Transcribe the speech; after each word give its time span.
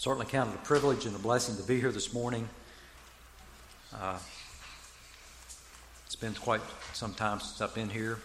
Certainly 0.00 0.28
count 0.30 0.48
it 0.48 0.54
a 0.54 0.64
privilege 0.64 1.04
and 1.04 1.14
a 1.14 1.18
blessing 1.18 1.58
to 1.58 1.62
be 1.62 1.78
here 1.78 1.92
this 1.92 2.14
morning. 2.14 2.48
Uh, 3.94 4.16
it's 6.06 6.16
been 6.16 6.32
quite 6.32 6.62
some 6.94 7.12
time 7.12 7.38
since 7.38 7.60
I've 7.60 7.74
been 7.74 7.90
here, 7.90 8.18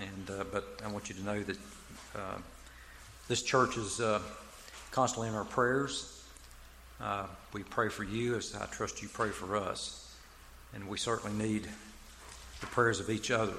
and 0.00 0.40
uh, 0.40 0.42
but 0.50 0.80
I 0.84 0.90
want 0.90 1.08
you 1.08 1.14
to 1.14 1.22
know 1.22 1.40
that 1.40 1.56
uh, 2.16 2.38
this 3.28 3.44
church 3.44 3.76
is 3.76 4.00
uh, 4.00 4.20
constantly 4.90 5.28
in 5.28 5.36
our 5.36 5.44
prayers. 5.44 6.20
Uh, 7.00 7.26
we 7.52 7.62
pray 7.62 7.88
for 7.90 8.02
you 8.02 8.34
as 8.34 8.52
I 8.52 8.66
trust 8.66 9.00
you 9.00 9.08
pray 9.08 9.30
for 9.30 9.56
us, 9.56 10.12
and 10.74 10.88
we 10.88 10.98
certainly 10.98 11.38
need 11.40 11.68
the 12.60 12.66
prayers 12.66 12.98
of 12.98 13.08
each 13.08 13.30
other. 13.30 13.54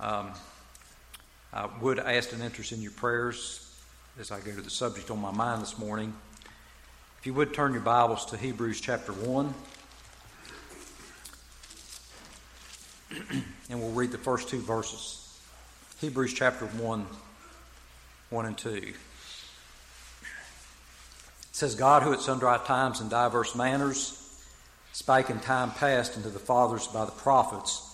Um, 0.00 0.32
I 1.52 1.68
would 1.80 2.00
ask 2.00 2.32
an 2.32 2.42
interest 2.42 2.72
in 2.72 2.82
your 2.82 2.90
prayers 2.90 3.67
as 4.18 4.32
I 4.32 4.40
go 4.40 4.50
to 4.50 4.60
the 4.60 4.68
subject 4.68 5.12
on 5.12 5.20
my 5.20 5.30
mind 5.30 5.62
this 5.62 5.78
morning. 5.78 6.12
If 7.20 7.26
you 7.26 7.34
would 7.34 7.54
turn 7.54 7.72
your 7.72 7.82
Bibles 7.82 8.26
to 8.26 8.36
Hebrews 8.36 8.80
chapter 8.80 9.12
1, 9.12 9.54
and 13.70 13.80
we'll 13.80 13.92
read 13.92 14.10
the 14.10 14.18
first 14.18 14.48
two 14.48 14.58
verses. 14.58 15.38
Hebrews 16.00 16.34
chapter 16.34 16.66
1, 16.66 17.06
1 18.30 18.46
and 18.46 18.58
2. 18.58 18.68
It 18.70 18.94
says, 21.52 21.76
God, 21.76 22.02
who 22.02 22.12
at 22.12 22.20
sundry 22.20 22.56
times 22.64 23.00
and 23.00 23.08
diverse 23.08 23.54
manners 23.54 24.14
spake 24.92 25.30
in 25.30 25.38
time 25.38 25.70
past 25.70 26.16
unto 26.16 26.30
the 26.30 26.40
fathers 26.40 26.88
by 26.88 27.04
the 27.04 27.12
prophets, 27.12 27.84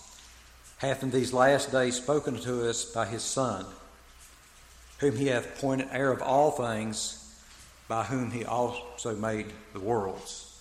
hath 0.79 1.03
in 1.03 1.11
these 1.11 1.35
last 1.35 1.71
days 1.71 1.97
spoken 1.97 2.39
to 2.39 2.67
us 2.67 2.87
by 2.87 3.05
his 3.05 3.23
Son 3.23 3.67
whom 4.99 5.17
he 5.17 5.27
hath 5.27 5.59
appointed 5.59 5.89
heir 5.91 6.11
of 6.11 6.23
all 6.23 6.51
things, 6.51 7.21
by 7.89 8.05
whom 8.05 8.31
he 8.31 8.45
also 8.45 9.15
made 9.17 9.47
the 9.73 9.81
worlds. 9.81 10.59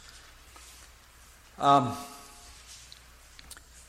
Um, 1.59 1.95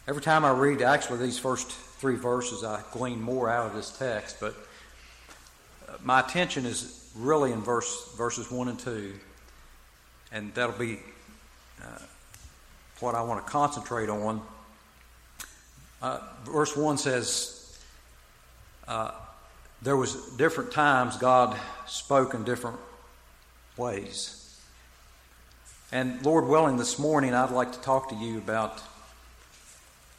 every 0.07 0.23
time 0.23 0.45
I 0.45 0.51
read 0.51 0.83
actually 0.83 1.19
these 1.19 1.39
first 1.39 1.71
three 1.71 2.17
verses, 2.17 2.63
I 2.63 2.83
glean 2.93 3.21
more 3.21 3.51
out 3.51 3.67
of 3.67 3.75
this 3.75 3.97
text, 3.97 4.37
but 4.39 4.55
uh, 5.89 5.95
my 6.03 6.21
attention 6.21 6.67
is 6.67 7.11
really 7.17 7.53
in 7.53 7.63
verse 7.63 8.13
verses 8.17 8.51
one 8.51 8.69
and 8.69 8.79
two, 8.79 9.15
and 10.31 10.55
that'll 10.55 10.79
be 10.79 11.01
uh, 11.83 11.99
what 13.01 13.15
I 13.15 13.23
want 13.23 13.45
to 13.45 13.51
concentrate 13.51 14.09
on. 14.09 14.41
Uh, 16.03 16.21
verse 16.45 16.77
one 16.77 16.99
says, 16.99 17.79
uh, 18.87 19.13
there 19.85 19.97
was 19.97 20.15
different 20.39 20.73
times 20.73 21.19
God 21.19 21.57
spoke 21.87 22.33
in 22.33 22.43
different 22.43 22.79
ways. 23.77 24.59
And 25.93 26.25
Lord 26.25 26.47
willing, 26.47 26.79
this 26.79 26.99
morning 26.99 27.35
I'd 27.35 27.51
like 27.51 27.73
to 27.73 27.81
talk 27.81 28.09
to 28.09 28.15
you 28.15 28.39
about 28.39 28.83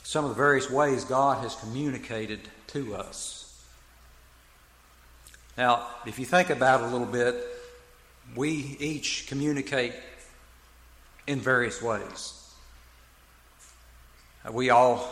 some 0.03 0.23
of 0.23 0.29
the 0.29 0.35
various 0.35 0.69
ways 0.69 1.03
God 1.03 1.41
has 1.41 1.55
communicated 1.55 2.41
to 2.67 2.95
us. 2.95 3.65
Now, 5.57 5.87
if 6.05 6.19
you 6.19 6.25
think 6.25 6.51
about 6.51 6.81
it 6.81 6.83
a 6.85 6.89
little 6.89 7.07
bit, 7.07 7.35
we 8.35 8.77
each 8.79 9.25
communicate 9.27 9.93
in 11.25 11.39
various 11.39 11.81
ways. 11.81 12.51
We 14.51 14.69
all 14.69 15.09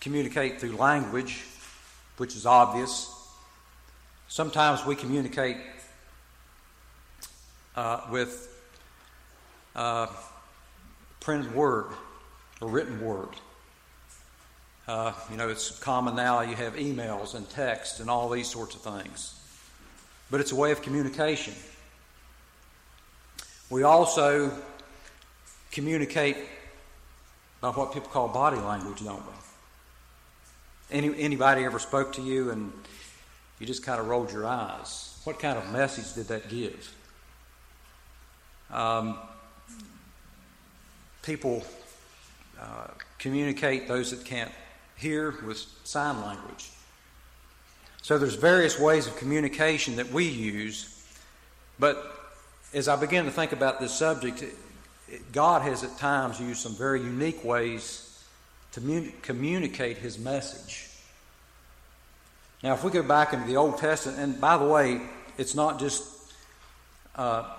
communicate 0.00 0.60
through 0.60 0.76
language 0.76 1.42
which 2.16 2.36
is 2.36 2.46
obvious. 2.46 3.10
Sometimes 4.28 4.84
we 4.84 4.94
communicate 4.94 5.56
uh, 7.76 8.00
with 8.10 8.50
uh, 9.74 10.06
printed 11.20 11.54
word 11.54 11.86
or 12.60 12.68
written 12.68 13.00
word. 13.00 13.28
Uh, 14.86 15.12
you 15.30 15.36
know, 15.36 15.48
it's 15.48 15.78
common 15.78 16.14
now, 16.14 16.42
you 16.42 16.54
have 16.54 16.74
emails 16.74 17.34
and 17.34 17.48
text 17.50 18.00
and 18.00 18.10
all 18.10 18.28
these 18.28 18.48
sorts 18.48 18.74
of 18.74 18.82
things. 18.82 19.40
But 20.30 20.40
it's 20.40 20.52
a 20.52 20.56
way 20.56 20.72
of 20.72 20.82
communication. 20.82 21.54
We 23.70 23.82
also 23.82 24.52
communicate 25.72 26.36
by 27.60 27.70
what 27.70 27.94
people 27.94 28.10
call 28.10 28.28
body 28.28 28.58
language, 28.58 29.02
don't 29.02 29.24
we? 29.26 29.32
Any, 30.90 31.18
anybody 31.18 31.64
ever 31.64 31.78
spoke 31.78 32.12
to 32.14 32.22
you 32.22 32.50
and 32.50 32.72
you 33.58 33.66
just 33.66 33.82
kind 33.82 34.00
of 34.00 34.08
rolled 34.08 34.32
your 34.32 34.46
eyes? 34.46 35.18
What 35.24 35.38
kind 35.38 35.56
of 35.56 35.70
message 35.72 36.14
did 36.14 36.28
that 36.28 36.48
give? 36.48 36.94
Um, 38.70 39.18
people 41.22 41.64
uh, 42.60 42.88
communicate 43.18 43.88
those 43.88 44.10
that 44.10 44.24
can't 44.24 44.52
hear 44.96 45.34
with 45.46 45.64
sign 45.84 46.20
language. 46.22 46.70
So 48.02 48.18
there's 48.18 48.34
various 48.34 48.78
ways 48.78 49.06
of 49.06 49.16
communication 49.16 49.96
that 49.96 50.10
we 50.10 50.24
use, 50.24 51.06
but 51.78 52.34
as 52.74 52.88
I 52.88 52.96
begin 52.96 53.24
to 53.24 53.30
think 53.30 53.52
about 53.52 53.80
this 53.80 53.94
subject, 53.94 54.44
God 55.32 55.62
has 55.62 55.84
at 55.84 55.96
times 55.96 56.38
used 56.40 56.60
some 56.60 56.74
very 56.74 57.00
unique 57.00 57.42
ways 57.44 58.03
to 58.74 59.12
communicate 59.22 59.98
his 59.98 60.18
message. 60.18 60.88
Now, 62.62 62.74
if 62.74 62.82
we 62.82 62.90
go 62.90 63.02
back 63.02 63.32
into 63.32 63.46
the 63.46 63.56
Old 63.56 63.78
Testament, 63.78 64.18
and 64.18 64.40
by 64.40 64.56
the 64.56 64.64
way, 64.64 65.00
it's 65.38 65.54
not 65.54 65.78
just 65.78 66.04
uh, 67.14 67.54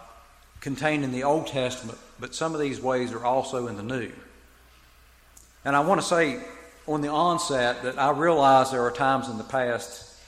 contained 0.59 1.03
in 1.03 1.12
the 1.12 1.24
Old 1.24 1.48
Testament, 1.48 1.98
but 2.20 2.36
some 2.36 2.53
of 2.53 2.59
these 2.59 2.81
ways 2.81 3.14
are 3.14 3.24
also 3.24 3.68
in 3.68 3.78
the 3.78 3.84
New. 3.84 4.12
And 5.64 5.76
I 5.76 5.80
want 5.81 6.02
to 6.02 6.08
say 6.08 6.40
on 6.88 7.02
the 7.02 7.08
onset 7.08 7.84
that 7.84 7.97
I 7.97 8.12
realize 8.12 8.72
there 8.72 8.84
are 8.84 8.92
times 8.92 9.30
in 9.30 9.38
the 9.38 9.44
past 9.44 10.20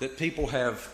that 0.00 0.18
people 0.18 0.48
have 0.48 0.88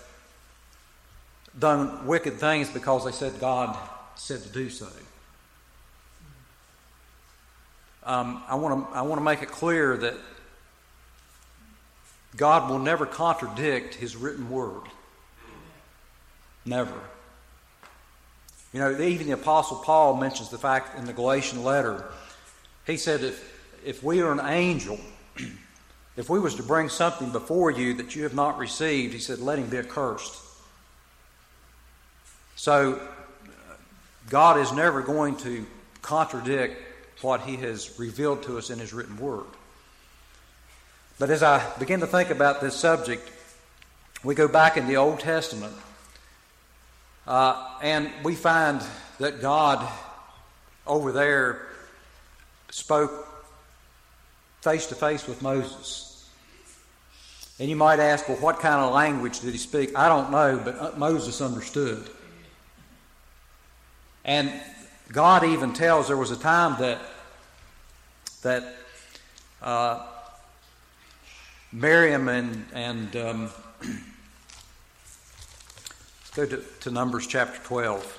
done 1.59 2.07
wicked 2.07 2.34
things 2.34 2.69
because 2.69 3.05
they 3.05 3.12
said 3.12 3.41
God 3.41 3.77
said 4.17 4.43
to 4.43 4.49
do 4.51 4.69
so. 4.71 4.89
Um, 8.10 8.43
I 8.48 8.56
want 8.56 8.91
to 8.91 8.97
I 8.97 9.03
want 9.03 9.21
to 9.21 9.25
make 9.25 9.41
it 9.41 9.53
clear 9.53 9.97
that 9.97 10.15
God 12.37 12.69
will 12.69 12.81
never 12.81 13.06
contradict 13.06 13.94
His 13.94 14.16
written 14.16 14.50
word. 14.50 14.82
Never. 16.66 16.98
You 18.72 18.81
know, 18.81 19.00
even 19.00 19.28
the 19.28 19.34
Apostle 19.34 19.76
Paul 19.76 20.16
mentions 20.16 20.48
the 20.48 20.59
fact 20.59 20.98
in 20.98 21.04
the 21.04 21.12
Galatian 21.12 21.62
letter. 21.62 22.04
He 22.84 22.97
said, 22.97 23.22
if, 23.22 23.78
if 23.87 24.03
we 24.03 24.22
are 24.22 24.32
an 24.32 24.41
angel, 24.41 24.98
if 26.16 26.28
we 26.28 26.41
was 26.41 26.56
to 26.56 26.65
bring 26.65 26.88
something 26.88 27.31
before 27.31 27.71
you 27.71 27.94
that 27.94 28.16
you 28.16 28.25
have 28.25 28.34
not 28.34 28.59
received, 28.59 29.15
he 29.15 29.21
said, 29.21 29.38
let 29.38 29.60
him 29.60 29.69
be 29.69 29.78
accursed. 29.78 30.34
So, 32.56 33.00
God 34.28 34.59
is 34.59 34.72
never 34.72 35.00
going 35.00 35.37
to 35.38 35.65
contradict 36.03 36.90
what 37.22 37.42
he 37.42 37.56
has 37.56 37.98
revealed 37.98 38.42
to 38.44 38.58
us 38.58 38.70
in 38.70 38.78
his 38.78 38.92
written 38.92 39.16
word. 39.16 39.47
But 41.19 41.31
as 41.31 41.42
I 41.42 41.64
begin 41.78 42.00
to 42.00 42.06
think 42.06 42.31
about 42.31 42.60
this 42.60 42.75
subject, 42.75 43.31
we 44.25 44.34
go 44.34 44.48
back 44.48 44.76
in 44.76 44.86
the 44.86 44.97
Old 44.97 45.20
Testament 45.20 45.75
uh, 47.26 47.78
and 47.82 48.10
we 48.25 48.34
find 48.34 48.82
that 49.19 49.41
God 49.41 49.86
over 50.86 51.12
there 51.12 51.66
spoke 52.70 53.28
face 54.62 54.86
to 54.86 54.94
face 54.94 55.26
with 55.26 55.42
Moses. 55.42 56.28
And 57.59 57.69
you 57.69 57.76
might 57.76 58.00
ask, 58.00 58.26
well, 58.28 58.38
what 58.38 58.60
kind 58.60 58.76
of 58.76 58.92
language 58.94 59.41
did 59.41 59.53
he 59.53 59.59
speak? 59.59 59.97
I 59.97 60.09
don't 60.09 60.30
know, 60.30 60.60
but 60.64 60.78
uh, 60.78 60.92
Moses 60.97 61.42
understood. 61.42 62.09
And 64.24 64.50
God 65.12 65.45
even 65.45 65.72
tells 65.72 66.07
there 66.07 66.16
was 66.16 66.30
a 66.30 66.36
time 66.36 66.77
that 66.80 67.01
that 68.42 68.77
uh, 69.60 70.07
Miriam 71.72 72.28
and 72.28 72.65
and 72.72 73.16
um, 73.16 73.51
let's 73.83 74.01
go 76.34 76.47
to, 76.47 76.62
to 76.80 76.91
Numbers 76.91 77.27
chapter 77.27 77.60
twelve. 77.65 78.18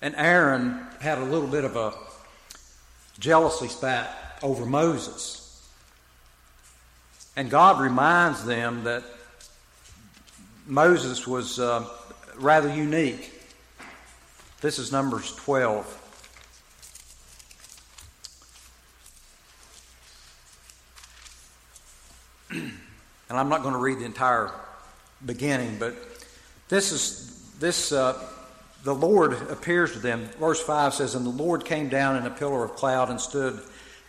And 0.00 0.14
Aaron 0.16 0.86
had 1.00 1.18
a 1.18 1.24
little 1.24 1.48
bit 1.48 1.64
of 1.64 1.76
a 1.76 1.94
jealousy 3.18 3.68
spat 3.68 4.38
over 4.42 4.66
Moses. 4.66 5.66
And 7.36 7.50
God 7.50 7.80
reminds 7.80 8.44
them 8.44 8.84
that 8.84 9.02
Moses 10.66 11.26
was 11.26 11.58
uh, 11.58 11.88
rather 12.36 12.72
unique. 12.72 13.33
This 14.64 14.78
is 14.78 14.90
Numbers 14.90 15.36
12. 15.36 15.84
and 22.50 22.72
I'm 23.28 23.50
not 23.50 23.60
going 23.60 23.74
to 23.74 23.78
read 23.78 23.98
the 23.98 24.06
entire 24.06 24.50
beginning, 25.26 25.76
but 25.78 25.94
This 26.70 26.92
is 26.92 27.46
this. 27.60 27.92
Uh, 27.92 28.18
the 28.84 28.94
Lord 28.94 29.34
appears 29.50 29.92
to 29.92 29.98
them. 29.98 30.30
Verse 30.40 30.62
5 30.62 30.94
says, 30.94 31.14
And 31.14 31.26
the 31.26 31.30
Lord 31.30 31.66
came 31.66 31.90
down 31.90 32.16
in 32.16 32.24
a 32.24 32.30
pillar 32.30 32.64
of 32.64 32.74
cloud 32.74 33.10
and 33.10 33.20
stood 33.20 33.60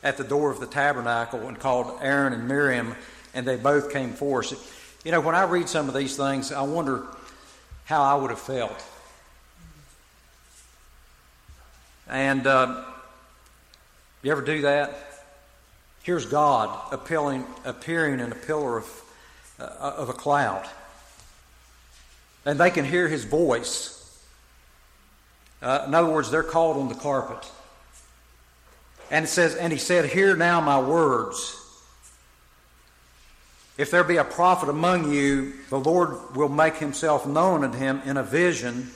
at 0.03 0.15
the 0.15 0.23
door 0.23 0.51
of 0.51 0.61
the 0.61 0.67
tabernacle 0.67 1.49
and 1.49 1.59
called 1.59 1.99
Aaron 2.01 2.31
and 2.31 2.47
Miriam, 2.47 2.95
and 3.33 3.45
they 3.45 3.57
both 3.57 3.91
came 3.91 4.13
forth. 4.13 5.01
You 5.03 5.11
know, 5.11 5.19
when 5.19 5.35
I 5.35 5.43
read 5.43 5.67
some 5.67 5.89
of 5.89 5.95
these 5.95 6.15
things, 6.15 6.53
I 6.53 6.61
wonder 6.61 7.03
how 7.83 8.01
I 8.01 8.15
would 8.15 8.29
have 8.29 8.39
felt. 8.39 8.81
And 12.07 12.45
uh, 12.45 12.83
you 14.21 14.31
ever 14.31 14.41
do 14.41 14.61
that? 14.61 14.95
Here's 16.03 16.25
God 16.25 16.93
appealing, 16.93 17.45
appearing 17.63 18.19
in 18.19 18.31
a 18.31 18.35
pillar 18.35 18.77
of, 18.77 19.03
uh, 19.59 19.93
of 19.97 20.09
a 20.09 20.13
cloud. 20.13 20.67
And 22.45 22.59
they 22.59 22.69
can 22.69 22.85
hear 22.85 23.07
his 23.07 23.23
voice. 23.23 23.91
Uh, 25.61 25.85
in 25.87 25.95
other 25.95 26.11
words, 26.11 26.29
they're 26.29 26.43
called 26.43 26.77
on 26.77 26.89
the 26.89 26.95
carpet. 26.95 27.49
And 29.09 29.25
it 29.25 29.29
says, 29.29 29.55
and 29.55 29.73
he 29.73 29.79
said, 29.79 30.05
Hear 30.05 30.35
now 30.35 30.61
my 30.61 30.79
words. 30.79 31.61
If 33.77 33.91
there 33.91 34.03
be 34.03 34.17
a 34.17 34.23
prophet 34.23 34.69
among 34.69 35.11
you, 35.11 35.53
the 35.69 35.79
Lord 35.79 36.35
will 36.35 36.49
make 36.49 36.75
himself 36.75 37.27
known 37.27 37.63
unto 37.63 37.77
him 37.77 38.01
in 38.05 38.15
a 38.17 38.23
vision, 38.23 38.89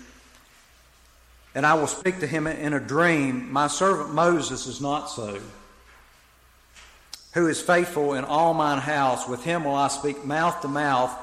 and 1.60 1.66
I 1.66 1.74
will 1.74 1.88
speak 1.88 2.22
to 2.22 2.26
him 2.26 2.48
in 2.48 2.72
a 2.72 2.80
dream. 2.80 3.52
My 3.52 3.68
servant 3.68 4.14
Moses 4.14 4.66
is 4.66 4.80
not 4.80 5.08
so, 5.10 5.42
who 7.34 7.48
is 7.48 7.60
faithful 7.60 8.14
in 8.14 8.24
all 8.24 8.54
mine 8.54 8.78
house. 8.78 9.28
With 9.28 9.44
him 9.44 9.66
will 9.66 9.76
I 9.76 9.90
speak 9.90 10.24
mouth 10.24 10.62
to 10.62 10.70
mouth, 10.70 11.14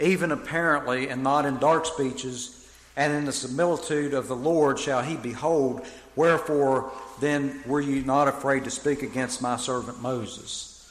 even 0.00 0.32
apparently, 0.32 1.10
and 1.10 1.22
not 1.22 1.44
in 1.44 1.58
dark 1.58 1.84
speeches 1.84 2.72
and 2.96 3.12
in 3.12 3.26
the 3.26 3.34
similitude 3.34 4.14
of 4.14 4.28
the 4.28 4.34
Lord 4.34 4.78
shall 4.78 5.02
he 5.02 5.14
behold. 5.14 5.84
Wherefore 6.16 6.90
then 7.20 7.62
were 7.66 7.82
ye 7.82 8.00
not 8.00 8.28
afraid 8.28 8.64
to 8.64 8.70
speak 8.70 9.02
against 9.02 9.42
my 9.42 9.58
servant 9.58 10.00
Moses? 10.00 10.90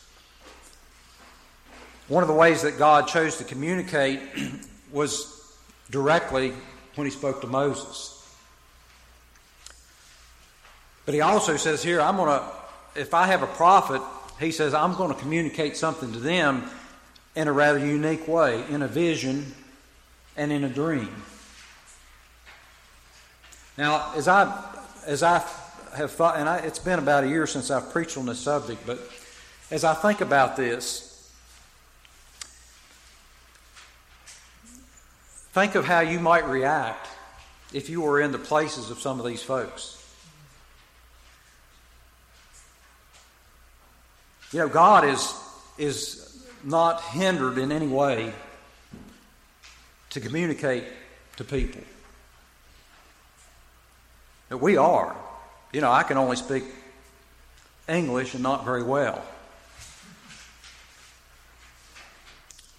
One 2.07 2.21
of 2.21 2.27
the 2.27 2.35
ways 2.35 2.61
that 2.61 2.77
God 2.77 3.07
chose 3.07 3.37
to 3.37 3.45
communicate 3.45 4.19
was 4.91 5.57
directly 5.89 6.53
when 6.93 7.07
he 7.07 7.11
spoke 7.11 7.41
to 7.41 7.47
Moses. 7.47 8.10
But 11.11 11.15
he 11.15 11.21
also 11.23 11.57
says 11.57 11.83
here, 11.83 11.99
I'm 11.99 12.15
going 12.15 12.39
to, 12.39 12.45
if 12.95 13.13
I 13.13 13.27
have 13.27 13.43
a 13.43 13.47
prophet, 13.47 14.01
he 14.39 14.49
says, 14.49 14.73
I'm 14.73 14.95
going 14.95 15.13
to 15.13 15.19
communicate 15.19 15.75
something 15.75 16.13
to 16.13 16.19
them 16.19 16.63
in 17.35 17.49
a 17.49 17.51
rather 17.51 17.79
unique 17.79 18.29
way, 18.29 18.63
in 18.69 18.81
a 18.81 18.87
vision 18.87 19.51
and 20.37 20.53
in 20.53 20.63
a 20.63 20.69
dream. 20.69 21.13
Now, 23.77 24.13
as 24.15 24.29
I 24.29 24.63
as 25.05 25.21
I 25.21 25.45
have 25.97 26.11
thought, 26.11 26.37
and 26.37 26.47
I, 26.47 26.59
it's 26.59 26.79
been 26.79 26.97
about 26.97 27.25
a 27.25 27.27
year 27.27 27.45
since 27.45 27.69
I've 27.69 27.91
preached 27.91 28.17
on 28.17 28.25
this 28.25 28.39
subject, 28.39 28.87
but 28.87 28.97
as 29.69 29.83
I 29.83 29.93
think 29.93 30.21
about 30.21 30.55
this, 30.55 31.29
think 35.51 35.75
of 35.75 35.83
how 35.83 35.99
you 35.99 36.21
might 36.21 36.47
react 36.47 37.09
if 37.73 37.89
you 37.89 37.99
were 37.99 38.21
in 38.21 38.31
the 38.31 38.39
places 38.39 38.89
of 38.89 39.01
some 39.01 39.19
of 39.19 39.25
these 39.25 39.43
folks. 39.43 40.00
You 44.51 44.59
know, 44.59 44.69
God 44.69 45.05
is 45.05 45.33
is 45.77 46.27
not 46.63 47.01
hindered 47.01 47.57
in 47.57 47.71
any 47.71 47.87
way 47.87 48.33
to 50.11 50.19
communicate 50.19 50.83
to 51.37 51.43
people. 51.43 51.81
But 54.49 54.59
We 54.59 54.77
are. 54.77 55.15
You 55.71 55.79
know, 55.79 55.91
I 55.91 56.03
can 56.03 56.17
only 56.17 56.35
speak 56.35 56.65
English 57.87 58.33
and 58.33 58.43
not 58.43 58.65
very 58.65 58.83
well. 58.83 59.23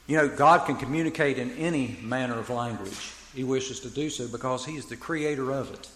You 0.06 0.18
know, 0.18 0.28
God 0.28 0.66
can 0.66 0.76
communicate 0.76 1.38
in 1.38 1.50
any 1.52 1.96
manner 2.02 2.38
of 2.38 2.50
language 2.50 3.12
He 3.34 3.44
wishes 3.44 3.80
to 3.80 3.88
do 3.88 4.10
so 4.10 4.28
because 4.28 4.66
He 4.66 4.76
is 4.76 4.86
the 4.86 4.96
creator 4.96 5.50
of 5.52 5.72
it. 5.72 5.88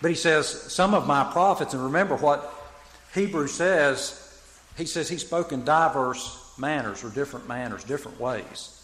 But 0.00 0.10
He 0.10 0.14
says, 0.14 0.48
some 0.48 0.94
of 0.94 1.06
my 1.06 1.30
prophets, 1.30 1.74
and 1.74 1.84
remember 1.84 2.16
what 2.16 2.57
Hebrew 3.14 3.46
says, 3.46 4.24
he 4.76 4.84
says 4.84 5.08
he 5.08 5.18
spoke 5.18 5.52
in 5.52 5.64
diverse 5.64 6.54
manners 6.58 7.04
or 7.04 7.10
different 7.10 7.48
manners, 7.48 7.84
different 7.84 8.20
ways. 8.20 8.74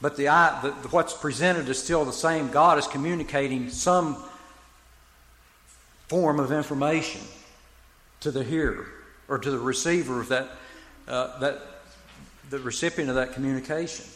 But 0.00 0.16
the, 0.16 0.24
the, 0.24 0.88
what's 0.90 1.12
presented 1.12 1.68
is 1.68 1.82
still 1.82 2.04
the 2.04 2.12
same. 2.12 2.50
God 2.50 2.78
is 2.78 2.86
communicating 2.86 3.68
some 3.68 4.16
form 6.08 6.40
of 6.40 6.52
information 6.52 7.20
to 8.20 8.30
the 8.30 8.42
hearer 8.42 8.86
or 9.28 9.38
to 9.38 9.50
the 9.50 9.58
receiver 9.58 10.20
of 10.20 10.28
that, 10.28 10.48
uh, 11.06 11.38
that 11.40 11.60
the 12.48 12.58
recipient 12.58 13.10
of 13.10 13.16
that 13.16 13.32
communication. 13.32 14.06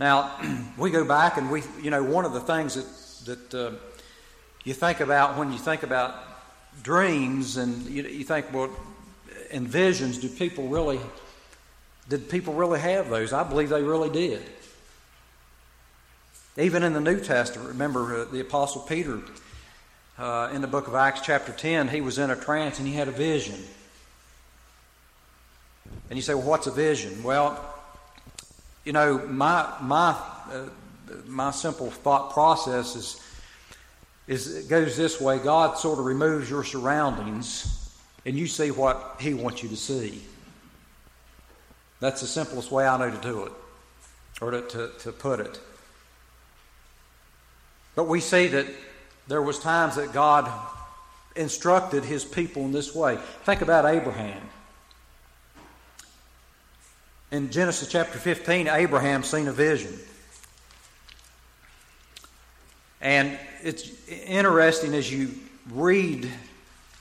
Now, 0.00 0.38
we 0.78 0.90
go 0.90 1.04
back 1.04 1.36
and 1.36 1.50
we, 1.50 1.62
you 1.80 1.90
know, 1.90 2.02
one 2.02 2.24
of 2.24 2.32
the 2.32 2.40
things 2.40 2.74
that, 3.24 3.48
that 3.50 3.54
uh, 3.54 3.72
you 4.68 4.74
think 4.74 5.00
about 5.00 5.38
when 5.38 5.50
you 5.50 5.58
think 5.58 5.82
about 5.82 6.14
dreams 6.82 7.56
and 7.56 7.86
you, 7.86 8.02
you 8.02 8.22
think, 8.22 8.52
well, 8.52 8.68
in 9.50 9.66
visions, 9.66 10.18
do 10.18 10.28
people 10.28 10.68
really 10.68 11.00
did 12.10 12.28
people 12.28 12.52
really 12.52 12.78
have 12.78 13.08
those? 13.08 13.32
I 13.32 13.44
believe 13.44 13.70
they 13.70 13.82
really 13.82 14.10
did. 14.10 14.42
Even 16.58 16.82
in 16.82 16.92
the 16.92 17.00
New 17.00 17.18
Testament, 17.18 17.68
remember 17.68 18.22
uh, 18.22 18.24
the 18.26 18.40
Apostle 18.40 18.82
Peter 18.82 19.20
uh, 20.18 20.50
in 20.52 20.60
the 20.60 20.66
book 20.66 20.86
of 20.86 20.94
Acts, 20.94 21.22
chapter 21.22 21.52
10, 21.52 21.88
he 21.88 22.02
was 22.02 22.18
in 22.18 22.30
a 22.30 22.36
trance 22.36 22.78
and 22.78 22.86
he 22.86 22.94
had 22.94 23.08
a 23.08 23.12
vision. 23.12 23.58
And 26.10 26.16
you 26.18 26.22
say, 26.22 26.34
well, 26.34 26.44
what's 26.44 26.66
a 26.66 26.70
vision? 26.70 27.22
Well, 27.22 27.62
you 28.84 28.92
know, 28.92 29.18
my, 29.28 29.72
my, 29.80 30.10
uh, 30.52 30.64
my 31.26 31.52
simple 31.52 31.90
thought 31.90 32.32
process 32.32 32.96
is, 32.96 33.20
is 34.28 34.54
it 34.54 34.68
goes 34.68 34.96
this 34.96 35.20
way 35.20 35.38
God 35.38 35.76
sort 35.78 35.98
of 35.98 36.04
removes 36.04 36.48
your 36.48 36.62
surroundings 36.62 37.74
and 38.24 38.38
you 38.38 38.46
see 38.46 38.70
what 38.70 39.16
He 39.18 39.34
wants 39.34 39.62
you 39.62 39.68
to 39.70 39.76
see. 39.76 40.22
That's 41.98 42.20
the 42.20 42.26
simplest 42.28 42.70
way 42.70 42.86
I 42.86 42.96
know 42.96 43.10
to 43.10 43.22
do 43.22 43.44
it, 43.44 43.52
or 44.40 44.52
to, 44.52 44.62
to, 44.62 44.90
to 45.00 45.12
put 45.12 45.40
it. 45.40 45.58
But 47.96 48.04
we 48.04 48.20
see 48.20 48.46
that 48.48 48.66
there 49.26 49.42
was 49.42 49.58
times 49.58 49.96
that 49.96 50.12
God 50.12 50.48
instructed 51.34 52.04
his 52.04 52.24
people 52.24 52.64
in 52.64 52.72
this 52.72 52.94
way. 52.94 53.18
Think 53.44 53.62
about 53.62 53.84
Abraham. 53.84 54.40
In 57.30 57.50
Genesis 57.50 57.88
chapter 57.88 58.18
15, 58.18 58.68
Abraham 58.68 59.22
seen 59.22 59.48
a 59.48 59.52
vision. 59.52 59.98
And 63.00 63.38
it's 63.62 63.90
interesting 64.08 64.94
as 64.94 65.12
you 65.12 65.30
read 65.70 66.28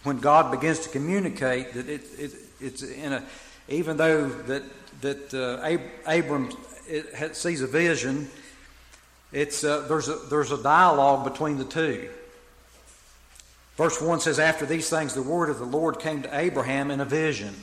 when 0.03 0.19
God 0.19 0.51
begins 0.51 0.79
to 0.79 0.89
communicate 0.89 1.73
that 1.73 1.89
it, 1.89 2.01
it, 2.17 2.31
it's 2.61 2.83
in 2.83 3.13
a, 3.13 3.23
even 3.67 3.97
though 3.97 4.27
that 4.27 4.63
that 5.01 5.33
uh, 5.33 5.63
Ab- 5.63 5.81
Abram 6.05 6.49
it, 6.87 7.35
sees 7.35 7.61
a 7.61 7.67
vision, 7.67 8.29
it's, 9.31 9.63
uh, 9.63 9.81
there's, 9.87 10.07
a, 10.07 10.15
there's 10.29 10.51
a 10.51 10.61
dialogue 10.61 11.29
between 11.29 11.57
the 11.57 11.65
two. 11.65 12.09
Verse 13.75 14.01
1 14.01 14.21
says, 14.21 14.39
After 14.39 14.65
these 14.65 14.89
things, 14.89 15.13
the 15.13 15.21
word 15.21 15.49
of 15.49 15.59
the 15.59 15.65
Lord 15.65 15.99
came 15.99 16.23
to 16.23 16.37
Abraham 16.37 16.89
in 16.89 16.99
a 16.99 17.05
vision, 17.05 17.53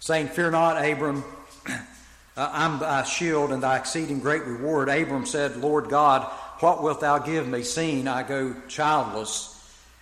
saying, 0.00 0.28
Fear 0.28 0.52
not, 0.52 0.84
Abram, 0.84 1.22
I'm 2.36 2.80
thy 2.80 3.04
shield 3.04 3.52
and 3.52 3.62
thy 3.62 3.76
exceeding 3.76 4.18
great 4.18 4.42
reward. 4.44 4.88
Abram 4.88 5.26
said, 5.26 5.56
Lord 5.58 5.88
God, 5.88 6.28
what 6.64 6.82
wilt 6.82 7.02
thou 7.02 7.18
give 7.18 7.46
me, 7.46 7.62
seeing 7.62 8.08
I 8.08 8.22
go 8.22 8.56
childless? 8.68 9.50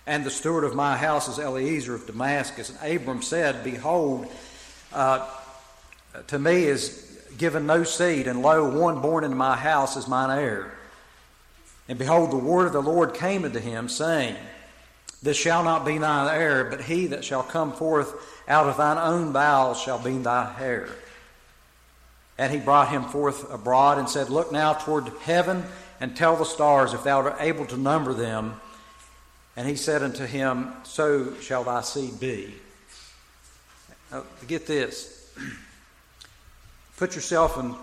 And 0.07 0.23
the 0.23 0.29
steward 0.29 0.63
of 0.63 0.73
my 0.73 0.95
house 0.95 1.27
is 1.27 1.37
Eliezer 1.37 1.93
of 1.93 2.07
Damascus. 2.07 2.69
And 2.69 2.95
Abram 2.95 3.21
said, 3.21 3.65
Behold, 3.65 4.31
uh, 4.93 5.29
to 6.27 6.39
me 6.39 6.63
is 6.63 7.21
given 7.37 7.67
no 7.67 7.83
seed, 7.83 8.27
and 8.27 8.41
lo, 8.41 8.79
one 8.79 9.01
born 9.01 9.25
into 9.25 9.35
my 9.35 9.57
house 9.57 9.97
is 9.97 10.07
mine 10.07 10.39
heir. 10.39 10.71
And 11.89 11.99
behold, 11.99 12.31
the 12.31 12.37
word 12.37 12.67
of 12.67 12.71
the 12.71 12.81
Lord 12.81 13.13
came 13.13 13.43
unto 13.43 13.59
him, 13.59 13.89
saying, 13.89 14.37
This 15.21 15.35
shall 15.35 15.65
not 15.65 15.85
be 15.85 15.97
thine 15.97 16.33
heir, 16.33 16.63
but 16.63 16.79
he 16.83 17.07
that 17.07 17.25
shall 17.25 17.43
come 17.43 17.73
forth 17.73 18.13
out 18.47 18.67
of 18.67 18.77
thine 18.77 18.97
own 18.97 19.33
bowels 19.33 19.81
shall 19.81 19.99
be 19.99 20.17
thy 20.17 20.55
heir. 20.61 20.87
And 22.37 22.51
he 22.51 22.59
brought 22.59 22.89
him 22.89 23.03
forth 23.03 23.51
abroad 23.51 23.97
and 23.97 24.09
said, 24.09 24.29
Look 24.29 24.51
now 24.51 24.73
toward 24.73 25.07
heaven 25.21 25.63
and 25.99 26.15
tell 26.15 26.35
the 26.35 26.45
stars 26.45 26.93
if 26.93 27.03
thou 27.03 27.21
art 27.21 27.37
able 27.39 27.65
to 27.67 27.77
number 27.77 28.13
them. 28.13 28.59
And 29.55 29.67
he 29.67 29.75
said 29.75 30.01
unto 30.01 30.25
him, 30.25 30.73
So 30.83 31.35
shall 31.41 31.63
thy 31.63 31.81
seed 31.81 32.19
be. 32.19 32.53
Now, 34.11 34.23
get 34.47 34.65
this. 34.65 35.31
put 36.97 37.15
yourself 37.15 37.57
in 37.57 37.75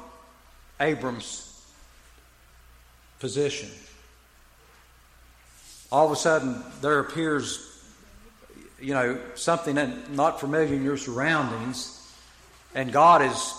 Abram's 0.81 1.47
position. 3.21 3.69
All 5.93 6.07
of 6.07 6.13
a 6.13 6.17
sudden, 6.17 6.63
there 6.81 7.01
appears, 7.01 7.85
you 8.81 8.95
know, 8.95 9.19
something 9.35 9.77
not 10.13 10.41
familiar 10.41 10.75
in 10.75 10.85
your 10.85 10.97
surroundings, 10.97 11.97
and 12.75 12.93
God 12.93 13.23
is 13.23 13.55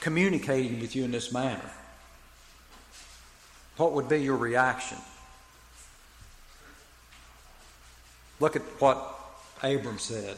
communicating 0.00 0.80
with 0.80 0.94
you 0.94 1.04
in 1.04 1.10
this 1.10 1.32
manner. 1.32 1.70
What 3.76 3.92
would 3.92 4.08
be 4.08 4.18
your 4.18 4.36
reaction? 4.36 4.98
Look 8.40 8.56
at 8.56 8.62
what 8.80 9.14
Abram 9.62 9.98
said, 9.98 10.36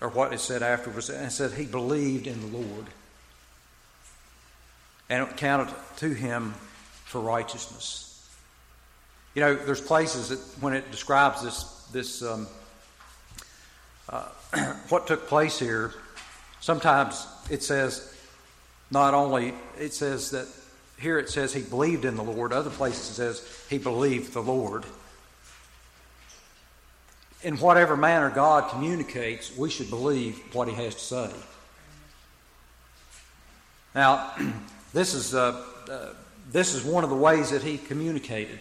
or 0.00 0.08
what 0.08 0.32
it 0.32 0.40
said 0.40 0.62
afterwards. 0.62 1.10
And 1.10 1.30
said 1.32 1.52
he 1.52 1.66
believed 1.66 2.26
in 2.26 2.40
the 2.40 2.58
Lord. 2.58 2.86
And 5.08 5.26
it 5.26 5.36
counted 5.36 5.74
to 5.96 6.12
him 6.12 6.54
for 7.04 7.20
righteousness. 7.20 8.06
You 9.34 9.42
know, 9.42 9.54
there's 9.54 9.80
places 9.80 10.28
that 10.28 10.38
when 10.62 10.72
it 10.72 10.90
describes 10.90 11.42
this, 11.42 11.64
this 11.92 12.22
um, 12.22 12.46
uh, 14.08 14.26
what 14.88 15.06
took 15.06 15.26
place 15.28 15.58
here, 15.58 15.92
sometimes 16.60 17.26
it 17.48 17.62
says 17.62 18.16
not 18.90 19.14
only, 19.14 19.54
it 19.78 19.92
says 19.92 20.30
that 20.32 20.46
here 20.98 21.18
it 21.18 21.30
says 21.30 21.52
he 21.52 21.62
believed 21.62 22.04
in 22.04 22.16
the 22.16 22.24
Lord, 22.24 22.52
other 22.52 22.70
places 22.70 23.10
it 23.10 23.14
says 23.14 23.64
he 23.68 23.78
believed 23.78 24.32
the 24.32 24.42
Lord 24.42 24.84
in 27.42 27.56
whatever 27.56 27.96
manner 27.96 28.30
God 28.30 28.70
communicates, 28.70 29.56
we 29.56 29.70
should 29.70 29.90
believe 29.90 30.38
what 30.54 30.68
He 30.68 30.74
has 30.74 30.94
to 30.94 31.00
say. 31.00 31.30
Now, 33.94 34.32
this 34.92 35.14
is, 35.14 35.34
uh, 35.34 35.64
uh, 35.90 36.08
this 36.50 36.74
is 36.74 36.84
one 36.84 37.04
of 37.04 37.10
the 37.10 37.16
ways 37.16 37.50
that 37.50 37.62
He 37.62 37.78
communicated. 37.78 38.58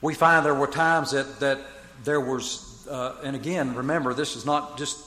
We 0.00 0.14
find 0.14 0.44
there 0.44 0.54
were 0.54 0.66
times 0.66 1.12
that, 1.12 1.40
that 1.40 1.60
there 2.04 2.20
was, 2.20 2.86
uh, 2.88 3.16
and 3.22 3.36
again, 3.36 3.74
remember, 3.74 4.14
this 4.14 4.36
is 4.36 4.44
not 4.44 4.78
just 4.78 4.98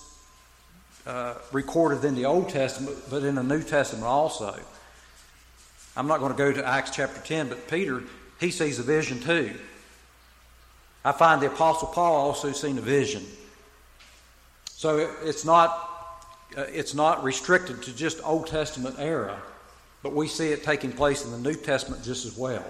uh, 1.05 1.35
recorded 1.51 2.03
in 2.03 2.15
the 2.15 2.25
Old 2.25 2.49
Testament, 2.49 2.97
but 3.09 3.23
in 3.23 3.35
the 3.35 3.43
New 3.43 3.61
Testament 3.61 4.05
also. 4.05 4.59
I'm 5.97 6.07
not 6.07 6.19
going 6.19 6.31
to 6.31 6.37
go 6.37 6.51
to 6.51 6.67
Acts 6.67 6.91
chapter 6.91 7.21
10, 7.21 7.49
but 7.49 7.67
Peter, 7.69 8.03
he 8.39 8.51
sees 8.51 8.79
a 8.79 8.83
vision 8.83 9.19
too. 9.19 9.53
I 11.05 11.11
find 11.11 11.41
the 11.41 11.47
Apostle 11.47 11.87
Paul 11.89 12.15
also 12.15 12.51
seen 12.51 12.77
a 12.77 12.81
vision. 12.81 13.23
So 14.65 15.09
it's 15.23 15.45
not, 15.45 16.19
uh, 16.57 16.61
it's 16.63 16.93
not 16.93 17.23
restricted 17.23 17.83
to 17.83 17.95
just 17.95 18.19
Old 18.25 18.47
Testament 18.47 18.95
era, 18.97 19.39
but 20.03 20.13
we 20.13 20.27
see 20.27 20.49
it 20.49 20.63
taking 20.63 20.91
place 20.91 21.23
in 21.23 21.31
the 21.31 21.37
New 21.37 21.55
Testament 21.55 22.03
just 22.03 22.25
as 22.25 22.35
well. 22.35 22.65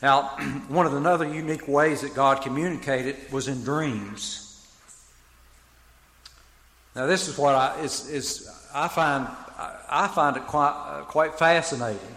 Now, 0.00 0.22
one 0.68 0.86
of 0.86 0.92
the 0.92 1.08
other 1.08 1.26
unique 1.26 1.68
ways 1.68 2.00
that 2.02 2.14
God 2.14 2.42
communicated 2.42 3.16
was 3.30 3.48
in 3.48 3.62
dreams. 3.64 4.51
Now, 6.94 7.06
this 7.06 7.28
is 7.28 7.38
what 7.38 7.54
I, 7.54 7.80
is, 7.80 8.08
is 8.08 8.68
I 8.74 8.88
find 8.88 9.28
I 9.88 10.08
find 10.08 10.36
it 10.36 10.46
quite, 10.46 10.70
uh, 10.70 11.04
quite 11.04 11.38
fascinating. 11.38 12.16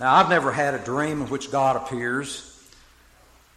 Now, 0.00 0.14
I've 0.14 0.30
never 0.30 0.50
had 0.50 0.74
a 0.74 0.78
dream 0.78 1.20
in 1.20 1.28
which 1.28 1.52
God 1.52 1.76
appears. 1.76 2.48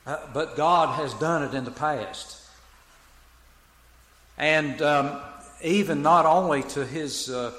Uh, 0.05 0.17
but 0.33 0.55
God 0.55 0.99
has 0.99 1.13
done 1.15 1.41
it 1.41 1.55
in 1.55 1.63
the 1.63 1.71
past. 1.71 2.39
And 4.37 4.79
um, 4.81 5.19
even 5.63 6.03
not 6.03 6.25
only 6.25 6.61
to 6.63 6.85
his, 6.85 7.29
uh, 7.29 7.53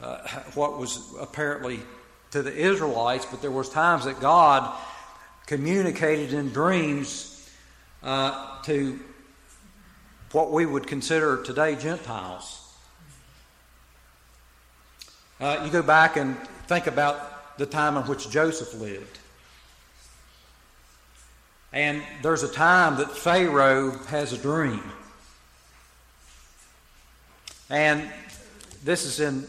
uh, 0.00 0.26
what 0.54 0.78
was 0.78 0.98
apparently 1.20 1.80
to 2.32 2.42
the 2.42 2.52
Israelites, 2.52 3.26
but 3.26 3.40
there 3.40 3.52
was 3.52 3.68
times 3.68 4.06
that 4.06 4.18
God 4.20 4.74
communicated 5.46 6.32
in 6.32 6.48
dreams 6.48 7.48
uh, 8.02 8.62
to 8.62 8.98
what 10.36 10.52
we 10.52 10.66
would 10.66 10.86
consider 10.86 11.42
today 11.42 11.74
Gentiles. 11.74 12.62
Uh, 15.40 15.62
you 15.64 15.70
go 15.70 15.80
back 15.80 16.18
and 16.18 16.36
think 16.66 16.86
about 16.86 17.56
the 17.56 17.64
time 17.64 17.96
in 17.96 18.02
which 18.02 18.28
Joseph 18.28 18.78
lived. 18.78 19.18
And 21.72 22.02
there's 22.20 22.42
a 22.42 22.52
time 22.52 22.98
that 22.98 23.10
Pharaoh 23.12 23.92
has 24.08 24.34
a 24.34 24.36
dream. 24.36 24.82
And 27.70 28.06
this 28.84 29.06
is 29.06 29.20
in 29.20 29.46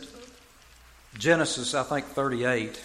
Genesis, 1.17 1.73
I 1.73 1.83
think, 1.83 2.05
38. 2.05 2.81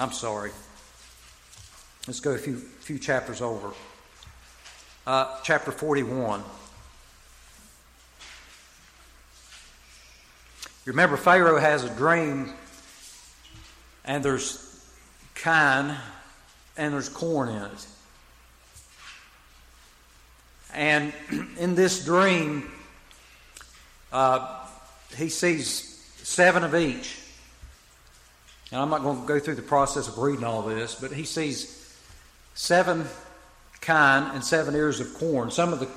I'm 0.00 0.12
sorry. 0.12 0.50
Let's 2.06 2.20
go 2.20 2.30
a 2.30 2.38
few, 2.38 2.56
few 2.56 2.98
chapters 2.98 3.42
over. 3.42 3.70
Uh, 5.06 5.38
chapter 5.42 5.70
41. 5.70 6.42
Remember, 10.86 11.18
Pharaoh 11.18 11.60
has 11.60 11.84
a 11.84 11.90
dream, 11.90 12.50
and 14.06 14.24
there's 14.24 14.82
kine 15.34 15.94
and 16.78 16.94
there's 16.94 17.10
corn 17.10 17.50
in 17.50 17.62
it. 17.62 17.86
And 20.72 21.12
in 21.58 21.74
this 21.74 22.06
dream, 22.06 22.70
uh, 24.14 24.66
he 25.14 25.28
sees 25.28 26.02
seven 26.22 26.64
of 26.64 26.74
each. 26.74 27.19
And 28.70 28.80
I'm 28.80 28.90
not 28.90 29.02
going 29.02 29.20
to 29.20 29.26
go 29.26 29.38
through 29.40 29.56
the 29.56 29.62
process 29.62 30.08
of 30.08 30.18
reading 30.18 30.44
all 30.44 30.62
this, 30.62 30.94
but 30.94 31.12
he 31.12 31.24
sees 31.24 31.76
seven 32.54 33.06
kine 33.80 34.34
and 34.34 34.44
seven 34.44 34.74
ears 34.74 35.00
of 35.00 35.12
corn. 35.14 35.50
Some 35.50 35.72
of 35.72 35.80
the 35.80 35.88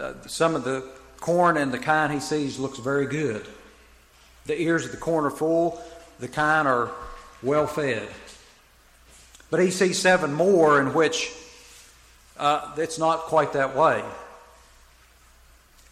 uh, 0.00 0.14
some 0.26 0.54
of 0.54 0.64
the 0.64 0.88
corn 1.18 1.56
and 1.56 1.72
the 1.72 1.78
kine 1.78 2.10
he 2.10 2.20
sees 2.20 2.58
looks 2.58 2.78
very 2.78 3.06
good. 3.06 3.46
The 4.46 4.60
ears 4.60 4.84
of 4.84 4.90
the 4.90 4.96
corn 4.96 5.24
are 5.24 5.30
full, 5.30 5.82
the 6.18 6.28
kine 6.28 6.66
are 6.66 6.90
well 7.42 7.66
fed. 7.66 8.08
But 9.50 9.60
he 9.60 9.70
sees 9.70 9.98
seven 9.98 10.32
more 10.32 10.80
in 10.80 10.94
which 10.94 11.32
uh, 12.38 12.72
it's 12.76 12.98
not 12.98 13.20
quite 13.22 13.52
that 13.52 13.76
way. 13.76 14.02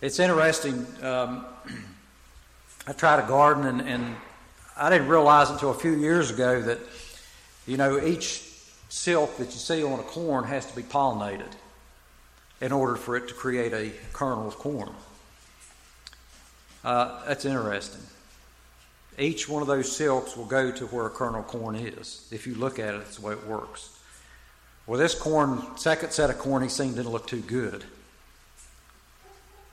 It's 0.00 0.18
interesting. 0.18 0.86
Um, 1.02 1.44
I 2.86 2.92
tried 2.92 3.22
a 3.22 3.26
garden, 3.26 3.66
and, 3.66 3.80
and 3.82 4.16
I 4.78 4.90
didn't 4.90 5.08
realize 5.08 5.50
until 5.50 5.70
a 5.70 5.74
few 5.74 5.96
years 5.96 6.30
ago 6.30 6.62
that, 6.62 6.78
you 7.66 7.76
know, 7.76 8.00
each 8.00 8.44
silk 8.88 9.36
that 9.38 9.46
you 9.46 9.58
see 9.58 9.82
on 9.82 9.98
a 9.98 10.04
corn 10.04 10.44
has 10.44 10.66
to 10.66 10.76
be 10.76 10.82
pollinated 10.82 11.52
in 12.60 12.70
order 12.70 12.94
for 12.94 13.16
it 13.16 13.26
to 13.28 13.34
create 13.34 13.72
a 13.72 13.92
kernel 14.12 14.46
of 14.46 14.56
corn. 14.56 14.90
Uh, 16.84 17.24
that's 17.26 17.44
interesting. 17.44 18.02
Each 19.18 19.48
one 19.48 19.62
of 19.62 19.68
those 19.68 19.90
silks 19.90 20.36
will 20.36 20.44
go 20.44 20.70
to 20.70 20.86
where 20.86 21.06
a 21.06 21.10
kernel 21.10 21.40
of 21.40 21.48
corn 21.48 21.74
is. 21.74 22.28
If 22.30 22.46
you 22.46 22.54
look 22.54 22.78
at 22.78 22.94
it, 22.94 22.98
that's 22.98 23.16
the 23.16 23.26
way 23.26 23.32
it 23.32 23.46
works. 23.46 23.98
Well, 24.86 24.98
this 24.98 25.14
corn, 25.14 25.60
second 25.76 26.12
set 26.12 26.30
of 26.30 26.38
corn, 26.38 26.62
he 26.62 26.68
seen 26.68 26.94
didn't 26.94 27.10
look 27.10 27.26
too 27.26 27.40
good. 27.40 27.84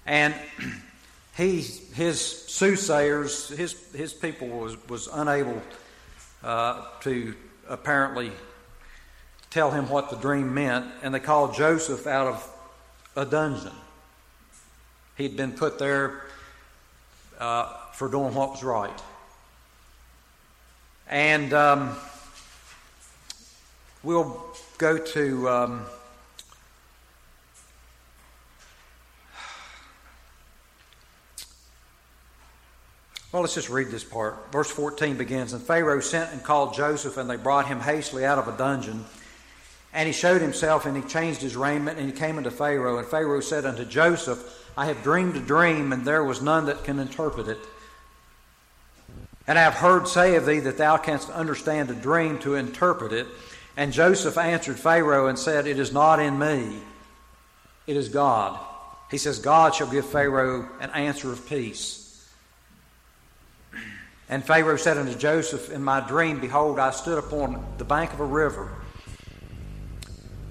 And 0.08 0.34
he, 1.36 1.62
his 1.62 2.22
soothsayers, 2.22 3.50
his, 3.50 3.75
his 3.94 4.13
people 4.13 4.48
was, 4.48 4.77
was 4.88 5.10
unable 5.12 5.62
uh, 6.44 6.86
to 7.01 7.36
apparently 7.68 8.32
tell 9.50 9.70
him 9.72 9.89
what 9.89 10.10
the 10.10 10.15
dream 10.15 10.54
meant, 10.54 10.86
and 11.04 11.13
they 11.13 11.20
called 11.20 11.54
Joseph 11.54 12.08
out 12.08 12.27
of 12.27 12.51
a 13.18 13.25
dungeon. 13.25 13.74
He'd 15.18 15.36
been 15.36 15.51
put 15.51 15.77
there 15.77 16.24
uh, 17.39 17.74
for 17.94 18.08
doing 18.08 18.34
what 18.34 18.51
was 18.51 18.63
right. 18.63 19.01
And 21.08 21.54
um, 21.54 21.96
we'll 24.04 24.42
go 24.77 24.98
to. 24.98 25.50
Um, 25.50 25.86
well, 33.36 33.42
let's 33.42 33.56
just 33.56 33.70
read 33.70 33.89
this 33.89 34.06
part. 34.06 34.50
Verse 34.54 34.72
14 34.72 35.18
begins 35.18 35.51
And 35.51 35.62
Pharaoh 35.62 36.00
sent 36.00 36.32
and 36.32 36.42
called 36.42 36.74
Joseph, 36.74 37.18
and 37.18 37.30
they 37.30 37.36
brought 37.36 37.68
him 37.68 37.82
hastily 37.82 38.24
out 38.24 38.39
of 38.39 38.48
a 38.48 38.56
dungeon. 38.56 39.04
And 39.92 40.08
he 40.08 40.13
showed 40.13 40.42
himself, 40.42 40.86
and 40.86 40.96
he 40.96 41.04
changed 41.04 41.42
his 41.42 41.58
raiment, 41.58 42.00
and 42.00 42.08
he 42.08 42.18
came 42.18 42.38
unto 42.38 42.50
Pharaoh. 42.50 42.98
And 42.98 43.06
Pharaoh 43.06 43.42
said 43.42 43.65
unto 43.65 43.84
Joseph, 43.84 44.39
I 44.77 44.86
have 44.86 45.04
dreamed 45.04 45.36
a 45.36 45.42
dream, 45.42 45.92
and 45.92 46.06
there 46.06 46.24
was 46.24 46.42
none 46.42 46.68
that 46.68 46.86
can 46.86 46.98
interpret 46.98 47.50
it. 47.50 47.58
And 49.48 49.60
I 49.60 49.63
have 49.63 49.74
heard 49.74 50.08
say 50.08 50.38
of 50.38 50.46
thee 50.46 50.62
that 50.62 50.77
thou 50.77 50.96
canst 50.96 51.30
understand 51.30 51.89
a 51.89 51.94
dream 51.94 52.39
to 52.39 52.56
interpret 52.56 53.12
it. 53.12 53.27
And 53.75 53.92
Joseph 53.92 54.38
answered 54.38 54.80
Pharaoh 54.80 55.27
and 55.27 55.38
said, 55.38 55.68
It 55.68 55.77
is 55.77 55.92
not 55.92 56.22
in 56.22 56.39
me, 56.39 56.80
it 57.86 57.98
is 57.98 58.08
God. 58.08 58.58
He 59.12 59.18
says, 59.18 59.39
God 59.39 59.75
shall 59.75 59.92
give 59.92 60.06
Pharaoh 60.06 60.70
an 60.80 60.89
answer 60.92 61.34
of 61.34 61.46
peace. 61.50 62.05
And 64.29 64.44
Pharaoh 64.44 64.77
said 64.77 64.98
unto 64.98 65.15
Joseph, 65.15 65.72
In 65.72 65.84
my 65.84 66.05
dream, 66.05 66.39
behold, 66.39 66.79
I 66.79 66.91
stood 66.91 67.17
upon 67.17 67.63
the 67.77 67.86
bank 67.86 68.12
of 68.13 68.20
a 68.20 68.25
river. 68.25 68.72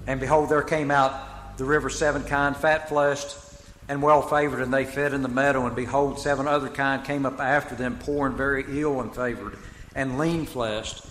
And 0.07 0.19
behold, 0.19 0.49
there 0.49 0.61
came 0.61 0.91
out 0.91 1.57
the 1.57 1.65
river 1.65 1.89
seven 1.89 2.23
kine, 2.23 2.53
fat 2.53 2.89
fleshed 2.89 3.37
and 3.87 4.01
well 4.01 4.21
favored, 4.21 4.61
and 4.61 4.73
they 4.73 4.85
fed 4.85 5.13
in 5.13 5.21
the 5.21 5.29
meadow. 5.29 5.65
And 5.65 5.75
behold, 5.75 6.19
seven 6.19 6.47
other 6.47 6.69
kine 6.69 7.03
came 7.03 7.25
up 7.25 7.39
after 7.39 7.75
them, 7.75 7.99
poor 7.99 8.27
and 8.27 8.35
very 8.35 8.65
ill 8.67 9.01
and 9.01 9.13
favored, 9.13 9.57
and 9.93 10.17
lean 10.17 10.45
fleshed, 10.45 11.05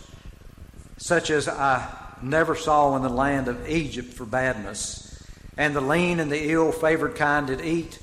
such 0.96 1.30
as 1.30 1.48
I 1.48 1.86
never 2.22 2.54
saw 2.54 2.96
in 2.96 3.02
the 3.02 3.08
land 3.08 3.48
of 3.48 3.68
Egypt 3.68 4.14
for 4.14 4.24
badness. 4.24 5.22
And 5.56 5.74
the 5.76 5.80
lean 5.80 6.18
and 6.18 6.32
the 6.32 6.50
ill 6.50 6.72
favored 6.72 7.14
kine 7.14 7.46
did 7.46 7.60
eat 7.60 7.98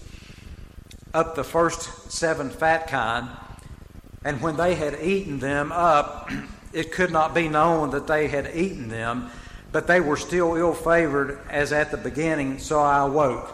up 1.14 1.36
the 1.36 1.44
first 1.44 2.12
seven 2.12 2.50
fat 2.50 2.88
kine. 2.88 3.28
And 4.24 4.42
when 4.42 4.56
they 4.56 4.76
had 4.76 5.00
eaten 5.02 5.40
them 5.40 5.72
up, 5.72 6.30
it 6.74 6.92
could 6.92 7.12
not 7.12 7.34
be 7.34 7.48
known 7.48 7.92
that 7.92 8.08
they 8.08 8.28
had 8.28 8.52
eaten 8.56 8.88
them, 8.88 9.30
but 9.72 9.88
they 9.88 10.00
were 10.00 10.18
still 10.18 10.56
ill 10.56 10.74
favored 10.74 11.40
as 11.50 11.74
at 11.74 11.92
the 11.92 11.98
beginning, 11.98 12.60
so 12.60 12.80
I 12.80 13.00
awoke. 13.00 13.54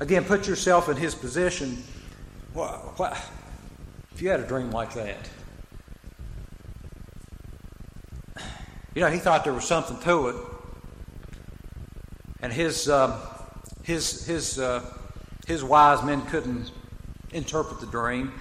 Again, 0.00 0.24
put 0.24 0.48
yourself 0.48 0.88
in 0.88 0.96
his 0.96 1.14
position. 1.14 1.82
What, 2.52 3.20
if 4.12 4.20
you 4.20 4.28
had 4.28 4.40
a 4.40 4.46
dream 4.46 4.70
like 4.70 4.94
that, 4.94 5.28
you 8.94 9.00
know, 9.00 9.10
he 9.10 9.18
thought 9.18 9.44
there 9.44 9.52
was 9.52 9.64
something 9.64 9.98
to 10.00 10.28
it, 10.28 10.36
and 12.40 12.52
his 12.52 12.88
um, 12.88 13.14
his 13.82 14.24
his 14.24 14.58
uh, 14.58 14.84
his 15.48 15.64
wise 15.64 16.04
men 16.04 16.22
couldn't 16.26 16.70
interpret 17.32 17.80
the 17.80 17.86
dream, 17.86 18.32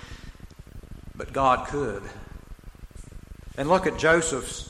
but 1.15 1.34
God 1.34 1.67
could. 1.67 2.03
And 3.58 3.70
look 3.70 3.88
at 3.88 3.98
Joseph's. 3.98 4.70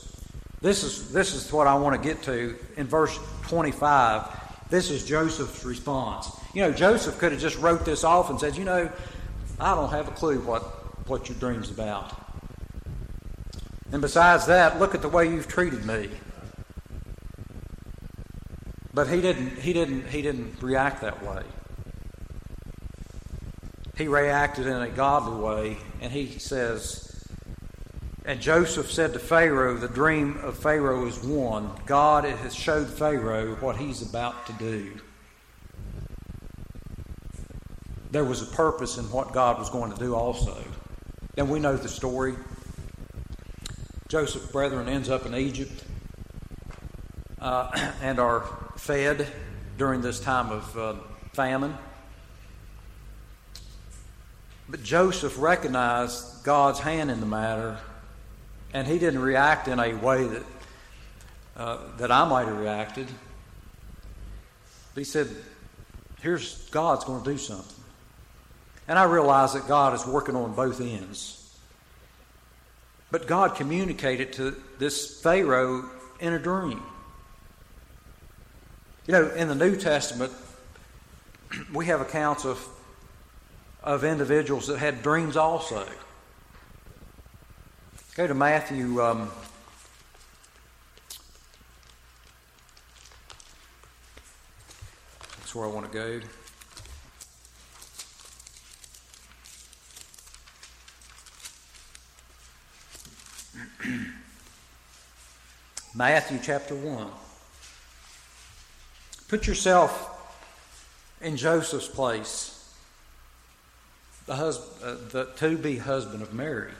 This 0.60 0.82
is 0.82 1.12
this 1.12 1.34
is 1.34 1.52
what 1.52 1.66
I 1.66 1.74
want 1.74 2.00
to 2.00 2.08
get 2.08 2.22
to 2.24 2.56
in 2.76 2.86
verse 2.86 3.18
25. 3.48 4.68
This 4.70 4.90
is 4.90 5.04
Joseph's 5.04 5.64
response. 5.64 6.30
You 6.54 6.62
know, 6.62 6.72
Joseph 6.72 7.18
could 7.18 7.32
have 7.32 7.40
just 7.40 7.58
wrote 7.58 7.84
this 7.84 8.04
off 8.04 8.30
and 8.30 8.40
said, 8.40 8.56
you 8.56 8.64
know, 8.64 8.90
I 9.60 9.74
don't 9.74 9.90
have 9.90 10.08
a 10.08 10.12
clue 10.12 10.40
what, 10.40 10.62
what 11.08 11.28
your 11.28 11.38
dream's 11.38 11.70
about. 11.70 12.12
And 13.92 14.00
besides 14.00 14.46
that, 14.46 14.78
look 14.80 14.94
at 14.94 15.02
the 15.02 15.08
way 15.08 15.28
you've 15.28 15.48
treated 15.48 15.84
me. 15.84 16.08
But 18.92 19.08
he 19.08 19.20
didn't 19.20 19.58
he 19.58 19.72
didn't 19.72 20.06
he 20.08 20.22
didn't 20.22 20.62
react 20.62 21.00
that 21.02 21.24
way. 21.24 21.42
He 23.96 24.08
reacted 24.08 24.66
in 24.66 24.82
a 24.82 24.88
godly 24.88 25.40
way, 25.40 25.76
and 26.00 26.12
he 26.12 26.38
says, 26.38 27.24
And 28.24 28.40
Joseph 28.40 28.90
said 28.90 29.12
to 29.12 29.18
Pharaoh, 29.18 29.76
The 29.76 29.88
dream 29.88 30.38
of 30.38 30.58
Pharaoh 30.58 31.06
is 31.06 31.22
one. 31.22 31.70
God 31.86 32.24
has 32.24 32.54
showed 32.54 32.88
Pharaoh 32.88 33.54
what 33.56 33.76
he's 33.76 34.02
about 34.02 34.46
to 34.46 34.52
do 34.54 35.00
there 38.14 38.24
was 38.24 38.40
a 38.40 38.46
purpose 38.46 38.96
in 38.96 39.10
what 39.10 39.32
God 39.32 39.58
was 39.58 39.68
going 39.70 39.92
to 39.92 39.98
do 39.98 40.14
also. 40.14 40.56
And 41.36 41.50
we 41.50 41.58
know 41.58 41.76
the 41.76 41.88
story. 41.88 42.36
Joseph's 44.06 44.46
brethren 44.52 44.88
ends 44.88 45.10
up 45.10 45.26
in 45.26 45.34
Egypt 45.34 45.84
uh, 47.40 47.72
and 48.00 48.20
are 48.20 48.46
fed 48.76 49.26
during 49.76 50.00
this 50.00 50.20
time 50.20 50.52
of 50.52 50.78
uh, 50.78 50.94
famine. 51.32 51.74
But 54.68 54.82
Joseph 54.82 55.38
recognized 55.38 56.44
God's 56.44 56.80
hand 56.80 57.10
in 57.10 57.20
the 57.20 57.26
matter, 57.26 57.78
and 58.72 58.86
he 58.86 58.98
didn't 58.98 59.20
react 59.20 59.68
in 59.68 59.78
a 59.78 59.94
way 59.94 60.26
that 60.26 60.42
uh, 61.56 61.78
that 61.98 62.10
I 62.10 62.24
might 62.24 62.48
have 62.48 62.58
reacted. 62.58 63.06
But 64.94 65.00
he 65.00 65.04
said, 65.04 65.28
"Here's 66.20 66.68
God's 66.70 67.04
going 67.04 67.22
to 67.22 67.30
do 67.30 67.38
something." 67.38 67.84
And 68.86 68.98
I 68.98 69.04
realize 69.04 69.54
that 69.54 69.66
God 69.66 69.94
is 69.94 70.06
working 70.06 70.36
on 70.36 70.54
both 70.54 70.80
ends. 70.80 71.40
But 73.10 73.26
God 73.26 73.54
communicated 73.54 74.32
to 74.34 74.56
this 74.78 75.20
Pharaoh 75.22 75.88
in 76.20 76.32
a 76.32 76.38
dream. 76.38 76.82
You 79.06 79.12
know, 79.12 79.28
in 79.30 79.48
the 79.48 79.54
New 79.54 79.76
Testament, 79.76 80.32
we 81.72 81.86
have 81.86 82.00
accounts 82.00 82.44
of, 82.44 82.66
of 83.84 84.02
individuals 84.02 84.66
that 84.66 84.78
had 84.78 85.02
dreams 85.02 85.36
also. 85.36 85.86
Go 88.16 88.26
to 88.26 88.32
Matthew. 88.32 89.02
Um, 89.02 89.30
that's 95.38 95.54
where 95.54 95.66
I 95.66 95.68
want 95.68 95.92
to 95.92 95.98
go. 95.98 96.20
Matthew 105.94 106.38
chapter 106.42 106.74
1. 106.74 107.08
Put 109.28 109.46
yourself 109.46 110.10
in 111.20 111.36
Joseph's 111.36 111.88
place, 111.88 112.53
the, 114.26 114.36
hus- 114.36 114.82
uh, 114.82 114.96
the 115.10 115.24
to 115.36 115.56
be 115.56 115.78
husband 115.78 116.22
of 116.22 116.32
Mary. 116.32 116.72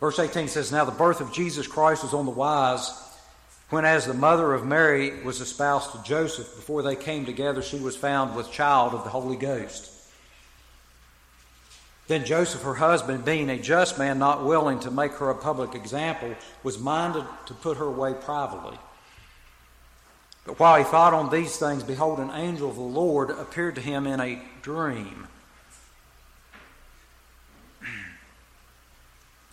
Verse 0.00 0.18
18 0.18 0.48
says, 0.48 0.70
Now 0.70 0.84
the 0.84 0.92
birth 0.92 1.20
of 1.20 1.32
Jesus 1.32 1.66
Christ 1.66 2.02
was 2.02 2.14
on 2.14 2.24
the 2.24 2.30
wise 2.30 2.90
when, 3.70 3.84
as 3.84 4.06
the 4.06 4.14
mother 4.14 4.54
of 4.54 4.64
Mary 4.64 5.22
was 5.22 5.40
espoused 5.40 5.92
to 5.92 6.02
Joseph, 6.02 6.56
before 6.56 6.82
they 6.82 6.96
came 6.96 7.26
together, 7.26 7.60
she 7.60 7.78
was 7.78 7.96
found 7.96 8.34
with 8.34 8.50
child 8.50 8.94
of 8.94 9.04
the 9.04 9.10
Holy 9.10 9.36
Ghost. 9.36 9.90
Then 12.06 12.24
Joseph, 12.24 12.62
her 12.62 12.74
husband, 12.74 13.26
being 13.26 13.50
a 13.50 13.58
just 13.58 13.98
man, 13.98 14.18
not 14.18 14.46
willing 14.46 14.80
to 14.80 14.90
make 14.90 15.12
her 15.12 15.28
a 15.28 15.34
public 15.34 15.74
example, 15.74 16.34
was 16.62 16.78
minded 16.78 17.24
to 17.46 17.54
put 17.54 17.76
her 17.76 17.84
away 17.84 18.14
privately. 18.14 18.78
But 20.48 20.58
while 20.58 20.78
he 20.78 20.84
thought 20.84 21.12
on 21.12 21.28
these 21.28 21.58
things, 21.58 21.82
behold, 21.82 22.18
an 22.20 22.30
angel 22.30 22.70
of 22.70 22.76
the 22.76 22.80
Lord 22.80 23.28
appeared 23.28 23.74
to 23.74 23.82
him 23.82 24.06
in 24.06 24.18
a 24.18 24.40
dream, 24.62 25.28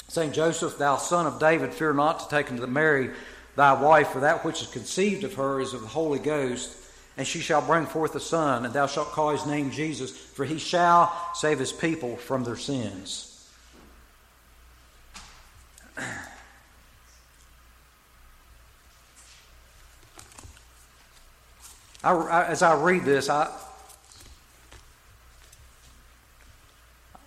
saying, 0.08 0.32
Joseph, 0.32 0.78
thou 0.78 0.96
son 0.96 1.28
of 1.28 1.38
David, 1.38 1.74
fear 1.74 1.92
not 1.92 2.22
to 2.22 2.30
take 2.30 2.50
unto 2.50 2.66
Mary 2.66 3.12
thy 3.58 3.74
wife, 3.74 4.12
for 4.12 4.22
that 4.22 4.46
which 4.46 4.62
is 4.62 4.70
conceived 4.70 5.26
of 5.26 5.34
her 5.34 5.60
is 5.60 5.74
of 5.74 5.82
the 5.82 5.88
Holy 5.88 6.20
Ghost 6.20 6.78
and 7.18 7.28
she 7.28 7.40
shall 7.40 7.62
bring 7.62 7.86
forth 7.86 8.16
a 8.16 8.20
son, 8.20 8.66
and 8.66 8.74
thou 8.74 8.88
shalt 8.88 9.12
call 9.12 9.32
his 9.32 9.46
name 9.46 9.72
Jesus, 9.72 10.12
for 10.12 10.44
he 10.44 10.60
shall 10.60 11.14
save 11.34 11.60
his 11.60 11.72
people 11.72 12.18
from 12.18 12.44
their 12.44 12.58
sins. 12.58 13.50
I, 22.06 22.14
I, 22.14 22.46
as 22.46 22.62
I 22.62 22.80
read 22.80 23.04
this, 23.04 23.30
I, 23.30 23.52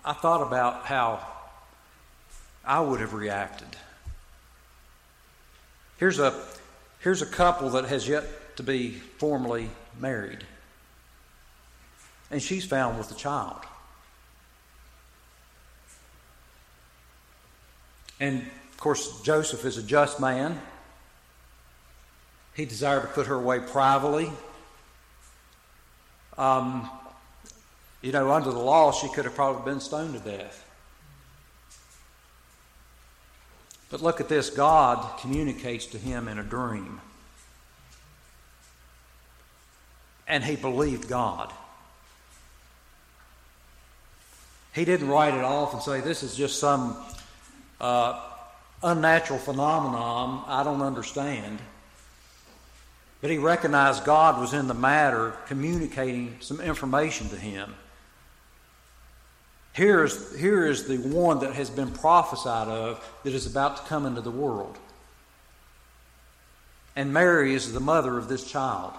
I 0.05 0.13
thought 0.13 0.41
about 0.41 0.85
how 0.85 1.19
I 2.63 2.79
would 2.79 3.01
have 3.01 3.13
reacted. 3.13 3.67
Here's 5.97 6.17
a, 6.17 6.33
here's 6.99 7.21
a 7.21 7.25
couple 7.25 7.71
that 7.71 7.85
has 7.85 8.07
yet 8.07 8.55
to 8.55 8.63
be 8.63 8.91
formally 8.91 9.69
married. 9.99 10.45
And 12.31 12.41
she's 12.41 12.63
found 12.63 12.97
with 12.97 13.11
a 13.11 13.15
child. 13.15 13.59
And 18.21 18.43
of 18.71 18.77
course, 18.77 19.21
Joseph 19.23 19.65
is 19.65 19.77
a 19.77 19.83
just 19.83 20.21
man. 20.21 20.61
He 22.53 22.63
desired 22.63 23.01
to 23.01 23.07
put 23.07 23.27
her 23.27 23.35
away 23.35 23.59
privately. 23.59 24.31
Um, 26.39 26.89
you 28.01 28.11
know, 28.11 28.31
under 28.31 28.49
the 28.49 28.57
law, 28.57 28.91
she 28.91 29.09
could 29.09 29.25
have 29.25 29.35
probably 29.35 29.71
been 29.71 29.79
stoned 29.79 30.13
to 30.13 30.19
death. 30.19 30.65
But 33.91 34.01
look 34.01 34.19
at 34.19 34.29
this 34.29 34.49
God 34.49 35.19
communicates 35.19 35.85
to 35.87 35.97
him 35.99 36.27
in 36.27 36.39
a 36.39 36.43
dream. 36.43 37.01
and 40.29 40.43
he 40.43 40.55
believed 40.55 41.09
God. 41.09 41.51
He 44.73 44.85
didn't 44.85 45.09
write 45.09 45.33
it 45.33 45.43
off 45.43 45.73
and 45.73 45.81
say, 45.81 45.99
This 45.99 46.21
is 46.21 46.35
just 46.35 46.59
some 46.59 46.95
uh, 47.81 48.21
unnatural 48.83 49.39
phenomenon 49.39 50.43
I 50.47 50.63
don't 50.63 50.83
understand. 50.83 51.59
But 53.21 53.31
he 53.31 53.37
recognized 53.37 54.05
God 54.05 54.39
was 54.39 54.53
in 54.53 54.67
the 54.67 54.73
matter, 54.73 55.33
communicating 55.47 56.37
some 56.39 56.61
information 56.61 57.29
to 57.29 57.35
him. 57.35 57.75
Here 59.73 60.03
is, 60.03 60.35
here 60.37 60.65
is 60.65 60.87
the 60.87 60.97
one 60.97 61.39
that 61.39 61.53
has 61.53 61.69
been 61.69 61.91
prophesied 61.91 62.67
of 62.67 63.05
that 63.23 63.33
is 63.33 63.45
about 63.45 63.77
to 63.77 63.83
come 63.83 64.05
into 64.05 64.21
the 64.21 64.31
world. 64.31 64.77
And 66.95 67.13
Mary 67.13 67.53
is 67.53 67.71
the 67.71 67.79
mother 67.79 68.17
of 68.17 68.27
this 68.27 68.49
child. 68.49 68.93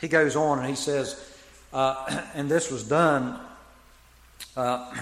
He 0.00 0.08
goes 0.08 0.34
on 0.34 0.58
and 0.58 0.68
he 0.68 0.76
says, 0.76 1.24
uh, 1.72 2.22
and 2.34 2.48
this 2.48 2.70
was 2.70 2.84
done 2.84 3.38
uh, 4.56 4.94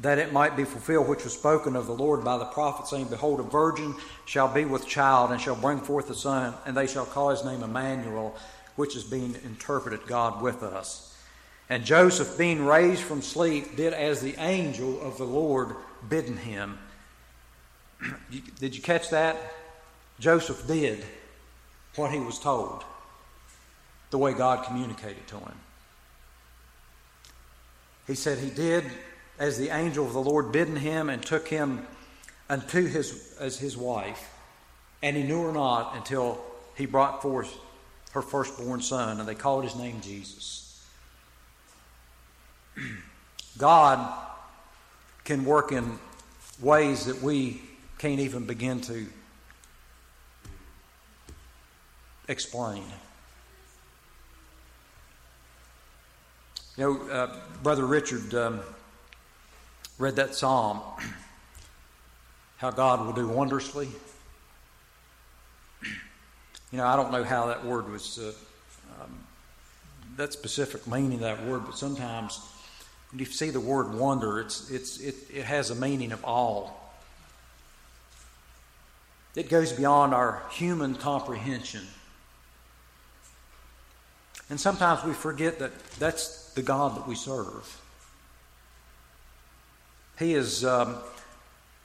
that 0.00 0.18
it 0.18 0.32
might 0.32 0.56
be 0.56 0.64
fulfilled 0.64 1.08
which 1.08 1.24
was 1.24 1.32
spoken 1.32 1.76
of 1.76 1.86
the 1.86 1.92
Lord 1.92 2.24
by 2.24 2.38
the 2.38 2.44
prophet, 2.46 2.86
saying, 2.86 3.06
Behold, 3.06 3.40
a 3.40 3.44
virgin 3.44 3.94
shall 4.26 4.52
be 4.52 4.64
with 4.64 4.86
child, 4.86 5.30
and 5.30 5.40
shall 5.40 5.56
bring 5.56 5.80
forth 5.80 6.10
a 6.10 6.14
son, 6.14 6.54
and 6.66 6.76
they 6.76 6.86
shall 6.86 7.06
call 7.06 7.30
his 7.30 7.44
name 7.44 7.62
Emmanuel, 7.62 8.36
which 8.76 8.96
is 8.96 9.04
being 9.04 9.36
interpreted 9.44 10.06
God 10.06 10.42
with 10.42 10.62
us. 10.62 11.16
And 11.68 11.84
Joseph, 11.84 12.36
being 12.36 12.66
raised 12.66 13.02
from 13.02 13.22
sleep, 13.22 13.76
did 13.76 13.92
as 13.92 14.20
the 14.20 14.34
angel 14.38 15.00
of 15.00 15.18
the 15.18 15.24
Lord 15.24 15.76
bidden 16.08 16.36
him. 16.36 16.78
did 18.58 18.74
you 18.74 18.82
catch 18.82 19.10
that? 19.10 19.36
Joseph 20.18 20.66
did 20.66 21.04
what 21.96 22.10
he 22.10 22.18
was 22.18 22.38
told, 22.38 22.84
the 24.10 24.18
way 24.18 24.32
God 24.32 24.64
communicated 24.66 25.26
to 25.28 25.36
him. 25.36 25.54
He 28.06 28.14
said 28.14 28.38
he 28.38 28.50
did 28.50 28.84
as 29.38 29.58
the 29.58 29.70
angel 29.70 30.06
of 30.06 30.12
the 30.12 30.22
Lord 30.22 30.52
bidden 30.52 30.76
him 30.76 31.08
and 31.08 31.22
took 31.22 31.48
him 31.48 31.86
unto 32.48 32.86
his 32.86 33.36
as 33.40 33.58
his 33.58 33.76
wife, 33.76 34.32
and 35.02 35.16
he 35.16 35.22
knew 35.22 35.42
her 35.42 35.52
not 35.52 35.96
until 35.96 36.40
he 36.74 36.86
brought 36.86 37.22
forth 37.22 37.56
her 38.12 38.22
firstborn 38.22 38.82
son, 38.82 39.18
and 39.20 39.28
they 39.28 39.34
called 39.34 39.64
his 39.64 39.76
name 39.76 40.00
Jesus. 40.00 40.84
God 43.58 44.12
can 45.24 45.44
work 45.44 45.72
in 45.72 45.98
ways 46.60 47.06
that 47.06 47.22
we 47.22 47.62
can't 47.98 48.20
even 48.20 48.44
begin 48.44 48.80
to 48.82 49.06
explain. 52.28 52.84
You 56.76 56.84
know, 56.84 57.10
uh, 57.10 57.36
Brother 57.62 57.84
Richard 57.84 58.34
um, 58.34 58.60
read 59.98 60.16
that 60.16 60.34
psalm, 60.34 60.80
how 62.56 62.70
God 62.70 63.04
will 63.04 63.12
do 63.12 63.28
wondrously. 63.28 63.88
You 66.70 66.78
know, 66.78 66.86
I 66.86 66.96
don't 66.96 67.12
know 67.12 67.22
how 67.22 67.48
that 67.48 67.66
word 67.66 67.92
was, 67.92 68.18
uh, 68.18 68.32
um, 68.98 69.18
that 70.16 70.32
specific 70.32 70.86
meaning 70.86 71.16
of 71.16 71.20
that 71.20 71.44
word, 71.44 71.66
but 71.66 71.76
sometimes 71.76 72.40
when 73.10 73.18
you 73.18 73.26
see 73.26 73.50
the 73.50 73.60
word 73.60 73.92
wonder, 73.92 74.40
it's, 74.40 74.70
it's, 74.70 74.98
it, 74.98 75.16
it 75.30 75.44
has 75.44 75.68
a 75.68 75.74
meaning 75.74 76.12
of 76.12 76.24
awe. 76.24 76.70
It 79.36 79.50
goes 79.50 79.70
beyond 79.70 80.14
our 80.14 80.42
human 80.50 80.94
comprehension. 80.94 81.82
And 84.48 84.58
sometimes 84.58 85.04
we 85.04 85.12
forget 85.12 85.58
that 85.58 85.72
that's 85.98 86.41
the 86.54 86.62
God 86.62 86.96
that 86.96 87.06
we 87.06 87.14
serve. 87.14 87.80
He 90.18 90.34
is, 90.34 90.64
um, 90.64 90.96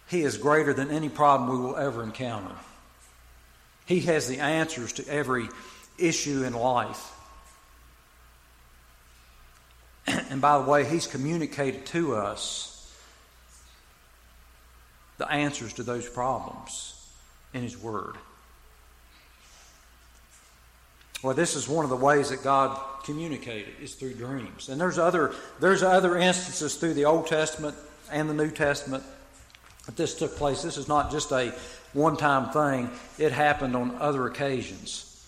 he 0.09 0.21
is 0.21 0.37
greater 0.37 0.73
than 0.73 0.91
any 0.91 1.09
problem 1.09 1.49
we 1.49 1.65
will 1.65 1.77
ever 1.77 2.03
encounter. 2.03 2.55
He 3.85 4.01
has 4.01 4.27
the 4.27 4.39
answers 4.39 4.93
to 4.93 5.07
every 5.07 5.47
issue 5.97 6.43
in 6.43 6.53
life. 6.53 7.13
and 10.07 10.41
by 10.41 10.57
the 10.57 10.69
way, 10.69 10.85
He's 10.85 11.07
communicated 11.07 11.85
to 11.87 12.15
us 12.15 12.73
the 15.17 15.29
answers 15.31 15.73
to 15.73 15.83
those 15.83 16.07
problems 16.07 16.93
in 17.53 17.63
His 17.63 17.77
Word. 17.77 18.15
Well, 21.23 21.33
this 21.33 21.55
is 21.55 21.67
one 21.67 21.83
of 21.83 21.89
the 21.89 21.97
ways 21.97 22.29
that 22.29 22.43
God 22.43 22.79
communicated 23.03 23.73
is 23.81 23.95
through 23.95 24.13
dreams. 24.13 24.69
And 24.69 24.79
there's 24.79 24.99
other 24.99 25.33
there's 25.59 25.81
other 25.81 26.17
instances 26.17 26.75
through 26.75 26.93
the 26.93 27.05
Old 27.05 27.27
Testament 27.27 27.75
and 28.11 28.29
the 28.29 28.33
New 28.33 28.51
Testament 28.51 29.03
that 29.85 29.95
this 29.95 30.15
took 30.15 30.35
place. 30.35 30.61
This 30.61 30.77
is 30.77 30.87
not 30.87 31.11
just 31.11 31.31
a 31.31 31.53
one-time 31.93 32.51
thing. 32.51 32.91
It 33.17 33.31
happened 33.31 33.75
on 33.75 33.95
other 33.99 34.27
occasions. 34.27 35.25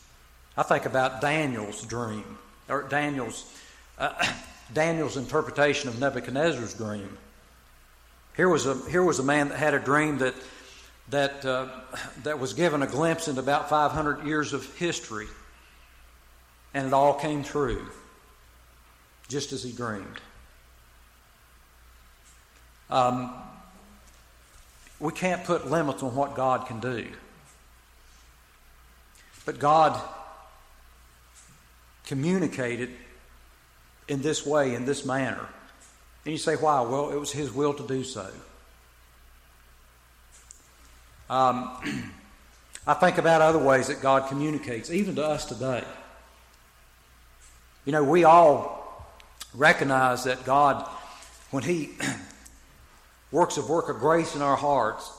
I 0.56 0.64
think 0.64 0.86
about 0.86 1.22
Daniel's 1.22 1.84
dream 1.86 2.38
or 2.68 2.84
Daniel's 2.84 3.52
uh, 3.98 4.14
Daniel's 4.74 5.18
interpretation 5.18 5.90
of 5.90 6.00
Nebuchadnezzar's 6.00 6.76
dream. 6.76 7.18
Here 8.36 8.48
was 8.48 8.68
a 8.68 8.76
here 8.90 9.04
was 9.04 9.18
a 9.18 9.24
man 9.24 9.50
that 9.50 9.58
had 9.58 9.74
a 9.74 9.80
dream 9.80 10.20
that 10.20 10.36
that 11.10 11.44
uh, 11.44 11.68
that 12.24 12.38
was 12.38 12.54
given 12.54 12.84
a 12.84 12.88
glimpse 12.88 13.28
into 13.28 13.42
about 13.42 13.70
500 13.70 14.28
years 14.28 14.54
of 14.54 14.64
history 14.76 15.28
and 16.74 16.88
it 16.88 16.94
all 16.94 17.14
came 17.14 17.44
true, 17.44 17.86
just 19.28 19.52
as 19.52 19.64
he 19.64 19.72
dreamed. 19.72 20.22
Um, 22.90 23.34
we 25.00 25.12
can't 25.14 25.44
put 25.44 25.70
limits 25.70 26.04
on 26.04 26.16
what 26.16 26.36
God 26.36 26.68
can 26.68 26.80
do. 26.80 27.08
But 29.46 29.60
God 29.60 30.00
communicated 32.06 32.90
in 34.08 34.22
this 34.22 34.46
way, 34.46 34.76
in 34.76 34.86
this 34.86 35.06
manner. 35.06 35.48
And 36.26 36.32
you 36.32 36.38
say, 36.38 36.56
why? 36.56 36.82
Well, 36.82 37.12
it 37.12 37.18
was 37.18 37.32
His 37.32 37.54
will 37.54 37.74
to 37.74 37.88
do 37.88 38.04
so. 38.04 38.30
Um, 41.30 41.70
I 42.88 42.96
think 42.96 43.20
about 43.20 43.42
other 43.42 43.60
ways 43.60 43.88
that 43.88 44.02
God 44.02 44.28
communicates, 44.28 44.90
even 44.90 45.16
to 45.16 45.26
us 45.26 45.46
today. 45.46 45.84
You 47.90 47.94
know, 47.94 48.04
we 48.04 48.24
all 48.24 49.04
recognize 49.56 50.26
that 50.26 50.46
God, 50.46 50.88
when 51.50 51.64
He 51.64 51.90
works 53.32 53.58
a 53.58 53.64
work 53.64 53.90
of 53.90 53.98
grace 53.98 54.36
in 54.36 54.44
our 54.44 54.56
hearts, 54.56 55.12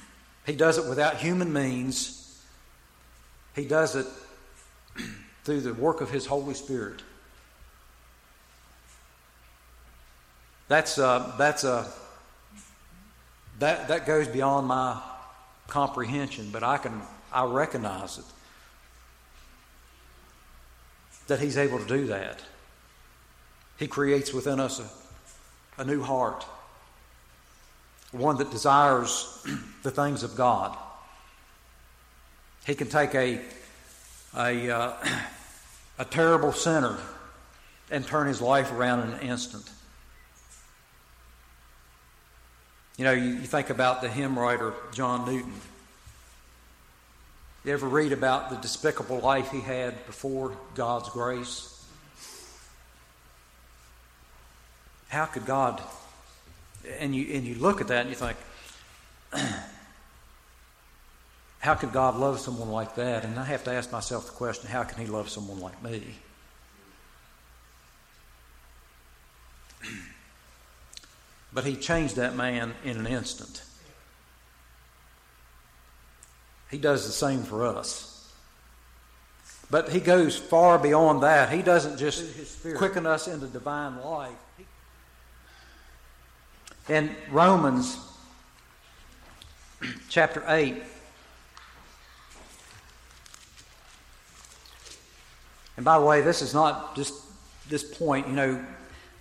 He 0.44 0.54
does 0.54 0.76
it 0.76 0.86
without 0.86 1.16
human 1.16 1.50
means. 1.50 2.38
He 3.56 3.64
does 3.64 3.96
it 3.96 4.06
through 5.44 5.62
the 5.62 5.72
work 5.72 6.02
of 6.02 6.10
His 6.10 6.26
Holy 6.26 6.52
Spirit. 6.52 7.00
That's 10.68 10.98
a, 10.98 11.34
that's 11.38 11.64
a 11.64 11.72
uh, 11.72 11.88
that 13.58 13.88
that 13.88 14.04
goes 14.04 14.28
beyond 14.28 14.66
my 14.66 15.00
comprehension, 15.66 16.50
but 16.52 16.62
I 16.62 16.76
can 16.76 17.00
I 17.32 17.46
recognize 17.46 18.18
it 18.18 18.24
that 21.28 21.40
He's 21.40 21.56
able 21.56 21.78
to 21.78 21.86
do 21.86 22.06
that. 22.08 22.42
He 23.78 23.86
creates 23.86 24.34
within 24.34 24.58
us 24.58 24.80
a, 24.80 25.82
a 25.82 25.84
new 25.84 26.02
heart, 26.02 26.44
one 28.10 28.36
that 28.38 28.50
desires 28.50 29.46
the 29.82 29.90
things 29.90 30.22
of 30.22 30.34
God. 30.34 30.76
He 32.66 32.74
can 32.74 32.88
take 32.88 33.14
a, 33.14 33.40
a, 34.36 34.70
uh, 34.70 34.92
a 35.98 36.04
terrible 36.04 36.52
sinner 36.52 36.98
and 37.90 38.06
turn 38.06 38.26
his 38.26 38.42
life 38.42 38.72
around 38.72 39.00
in 39.00 39.14
an 39.14 39.20
instant. 39.20 39.70
You 42.98 43.04
know, 43.04 43.12
you, 43.12 43.24
you 43.24 43.46
think 43.46 43.70
about 43.70 44.02
the 44.02 44.08
hymn 44.08 44.38
writer 44.38 44.74
John 44.92 45.24
Newton. 45.24 45.52
You 47.64 47.72
ever 47.72 47.88
read 47.88 48.12
about 48.12 48.50
the 48.50 48.56
despicable 48.56 49.18
life 49.18 49.50
he 49.50 49.60
had 49.60 50.06
before 50.06 50.56
God's 50.74 51.08
grace? 51.10 51.74
How 55.08 55.26
could 55.26 55.44
God, 55.44 55.82
and 56.98 57.14
you, 57.14 57.34
and 57.34 57.44
you 57.44 57.56
look 57.56 57.80
at 57.80 57.88
that 57.88 58.06
and 58.06 58.10
you 58.10 58.14
think, 58.16 58.36
how 61.58 61.74
could 61.74 61.92
God 61.92 62.16
love 62.16 62.38
someone 62.38 62.70
like 62.70 62.94
that? 62.94 63.24
And 63.24 63.38
I 63.38 63.44
have 63.44 63.64
to 63.64 63.72
ask 63.72 63.90
myself 63.90 64.26
the 64.26 64.32
question, 64.32 64.70
how 64.70 64.84
can 64.84 65.00
he 65.04 65.06
love 65.10 65.28
someone 65.28 65.60
like 65.60 65.82
me? 65.82 66.02
But 71.50 71.64
he 71.64 71.76
changed 71.76 72.16
that 72.16 72.36
man 72.36 72.74
in 72.84 72.98
an 72.98 73.06
instant. 73.06 73.62
He 76.70 76.78
does 76.78 77.06
the 77.06 77.12
same 77.12 77.42
for 77.42 77.66
us. 77.66 78.08
But 79.70 79.90
he 79.90 80.00
goes 80.00 80.36
far 80.36 80.78
beyond 80.78 81.22
that. 81.22 81.50
He 81.50 81.62
doesn't 81.62 81.98
just 81.98 82.64
quicken 82.76 83.06
us 83.06 83.28
into 83.28 83.46
divine 83.46 84.00
life. 84.02 84.32
In 86.88 87.14
Romans 87.30 87.98
chapter 90.08 90.42
8. 90.46 90.82
And 95.76 95.84
by 95.84 95.98
the 95.98 96.04
way, 96.04 96.22
this 96.22 96.42
is 96.42 96.54
not 96.54 96.96
just 96.96 97.14
this 97.68 97.84
point. 97.84 98.26
You 98.26 98.34
know, 98.34 98.64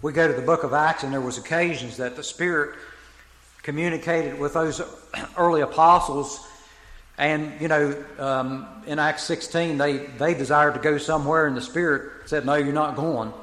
we 0.02 0.14
go 0.14 0.28
to 0.28 0.34
the 0.34 0.42
book 0.42 0.64
of 0.64 0.74
Acts, 0.74 1.04
and 1.04 1.14
there 1.14 1.22
was 1.22 1.38
occasions 1.38 1.98
that 1.98 2.16
the 2.16 2.24
Spirit 2.24 2.76
communicated 3.64 4.40
with 4.40 4.54
those 4.54 4.82
early 5.38 5.62
apostles. 5.62 6.40
And, 7.18 7.60
you 7.60 7.68
know, 7.68 8.04
um, 8.20 8.68
in 8.86 9.00
Acts 9.00 9.24
16, 9.24 9.78
they, 9.78 9.98
they 9.98 10.36
desired 10.36 10.76
to 10.76 10.80
go 10.80 10.98
somewhere, 10.98 11.48
and 11.48 11.58
the 11.58 11.62
Spirit 11.62 12.30
said, 12.30 12.46
No, 12.46 12.56
you're 12.56 12.74
not 12.74 12.96
going. 12.96 13.34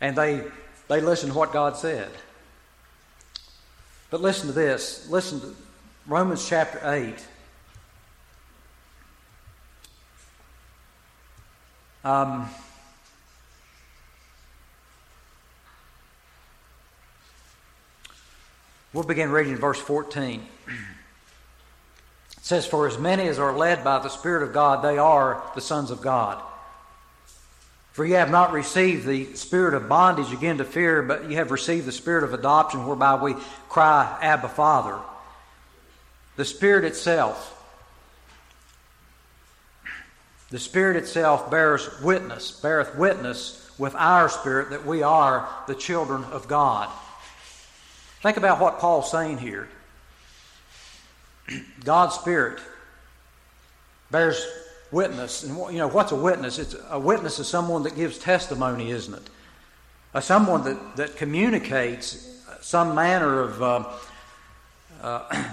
And 0.00 0.16
they, 0.16 0.44
they 0.88 1.02
listened 1.02 1.32
to 1.32 1.38
what 1.38 1.52
God 1.52 1.76
said. 1.76 2.10
But 4.08 4.22
listen 4.22 4.46
to 4.48 4.54
this. 4.54 5.08
Listen 5.10 5.40
to 5.40 5.54
Romans 6.06 6.48
chapter 6.48 6.80
8. 6.82 7.14
Um, 12.02 12.48
we'll 18.92 19.04
begin 19.04 19.30
reading 19.30 19.56
verse 19.56 19.80
14. 19.80 20.46
It 22.36 22.46
says, 22.46 22.66
For 22.66 22.88
as 22.88 22.98
many 22.98 23.28
as 23.28 23.38
are 23.38 23.52
led 23.52 23.84
by 23.84 23.98
the 23.98 24.08
Spirit 24.08 24.42
of 24.42 24.54
God, 24.54 24.82
they 24.82 24.96
are 24.96 25.42
the 25.54 25.60
sons 25.60 25.90
of 25.90 26.00
God. 26.00 26.42
For 27.92 28.04
you 28.06 28.14
have 28.14 28.30
not 28.30 28.52
received 28.52 29.06
the 29.06 29.34
spirit 29.34 29.74
of 29.74 29.88
bondage 29.88 30.32
again 30.32 30.58
to 30.58 30.64
fear, 30.64 31.02
but 31.02 31.28
you 31.28 31.36
have 31.36 31.50
received 31.50 31.86
the 31.86 31.92
spirit 31.92 32.24
of 32.24 32.32
adoption, 32.32 32.86
whereby 32.86 33.16
we 33.22 33.34
cry, 33.68 34.18
Abba, 34.22 34.48
Father. 34.48 34.98
The 36.36 36.44
Spirit 36.46 36.84
itself, 36.84 37.56
the 40.48 40.58
Spirit 40.58 40.96
itself 40.96 41.50
bears 41.50 41.88
witness, 42.00 42.52
beareth 42.52 42.96
witness 42.96 43.70
with 43.76 43.94
our 43.96 44.28
spirit 44.28 44.70
that 44.70 44.86
we 44.86 45.02
are 45.02 45.48
the 45.66 45.74
children 45.74 46.24
of 46.24 46.48
God. 46.48 46.88
Think 48.20 48.36
about 48.36 48.60
what 48.60 48.78
Paul's 48.78 49.10
saying 49.10 49.38
here. 49.38 49.68
God's 51.84 52.14
Spirit 52.14 52.60
bears 54.10 54.46
witness. 54.90 55.44
And 55.44 55.56
you 55.72 55.78
know, 55.78 55.88
what's 55.88 56.12
a 56.12 56.16
witness? 56.16 56.58
It's 56.58 56.76
a 56.90 56.98
witness 56.98 57.38
is 57.38 57.48
someone 57.48 57.82
that 57.84 57.96
gives 57.96 58.18
testimony, 58.18 58.90
isn't 58.90 59.14
it? 59.14 59.30
Uh, 60.12 60.20
someone 60.20 60.64
that, 60.64 60.96
that 60.96 61.16
communicates 61.16 62.26
some 62.60 62.94
manner 62.94 63.40
of, 63.40 63.62
uh, 63.62 63.88
uh, 65.02 65.44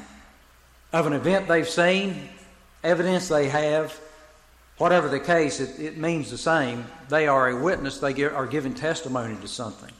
of 0.93 1.07
an 1.07 1.13
event 1.13 1.47
they've 1.47 1.69
seen, 1.69 2.29
evidence 2.83 3.27
they 3.27 3.47
have. 3.49 3.97
Whatever 4.77 5.07
the 5.07 5.19
case, 5.19 5.59
it, 5.59 5.79
it 5.79 5.97
means 5.97 6.29
the 6.29 6.37
same. 6.37 6.85
They 7.09 7.27
are 7.27 7.49
a 7.49 7.63
witness, 7.63 7.99
they 7.99 8.23
are 8.23 8.45
giving 8.45 8.73
testimony 8.73 9.35
to 9.37 9.47
something. 9.47 9.91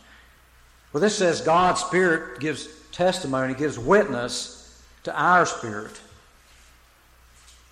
Well, 0.94 1.02
this 1.02 1.18
says 1.18 1.42
God's 1.42 1.82
Spirit 1.82 2.40
gives 2.40 2.68
testimony, 2.92 3.54
gives 3.54 3.78
witness 3.78 4.82
to 5.04 5.16
our 5.18 5.46
spirit 5.46 6.00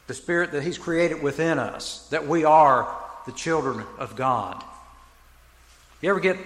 the 0.08 0.14
Spirit 0.14 0.52
that 0.52 0.64
He's 0.64 0.78
created 0.78 1.22
within 1.22 1.60
us, 1.60 2.08
that 2.10 2.28
we 2.28 2.46
are 2.46 2.96
the 3.26 3.32
children 3.32 3.86
of 3.98 4.16
God. 4.16 4.64
You 6.02 6.10
ever 6.10 6.20
get, 6.20 6.38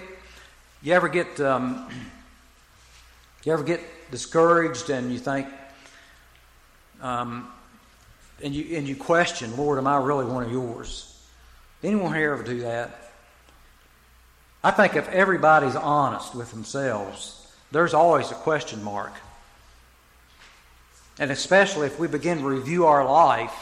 you 0.81 0.93
ever 0.93 1.09
get, 1.09 1.39
um, 1.41 1.89
you 3.43 3.51
ever 3.51 3.63
get 3.63 3.81
discouraged 4.11 4.89
and 4.89 5.11
you 5.11 5.19
think, 5.19 5.47
um, 7.01 7.49
and 8.41 8.53
you 8.55 8.77
and 8.77 8.87
you 8.87 8.95
question, 8.95 9.57
Lord, 9.57 9.77
am 9.77 9.87
I 9.87 9.97
really 9.97 10.25
one 10.25 10.43
of 10.43 10.51
yours? 10.51 11.05
Anyone 11.83 12.13
here 12.13 12.33
ever 12.33 12.43
do 12.43 12.61
that? 12.61 13.08
I 14.63 14.71
think 14.71 14.95
if 14.95 15.07
everybody's 15.09 15.75
honest 15.75 16.35
with 16.35 16.51
themselves, 16.51 17.47
there's 17.71 17.93
always 17.93 18.31
a 18.31 18.35
question 18.35 18.83
mark. 18.83 19.13
And 21.17 21.31
especially 21.31 21.87
if 21.87 21.99
we 21.99 22.07
begin 22.07 22.39
to 22.39 22.47
review 22.47 22.85
our 22.85 23.05
life, 23.05 23.53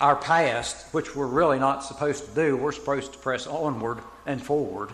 our 0.00 0.16
past, 0.16 0.92
which 0.92 1.14
we're 1.14 1.26
really 1.26 1.58
not 1.58 1.84
supposed 1.84 2.26
to 2.26 2.34
do, 2.34 2.56
we're 2.56 2.72
supposed 2.72 3.12
to 3.12 3.18
press 3.18 3.46
onward 3.46 3.98
and 4.26 4.42
forward. 4.42 4.90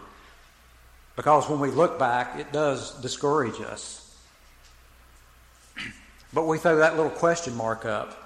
Because 1.16 1.48
when 1.48 1.60
we 1.60 1.70
look 1.70 1.98
back, 1.98 2.38
it 2.38 2.52
does 2.52 2.92
discourage 3.00 3.60
us. 3.60 3.96
But 6.32 6.46
we 6.46 6.58
throw 6.58 6.76
that 6.76 6.96
little 6.96 7.10
question 7.10 7.56
mark 7.56 7.84
up. 7.84 8.16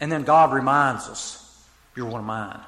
And 0.00 0.10
then 0.10 0.24
God 0.24 0.52
reminds 0.52 1.08
us, 1.08 1.64
You're 1.94 2.06
one 2.06 2.20
of 2.20 2.26
mine. 2.26 2.60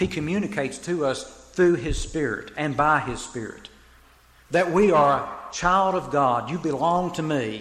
He 0.00 0.08
communicates 0.08 0.78
to 0.78 1.04
us 1.04 1.24
through 1.52 1.74
His 1.74 1.98
Spirit 2.00 2.52
and 2.56 2.74
by 2.74 3.00
His 3.00 3.20
Spirit 3.20 3.68
that 4.50 4.72
we 4.72 4.90
are 4.90 5.20
a 5.20 5.52
child 5.52 5.94
of 5.94 6.10
God. 6.10 6.50
You 6.50 6.58
belong 6.58 7.12
to 7.12 7.22
me. 7.22 7.60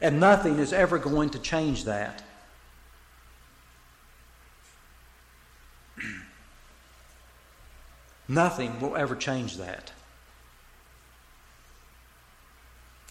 And 0.00 0.20
nothing 0.20 0.60
is 0.60 0.72
ever 0.72 0.98
going 0.98 1.30
to 1.30 1.40
change 1.40 1.82
that. 1.84 2.22
Nothing 8.28 8.78
will 8.78 8.96
ever 8.96 9.16
change 9.16 9.56
that. 9.56 9.90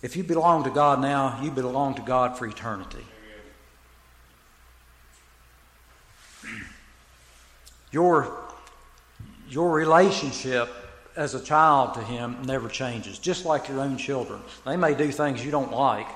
If 0.01 0.15
you 0.15 0.23
belong 0.23 0.63
to 0.63 0.69
God 0.69 1.01
now, 1.01 1.41
you 1.43 1.51
belong 1.51 1.95
to 1.95 2.01
God 2.01 2.37
for 2.37 2.47
eternity. 2.47 3.03
Your, 7.95 8.29
your 9.47 9.71
relationship 9.71 10.67
as 11.15 11.33
a 11.33 11.39
child 11.39 11.93
to 11.93 12.01
Him 12.01 12.39
never 12.43 12.67
changes, 12.67 13.17
just 13.19 13.45
like 13.45 13.69
your 13.69 13.79
own 13.79 13.95
children. 13.95 14.41
They 14.65 14.75
may 14.75 14.95
do 14.95 15.13
things 15.13 15.45
you 15.45 15.49
don't 15.49 15.71
like, 15.71 16.09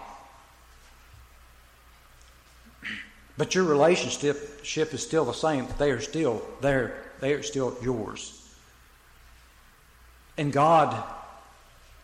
but 3.38 3.56
your 3.56 3.64
relationship 3.64 4.94
is 4.94 5.02
still 5.02 5.24
the 5.24 5.32
same. 5.32 5.68
They 5.78 5.92
are 5.92 6.02
still 6.02 6.42
there, 6.60 7.02
they 7.22 7.32
are 7.32 7.44
still 7.44 7.78
yours. 7.82 8.46
And 10.38 10.52
God 10.52 11.02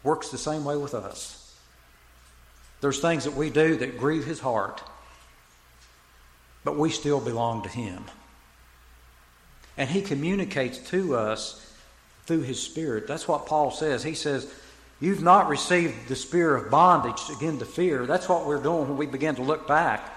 works 0.03 0.29
the 0.29 0.37
same 0.37 0.63
way 0.63 0.77
with 0.77 0.93
us. 0.93 1.53
There's 2.79 3.01
things 3.01 3.25
that 3.25 3.35
we 3.35 3.49
do 3.49 3.75
that 3.75 3.97
grieve 3.97 4.23
His 4.23 4.39
heart, 4.39 4.81
but 6.63 6.77
we 6.77 6.89
still 6.91 7.19
belong 7.19 7.63
to 7.63 7.69
Him. 7.69 8.05
And 9.77 9.89
He 9.89 10.01
communicates 10.01 10.77
to 10.89 11.15
us 11.15 11.61
through 12.25 12.41
his 12.41 12.61
spirit. 12.61 13.07
That's 13.07 13.27
what 13.27 13.45
Paul 13.45 13.71
says. 13.71 14.03
He 14.03 14.15
says, 14.15 14.51
You've 15.01 15.21
not 15.21 15.49
received 15.49 16.07
the 16.07 16.15
spirit 16.15 16.63
of 16.63 16.71
bondage 16.71 17.21
again 17.35 17.59
to 17.59 17.65
fear. 17.65 18.05
That's 18.05 18.29
what 18.29 18.47
we're 18.47 18.63
doing 18.63 18.87
when 18.87 18.97
we 18.97 19.05
begin 19.05 19.35
to 19.35 19.41
look 19.41 19.67
back, 19.67 20.09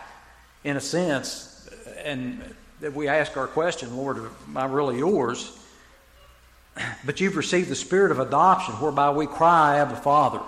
in 0.62 0.76
a 0.76 0.80
sense, 0.80 1.68
and 2.04 2.40
that 2.80 2.94
we 2.94 3.08
ask 3.08 3.36
our 3.36 3.48
question, 3.48 3.96
Lord, 3.96 4.18
am 4.18 4.56
I 4.56 4.66
really 4.66 4.98
yours? 4.98 5.58
But 7.04 7.20
you've 7.20 7.36
received 7.36 7.68
the 7.68 7.74
spirit 7.74 8.12
of 8.12 8.20
adoption, 8.20 8.74
whereby 8.74 9.10
we 9.10 9.26
cry, 9.26 9.78
Abba, 9.78 9.96
Father. 9.96 10.40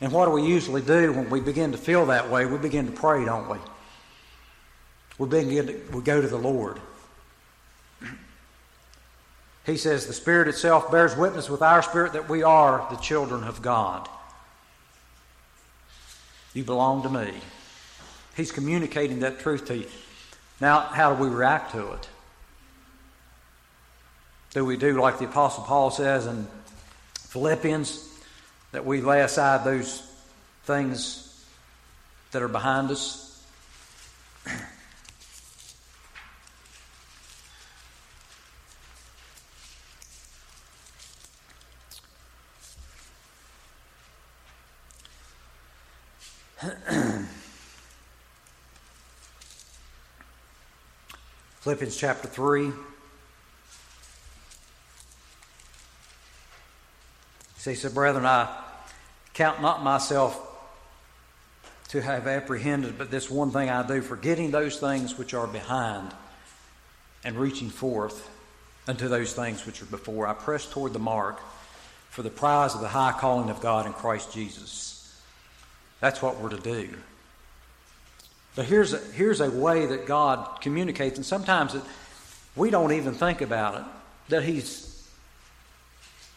And 0.00 0.12
what 0.12 0.26
do 0.26 0.30
we 0.30 0.44
usually 0.44 0.82
do 0.82 1.12
when 1.12 1.28
we 1.28 1.40
begin 1.40 1.72
to 1.72 1.78
feel 1.78 2.06
that 2.06 2.30
way? 2.30 2.46
We 2.46 2.58
begin 2.58 2.86
to 2.86 2.92
pray, 2.92 3.24
don't 3.24 3.50
we? 3.50 3.58
We 5.18 5.28
begin 5.28 5.82
we 5.92 6.02
go 6.02 6.20
to 6.20 6.28
the 6.28 6.38
Lord. 6.38 6.80
He 9.66 9.76
says, 9.76 10.06
The 10.06 10.14
Spirit 10.14 10.48
itself 10.48 10.90
bears 10.90 11.14
witness 11.14 11.50
with 11.50 11.60
our 11.60 11.82
spirit 11.82 12.14
that 12.14 12.28
we 12.28 12.42
are 12.42 12.86
the 12.90 12.96
children 12.96 13.44
of 13.44 13.60
God. 13.60 14.08
You 16.54 16.64
belong 16.64 17.02
to 17.02 17.10
me. 17.10 17.34
He's 18.34 18.50
communicating 18.50 19.20
that 19.20 19.40
truth 19.40 19.66
to 19.66 19.76
you. 19.76 19.86
Now, 20.60 20.80
how 20.80 21.14
do 21.14 21.22
we 21.22 21.28
react 21.28 21.72
to 21.72 21.92
it? 21.92 22.08
Do 24.54 24.64
we 24.64 24.76
do 24.76 24.98
like 25.00 25.18
the 25.18 25.26
Apostle 25.26 25.64
Paul 25.64 25.90
says 25.90 26.26
in 26.26 26.46
Philippians, 27.14 28.08
that 28.72 28.86
we 28.86 29.00
lay 29.00 29.20
aside 29.20 29.64
those 29.64 30.02
things 30.64 31.44
that 32.32 32.42
are 32.42 32.48
behind 32.48 32.90
us? 32.90 33.44
Philippians 51.68 51.98
chapter 51.98 52.28
3. 52.28 52.72
So 57.58 57.68
he 57.68 57.76
said, 57.76 57.92
Brethren, 57.92 58.24
I 58.24 58.48
count 59.34 59.60
not 59.60 59.82
myself 59.82 60.40
to 61.88 62.00
have 62.00 62.26
apprehended, 62.26 62.96
but 62.96 63.10
this 63.10 63.30
one 63.30 63.50
thing 63.50 63.68
I 63.68 63.86
do, 63.86 64.00
forgetting 64.00 64.50
those 64.50 64.78
things 64.78 65.18
which 65.18 65.34
are 65.34 65.46
behind 65.46 66.14
and 67.22 67.36
reaching 67.36 67.68
forth 67.68 68.30
unto 68.86 69.06
those 69.06 69.34
things 69.34 69.66
which 69.66 69.82
are 69.82 69.86
before. 69.86 70.26
I 70.26 70.32
press 70.32 70.64
toward 70.64 70.94
the 70.94 70.98
mark 70.98 71.38
for 72.08 72.22
the 72.22 72.30
prize 72.30 72.74
of 72.74 72.80
the 72.80 72.88
high 72.88 73.12
calling 73.12 73.50
of 73.50 73.60
God 73.60 73.84
in 73.84 73.92
Christ 73.92 74.32
Jesus. 74.32 75.20
That's 76.00 76.22
what 76.22 76.40
we're 76.40 76.48
to 76.48 76.56
do. 76.56 76.96
But 78.58 78.66
here's 78.66 78.92
a, 78.92 78.98
here's 79.14 79.40
a 79.40 79.48
way 79.48 79.86
that 79.86 80.04
God 80.04 80.60
communicates, 80.60 81.16
and 81.16 81.24
sometimes 81.24 81.76
it, 81.76 81.82
we 82.56 82.70
don't 82.70 82.90
even 82.90 83.14
think 83.14 83.40
about 83.40 83.76
it, 83.76 83.84
that 84.30 84.42
He's 84.42 85.08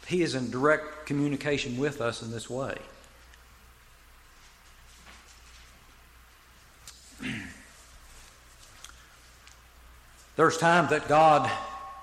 He 0.05 0.21
is 0.21 0.35
in 0.35 0.51
direct 0.51 1.07
communication 1.07 1.79
with 1.79 1.99
us 1.99 2.21
in 2.21 2.29
this 2.29 2.47
way. 2.47 2.77
There's 10.35 10.59
times 10.59 10.91
that 10.91 11.07
God 11.07 11.49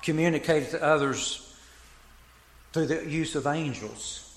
communicated 0.02 0.70
to 0.70 0.82
others 0.82 1.56
through 2.72 2.86
the 2.86 3.08
use 3.08 3.36
of 3.36 3.46
angels. 3.46 4.27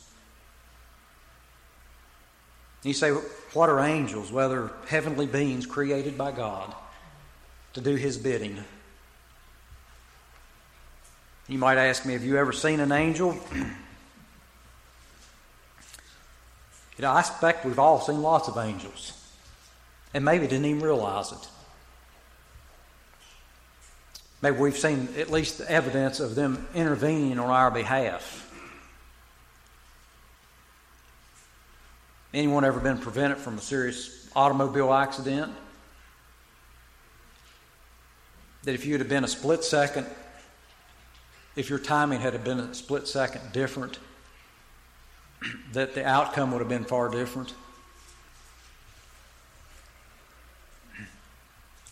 You 2.83 2.93
say, 2.93 3.11
what 3.53 3.69
are 3.69 3.79
angels? 3.79 4.31
Well, 4.31 4.49
they're 4.49 4.71
heavenly 4.87 5.27
beings 5.27 5.65
created 5.65 6.17
by 6.17 6.31
God 6.31 6.73
to 7.73 7.81
do 7.81 7.95
His 7.95 8.17
bidding. 8.17 8.57
You 11.47 11.57
might 11.57 11.77
ask 11.77 12.05
me, 12.05 12.13
have 12.13 12.23
you 12.23 12.37
ever 12.37 12.53
seen 12.53 12.79
an 12.79 12.91
angel? 12.91 13.37
you 13.53 13.65
know, 16.99 17.11
I 17.11 17.21
suspect 17.21 17.65
we've 17.65 17.79
all 17.79 17.99
seen 17.99 18.21
lots 18.21 18.47
of 18.47 18.57
angels 18.57 19.17
and 20.13 20.25
maybe 20.25 20.47
didn't 20.47 20.65
even 20.65 20.81
realize 20.81 21.31
it. 21.31 21.47
Maybe 24.41 24.57
we've 24.57 24.77
seen 24.77 25.07
at 25.17 25.29
least 25.29 25.59
the 25.59 25.69
evidence 25.69 26.19
of 26.19 26.33
them 26.35 26.67
intervening 26.73 27.37
on 27.37 27.49
our 27.49 27.69
behalf. 27.69 28.50
Anyone 32.33 32.63
ever 32.63 32.79
been 32.79 32.97
prevented 32.97 33.37
from 33.37 33.57
a 33.57 33.61
serious 33.61 34.29
automobile 34.35 34.93
accident? 34.93 35.51
That 38.63 38.73
if 38.73 38.85
you'd 38.85 39.01
have 39.01 39.09
been 39.09 39.23
a 39.23 39.27
split 39.27 39.63
second, 39.63 40.07
if 41.55 41.69
your 41.69 41.79
timing 41.79 42.21
had 42.21 42.41
been 42.43 42.59
a 42.59 42.73
split 42.73 43.07
second 43.07 43.51
different, 43.51 43.99
that 45.73 45.93
the 45.93 46.05
outcome 46.05 46.51
would 46.51 46.59
have 46.59 46.69
been 46.69 46.85
far 46.85 47.09
different? 47.09 47.53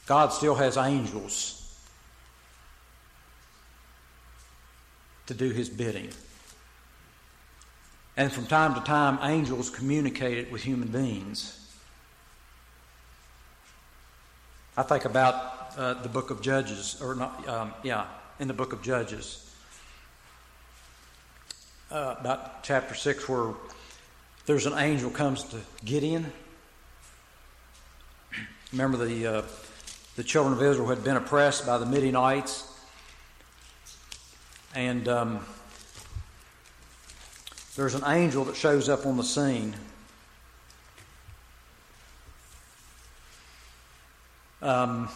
God 0.06 0.32
still 0.32 0.56
has 0.56 0.78
angels 0.78 1.56
to 5.28 5.34
do 5.34 5.49
his 5.49 5.69
bidding. 5.69 6.10
And 8.20 8.30
from 8.30 8.48
time 8.48 8.76
to 8.76 8.82
time, 8.82 9.18
angels 9.22 9.70
communicated 9.70 10.52
with 10.52 10.62
human 10.62 10.90
beings. 10.90 11.58
I 14.76 14.84
think 14.84 15.06
about 15.06 15.72
uh, 15.78 15.94
the 15.94 16.10
book 16.10 16.30
of 16.30 16.42
Judges, 16.42 17.02
or 17.02 17.16
not, 17.16 17.48
um, 17.48 17.74
yeah, 17.82 18.08
in 18.42 18.50
the 18.50 18.54
book 18.54 18.74
of 18.74 18.82
Judges, 18.82 19.56
uh, 21.92 22.16
about 22.20 22.62
chapter 22.62 22.94
6, 22.94 23.30
where 23.30 23.54
there's 24.46 24.66
an 24.66 24.78
angel 24.78 25.10
comes 25.10 25.46
to 25.46 25.62
Gideon. 25.86 26.30
Remember, 28.74 28.98
the, 28.98 29.28
uh, 29.28 29.42
the 30.18 30.26
children 30.26 30.58
of 30.58 30.62
Israel 30.62 30.90
had 30.90 31.06
been 31.06 31.16
oppressed 31.16 31.66
by 31.66 31.78
the 31.78 31.86
Midianites. 31.86 32.70
And 34.76 35.08
um, 35.08 35.46
there's 37.80 37.96
an 37.96 38.04
angel 38.08 38.44
that 38.44 38.58
shows 38.58 38.89
up 38.89 39.06
on 39.06 39.15
the 39.15 39.24
scene. 39.24 39.74
Um, 44.62 45.08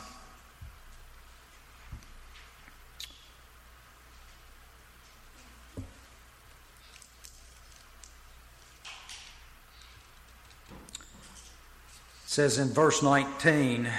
says 12.25 12.59
in 12.59 12.69
verse 12.69 13.03
19 13.03 13.91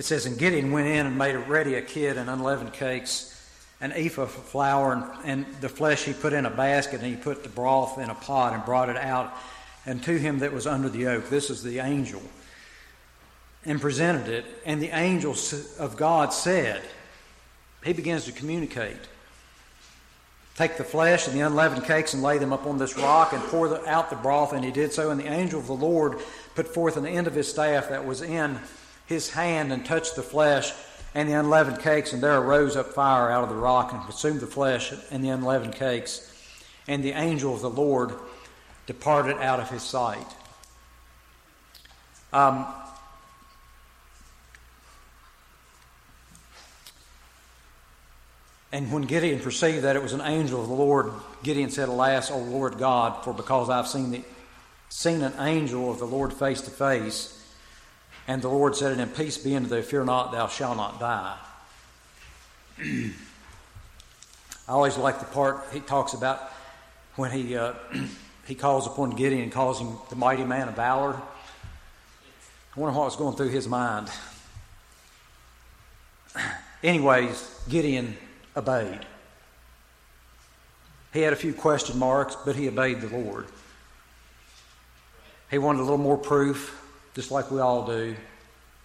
it 0.00 0.06
says, 0.06 0.24
And 0.24 0.38
Gideon 0.38 0.72
went 0.72 0.88
in 0.88 1.04
and 1.04 1.18
made 1.18 1.36
ready 1.36 1.74
a 1.74 1.82
kid 1.82 2.16
and 2.16 2.30
unleavened 2.30 2.72
cakes, 2.72 3.38
an 3.82 3.92
ephah 3.92 4.22
of 4.22 4.30
flour, 4.30 4.94
and, 4.94 5.04
and 5.24 5.54
the 5.60 5.68
flesh 5.68 6.04
he 6.04 6.14
put 6.14 6.32
in 6.32 6.46
a 6.46 6.50
basket, 6.50 7.02
and 7.02 7.10
he 7.10 7.16
put 7.16 7.42
the 7.42 7.50
broth 7.50 7.98
in 7.98 8.08
a 8.08 8.14
pot 8.14 8.54
and 8.54 8.64
brought 8.64 8.88
it 8.88 8.96
out, 8.96 9.30
and 9.84 10.02
to 10.04 10.18
him 10.18 10.38
that 10.38 10.54
was 10.54 10.66
under 10.66 10.88
the 10.88 11.06
oak. 11.06 11.28
This 11.28 11.50
is 11.50 11.62
the 11.62 11.80
angel. 11.80 12.22
And 13.66 13.78
presented 13.78 14.26
it, 14.28 14.46
and 14.64 14.80
the 14.80 14.88
angel 14.88 15.36
of 15.78 15.98
God 15.98 16.32
said, 16.32 16.80
He 17.84 17.92
begins 17.92 18.24
to 18.24 18.32
communicate. 18.32 18.96
Take 20.56 20.78
the 20.78 20.84
flesh 20.84 21.28
and 21.28 21.36
the 21.36 21.44
unleavened 21.44 21.84
cakes 21.84 22.14
and 22.14 22.22
lay 22.22 22.38
them 22.38 22.54
upon 22.54 22.78
this 22.78 22.96
rock 22.96 23.34
and 23.34 23.42
pour 23.44 23.86
out 23.86 24.08
the 24.08 24.16
broth. 24.16 24.54
And 24.54 24.64
he 24.64 24.70
did 24.70 24.94
so. 24.94 25.10
And 25.10 25.20
the 25.20 25.30
angel 25.30 25.60
of 25.60 25.66
the 25.66 25.74
Lord 25.74 26.18
put 26.54 26.68
forth 26.68 26.98
an 26.98 27.06
end 27.06 27.26
of 27.26 27.34
his 27.34 27.48
staff 27.48 27.88
that 27.90 28.04
was 28.04 28.20
in 28.20 28.58
his 29.10 29.28
hand 29.30 29.72
and 29.72 29.84
touched 29.84 30.16
the 30.16 30.22
flesh 30.22 30.72
and 31.14 31.28
the 31.28 31.34
unleavened 31.34 31.80
cakes, 31.80 32.12
and 32.12 32.22
there 32.22 32.38
arose 32.38 32.76
up 32.76 32.94
fire 32.94 33.30
out 33.30 33.42
of 33.42 33.50
the 33.50 33.56
rock 33.56 33.92
and 33.92 34.02
consumed 34.04 34.40
the 34.40 34.46
flesh 34.46 34.92
and 35.10 35.22
the 35.22 35.28
unleavened 35.28 35.74
cakes. 35.74 36.26
And 36.88 37.02
the 37.02 37.12
angel 37.12 37.52
of 37.52 37.60
the 37.60 37.68
Lord 37.68 38.14
departed 38.86 39.36
out 39.38 39.60
of 39.60 39.68
his 39.68 39.82
sight. 39.82 40.26
Um, 42.32 42.64
and 48.72 48.92
when 48.92 49.02
Gideon 49.02 49.40
perceived 49.40 49.82
that 49.82 49.96
it 49.96 50.02
was 50.02 50.12
an 50.12 50.20
angel 50.20 50.62
of 50.62 50.68
the 50.68 50.74
Lord, 50.74 51.12
Gideon 51.42 51.70
said, 51.70 51.88
Alas, 51.88 52.30
O 52.30 52.38
Lord 52.38 52.78
God, 52.78 53.24
for 53.24 53.34
because 53.34 53.68
I've 53.68 53.88
seen, 53.88 54.12
the, 54.12 54.22
seen 54.88 55.22
an 55.22 55.34
angel 55.40 55.90
of 55.90 55.98
the 55.98 56.06
Lord 56.06 56.32
face 56.32 56.60
to 56.62 56.70
face, 56.70 57.39
and 58.26 58.42
the 58.42 58.48
Lord 58.48 58.76
said 58.76 58.92
unto 58.92 59.02
him, 59.02 59.08
Peace 59.10 59.38
be 59.38 59.56
unto 59.56 59.68
thee, 59.68 59.82
fear 59.82 60.04
not, 60.04 60.32
thou 60.32 60.46
shalt 60.46 60.76
not 60.76 61.00
die. 61.00 61.36
I 64.68 64.72
always 64.72 64.96
like 64.96 65.18
the 65.18 65.26
part 65.26 65.64
he 65.72 65.80
talks 65.80 66.14
about 66.14 66.40
when 67.16 67.30
he, 67.30 67.56
uh, 67.56 67.74
he 68.46 68.54
calls 68.54 68.86
upon 68.86 69.10
Gideon 69.10 69.42
and 69.42 69.52
calls 69.52 69.80
him 69.80 69.96
the 70.08 70.16
mighty 70.16 70.44
man 70.44 70.68
of 70.68 70.76
valor. 70.76 71.20
I 72.76 72.80
wonder 72.80 72.96
what 72.96 73.06
was 73.06 73.16
going 73.16 73.36
through 73.36 73.48
his 73.48 73.66
mind. 73.66 74.08
Anyways, 76.82 77.62
Gideon 77.68 78.16
obeyed. 78.56 79.00
He 81.12 81.20
had 81.22 81.32
a 81.32 81.36
few 81.36 81.52
question 81.52 81.98
marks, 81.98 82.36
but 82.44 82.54
he 82.54 82.68
obeyed 82.68 83.00
the 83.00 83.08
Lord. 83.08 83.46
He 85.50 85.58
wanted 85.58 85.80
a 85.80 85.82
little 85.82 85.98
more 85.98 86.16
proof 86.16 86.79
just 87.14 87.30
like 87.30 87.50
we 87.50 87.60
all 87.60 87.86
do. 87.86 88.14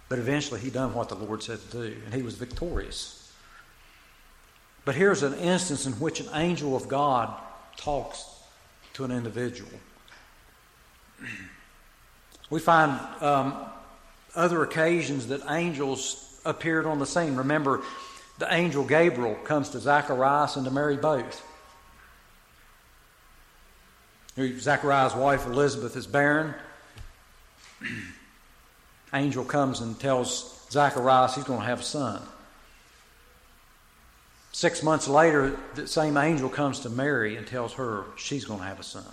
But 0.07 0.19
eventually 0.19 0.59
he 0.59 0.69
done 0.69 0.93
what 0.93 1.09
the 1.09 1.15
Lord 1.15 1.41
said 1.41 1.59
to 1.71 1.89
do, 1.89 1.95
and 2.05 2.13
he 2.13 2.21
was 2.21 2.35
victorious. 2.35 3.31
But 4.83 4.95
here's 4.95 5.23
an 5.23 5.33
instance 5.35 5.87
in 5.87 5.93
which 5.93 6.19
an 6.19 6.29
angel 6.33 6.75
of 6.75 6.87
God 6.87 7.33
talks 7.75 8.23
to 8.93 9.03
an 9.03 9.11
individual. 9.11 9.71
We 12.51 12.59
find 12.59 12.91
um, 13.23 13.55
other 14.35 14.61
occasions 14.61 15.29
that 15.29 15.41
angels 15.49 16.39
appeared 16.45 16.85
on 16.85 16.99
the 16.99 17.05
scene. 17.07 17.35
Remember, 17.37 17.81
the 18.37 18.53
angel 18.53 18.83
Gabriel 18.83 19.33
comes 19.33 19.69
to 19.69 19.79
Zacharias 19.79 20.55
and 20.55 20.63
to 20.65 20.71
Mary 20.71 20.95
both. 20.95 21.43
Zacharias' 24.37 25.15
wife 25.15 25.47
Elizabeth 25.47 25.95
is 25.95 26.05
barren 26.05 26.53
angel 29.13 29.45
comes 29.45 29.81
and 29.81 29.99
tells 29.99 30.65
Zacharias 30.71 31.35
he's 31.35 31.43
going 31.43 31.61
to 31.61 31.65
have 31.65 31.81
a 31.81 31.83
son. 31.83 32.21
Six 34.51 34.83
months 34.83 35.07
later, 35.07 35.57
the 35.75 35.87
same 35.87 36.15
angel 36.15 36.49
comes 36.49 36.79
to 36.81 36.89
Mary 36.89 37.35
and 37.35 37.45
tells 37.45 37.73
her 37.73 38.05
she's 38.15 38.45
going 38.45 38.61
to 38.61 38.65
have 38.65 38.79
a 38.79 38.83
son. 38.83 39.03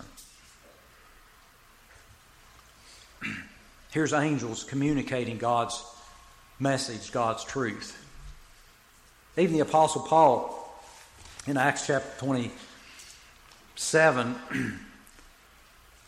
Here's 3.91 4.13
angels 4.13 4.63
communicating 4.63 5.37
God's 5.37 5.83
message, 6.59 7.11
God's 7.11 7.43
truth. 7.43 7.99
Even 9.37 9.53
the 9.53 9.61
Apostle 9.61 10.03
Paul 10.03 10.59
in 11.45 11.57
Acts 11.57 11.87
chapter 11.87 12.09
27, 12.19 14.35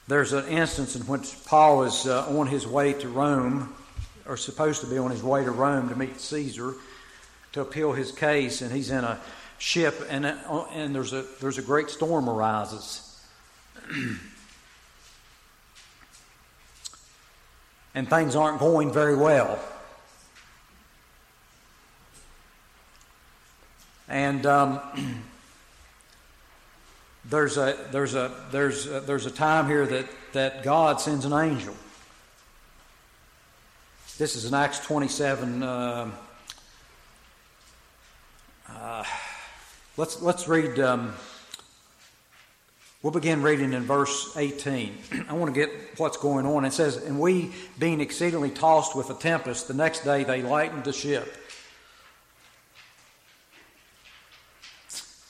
there's 0.08 0.34
an 0.34 0.48
instance 0.48 0.96
in 0.96 1.02
which 1.04 1.36
Paul 1.46 1.84
is 1.84 2.06
uh, 2.06 2.28
on 2.38 2.48
his 2.48 2.68
way 2.68 2.94
to 2.94 3.10
Rome, 3.10 3.74
or 4.26 4.38
supposed 4.38 4.82
to 4.82 4.88
be 4.88 4.98
on 4.98 5.12
his 5.12 5.24
way 5.24 5.44
to 5.44 5.52
Rome 5.52 5.90
to 5.90 5.96
meet 5.96 6.20
Caesar 6.20 6.74
to 7.54 7.62
appeal 7.62 7.94
his 7.94 8.12
case, 8.12 8.62
and 8.62 8.72
he's 8.72 8.92
in 8.92 9.04
a 9.04 9.20
ship, 9.58 10.06
and, 10.10 10.26
uh, 10.26 10.66
and 10.74 10.94
there's, 10.94 11.14
a, 11.14 11.26
there's 11.40 11.58
a 11.58 11.62
great 11.62 11.90
storm 11.90 12.30
arises. 12.30 13.20
and 17.96 18.10
things 18.10 18.36
aren't 18.36 18.60
going 18.60 18.92
very 18.92 19.16
well. 19.16 19.58
And 24.08 24.46
um, 24.46 24.82
there's 27.30 27.58
a 27.58 27.76
there's 27.92 28.14
a 28.16 28.32
there's 28.52 28.88
a, 28.88 29.00
there's 29.02 29.26
a 29.26 29.32
time 29.32 29.68
here 29.68 29.86
that 29.86 30.06
that 30.34 30.64
God 30.64 31.02
sends 31.02 31.26
an 31.26 31.34
angel. 31.34 31.76
This 34.18 34.36
is 34.36 34.46
in 34.46 34.54
Acts 34.54 34.80
27. 34.80 35.64
Uh, 35.64 36.12
uh, 38.70 39.04
let's 39.98 40.22
let's 40.22 40.48
read. 40.48 40.80
Um, 40.80 41.14
we'll 43.02 43.12
begin 43.12 43.42
reading 43.42 43.74
in 43.74 43.84
verse 43.84 44.38
18. 44.38 44.98
I 45.30 45.34
want 45.34 45.54
to 45.54 45.60
get 45.60 45.72
what's 45.98 46.18
going 46.18 46.46
on. 46.46 46.64
It 46.64 46.74
says, 46.74 46.98
"And 46.98 47.20
we, 47.20 47.52
being 47.80 48.02
exceedingly 48.02 48.52
tossed 48.52 48.96
with 48.96 49.10
a 49.10 49.16
tempest, 49.16 49.68
the 49.68 49.74
next 49.74 50.02
day 50.02 50.24
they 50.24 50.44
lightened 50.44 50.84
the 50.84 50.94
ship." 50.94 51.36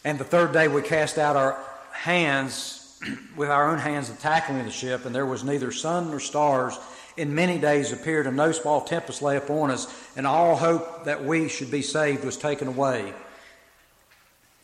And 0.03 0.19
the 0.19 0.25
third 0.25 0.51
day 0.51 0.67
we 0.67 0.83
cast 0.83 1.17
out 1.17 1.35
our 1.35 1.57
hands, 2.05 2.99
with 3.35 3.49
our 3.49 3.69
own 3.69 3.79
hands, 3.79 4.09
the 4.09 4.15
tackling 4.15 4.59
of 4.59 4.65
the 4.65 4.71
ship, 4.71 5.05
and 5.05 5.13
there 5.13 5.25
was 5.25 5.43
neither 5.43 5.71
sun 5.71 6.11
nor 6.11 6.19
stars. 6.19 6.77
In 7.17 7.33
many 7.33 7.57
days 7.57 7.91
appeared, 7.91 8.27
and 8.27 8.37
no 8.37 8.51
small 8.51 8.81
tempest 8.81 9.21
lay 9.21 9.37
upon 9.37 9.71
us, 9.71 9.87
and 10.15 10.27
all 10.27 10.55
hope 10.55 11.05
that 11.05 11.25
we 11.25 11.49
should 11.49 11.71
be 11.71 11.81
saved 11.81 12.23
was 12.23 12.37
taken 12.37 12.67
away. 12.67 13.13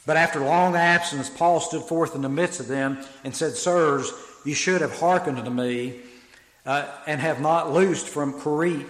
But 0.06 0.18
after 0.18 0.40
long 0.40 0.76
absence, 0.76 1.30
Paul 1.30 1.60
stood 1.60 1.84
forth 1.84 2.16
in 2.16 2.22
the 2.22 2.30
midst 2.30 2.60
of 2.60 2.68
them 2.68 3.00
and 3.24 3.36
said, 3.36 3.54
Sirs, 3.56 4.12
you 4.46 4.54
should 4.54 4.82
have 4.82 5.00
hearkened 5.00 5.38
unto 5.38 5.52
me, 5.52 6.00
uh, 6.66 6.88
and 7.08 7.20
have 7.20 7.42
not 7.42 7.74
loosed 7.74 8.08
from 8.08 8.34
Crete 8.40 8.86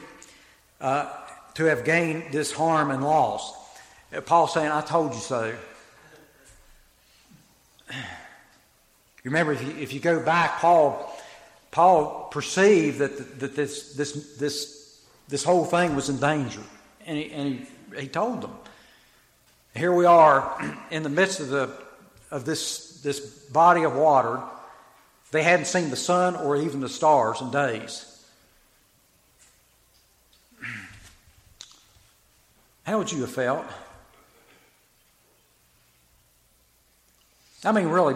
uh, 0.82 1.10
to 1.54 1.66
have 1.66 1.86
gained 1.86 2.32
this 2.32 2.52
harm 2.52 2.92
and 2.92 3.04
loss. 3.04 3.54
Uh, 4.14 4.22
Paul 4.22 4.48
saying, 4.48 4.72
I 4.72 4.82
told 4.82 5.14
you 5.14 5.20
so. 5.20 5.54
Remember, 9.24 9.54
if 9.54 9.62
you, 9.62 9.70
if 9.78 9.94
you 9.94 10.00
go 10.00 10.20
back, 10.20 10.60
Paul, 10.60 11.16
Paul 11.70 12.30
perceived 12.32 13.00
that, 13.00 13.40
that 13.40 13.56
this, 13.56 13.94
this, 13.94 14.36
this, 14.38 15.02
this 15.28 15.44
whole 15.44 15.66
thing 15.66 15.96
was 15.96 16.10
in 16.10 16.18
danger, 16.18 16.62
and 17.06 17.18
he, 17.18 17.32
and 17.32 17.68
he, 17.94 18.02
he 18.02 18.08
told 18.08 18.42
them. 18.42 18.52
Here 19.76 19.94
we 19.94 20.06
are 20.06 20.74
in 20.90 21.04
the 21.04 21.10
midst 21.10 21.40
of, 21.40 21.50
the, 21.50 21.72
of 22.32 22.46
this, 22.46 23.00
this 23.02 23.20
body 23.20 23.84
of 23.84 23.96
water. 23.96 24.42
They 25.32 25.44
hadn't 25.44 25.66
seen 25.66 25.92
the 25.92 25.96
sun 25.96 26.36
or 26.36 26.58
even 26.58 26.82
the 26.82 26.90
stars 26.90 27.40
in 27.42 27.52
days. 27.52 28.26
How 32.84 32.98
would 32.98 33.12
you 33.12 33.22
have 33.22 33.32
felt? 33.32 33.66
I 37.64 37.72
mean, 37.72 37.88
really, 37.88 38.16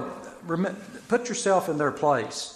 put 1.08 1.30
yourself 1.30 1.70
in 1.70 1.78
their 1.78 1.92
place. 1.92 2.52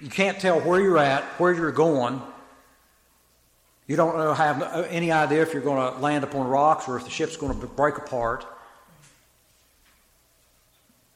You 0.00 0.10
can't 0.10 0.38
tell 0.38 0.60
where 0.60 0.80
you're 0.80 0.98
at, 0.98 1.24
where 1.38 1.52
you're 1.52 1.72
going. 1.72 2.20
You 3.86 3.96
don't 3.96 4.16
know, 4.16 4.32
have 4.34 4.86
any 4.88 5.10
idea 5.10 5.42
if 5.42 5.52
you're 5.52 5.62
going 5.62 5.92
to 5.92 5.98
land 5.98 6.22
upon 6.22 6.46
rocks 6.46 6.86
or 6.88 6.96
if 6.96 7.04
the 7.04 7.10
ship's 7.10 7.36
going 7.36 7.58
to 7.58 7.66
break 7.66 7.98
apart. 7.98 8.46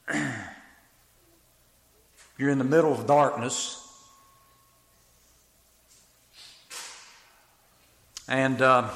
You're 2.37 2.49
in 2.49 2.57
the 2.57 2.65
middle 2.65 2.91
of 2.91 3.07
darkness. 3.07 3.81
And 8.27 8.61
uh, 8.61 8.89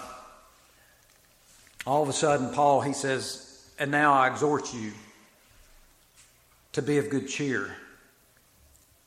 all 1.87 2.03
of 2.03 2.09
a 2.09 2.13
sudden, 2.13 2.53
Paul, 2.53 2.81
he 2.81 2.91
says, 2.91 3.48
and 3.79 3.89
now 3.89 4.13
I 4.13 4.27
exhort 4.27 4.73
you 4.73 4.91
to 6.73 6.81
be 6.81 6.97
of 6.97 7.09
good 7.09 7.27
cheer. 7.27 7.75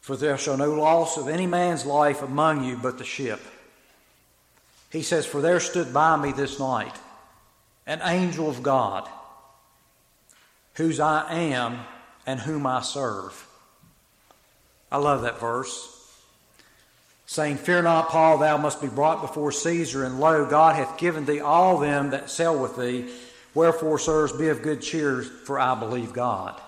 For 0.01 0.17
there 0.17 0.39
shall 0.39 0.57
no 0.57 0.73
loss 0.73 1.17
of 1.17 1.29
any 1.29 1.47
man's 1.47 1.87
life 1.87 2.23
among 2.23 2.65
you 2.65 2.77
but 2.77 2.99
the 2.99 3.05
ship. 3.05 3.41
He 4.91 5.03
says, 5.03 5.27
For 5.27 5.41
there 5.41 5.61
stood 5.61 5.93
by 5.93 6.17
me 6.17 6.33
this 6.33 6.59
night 6.59 6.97
an 7.87 8.01
angel 8.03 8.49
of 8.49 8.63
God, 8.63 9.09
whose 10.75 11.01
I 11.01 11.33
am 11.33 11.81
and 12.27 12.41
whom 12.41 12.67
I 12.67 12.81
serve. 12.81 13.47
I 14.91 14.99
love 14.99 15.23
that 15.23 15.41
verse. 15.41 15.89
Saying, 17.27 17.57
Fear 17.57 17.83
not, 17.83 18.11
Paul, 18.11 18.39
thou 18.39 18.59
must 18.59 18.83
be 18.83 18.89
brought 18.89 19.23
before 19.23 19.53
Caesar, 19.53 20.05
and 20.05 20.21
lo, 20.21 20.45
God 20.45 20.77
hath 20.77 20.99
given 20.99 21.25
thee 21.25 21.41
all 21.41 21.79
them 21.79 22.11
that 22.11 22.31
sail 22.31 22.59
with 22.61 22.77
thee. 22.77 23.11
Wherefore, 23.55 23.99
sirs, 23.99 24.33
be 24.33 24.49
of 24.49 24.63
good 24.63 24.81
cheer, 24.81 25.23
for 25.23 25.59
I 25.59 25.75
believe 25.75 26.13
God. 26.13 26.61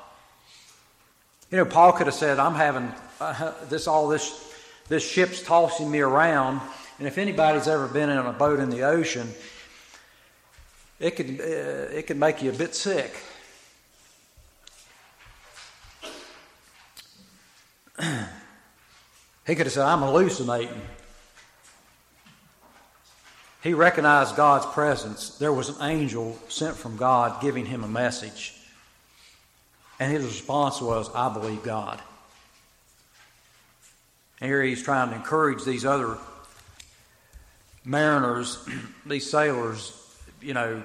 You 1.50 1.58
know, 1.58 1.64
Paul 1.64 1.92
could 1.92 2.06
have 2.06 2.14
said, 2.14 2.38
I'm 2.38 2.54
having 2.54 2.92
uh, 3.20 3.52
this, 3.68 3.86
all 3.86 4.08
this, 4.08 4.54
this 4.88 5.08
ship's 5.08 5.42
tossing 5.42 5.90
me 5.90 6.00
around. 6.00 6.60
And 6.98 7.08
if 7.08 7.16
anybody's 7.16 7.68
ever 7.68 7.86
been 7.88 8.10
in 8.10 8.18
a 8.18 8.32
boat 8.32 8.60
in 8.60 8.70
the 8.70 8.82
ocean, 8.82 9.28
it 11.00 11.16
could, 11.16 11.40
uh, 11.40 11.94
it 11.94 12.06
could 12.06 12.18
make 12.18 12.42
you 12.42 12.50
a 12.50 12.54
bit 12.54 12.74
sick. 12.74 13.14
he 19.46 19.54
could 19.54 19.66
have 19.66 19.72
said, 19.72 19.84
I'm 19.84 20.00
hallucinating. 20.00 20.82
He 23.64 23.72
recognized 23.72 24.36
God's 24.36 24.66
presence. 24.66 25.38
There 25.38 25.52
was 25.52 25.70
an 25.70 25.76
angel 25.80 26.38
sent 26.50 26.76
from 26.76 26.98
God 26.98 27.40
giving 27.40 27.64
him 27.64 27.82
a 27.82 27.88
message. 27.88 28.54
And 29.98 30.12
his 30.12 30.22
response 30.22 30.82
was, 30.82 31.08
I 31.14 31.32
believe 31.32 31.62
God. 31.62 32.02
And 34.38 34.50
here 34.50 34.62
he's 34.62 34.82
trying 34.82 35.08
to 35.08 35.16
encourage 35.16 35.64
these 35.64 35.86
other 35.86 36.18
mariners, 37.86 38.62
these 39.06 39.30
sailors, 39.30 39.98
you 40.42 40.52
know, 40.52 40.82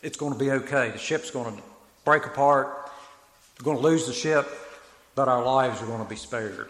it's 0.00 0.16
going 0.16 0.32
to 0.32 0.38
be 0.38 0.52
okay. 0.52 0.90
The 0.90 0.98
ship's 0.98 1.32
going 1.32 1.56
to 1.56 1.62
break 2.04 2.26
apart. 2.26 2.92
We're 3.58 3.64
going 3.64 3.78
to 3.78 3.82
lose 3.82 4.06
the 4.06 4.12
ship, 4.12 4.48
but 5.16 5.26
our 5.26 5.44
lives 5.44 5.82
are 5.82 5.86
going 5.86 6.02
to 6.04 6.08
be 6.08 6.14
spared. 6.14 6.68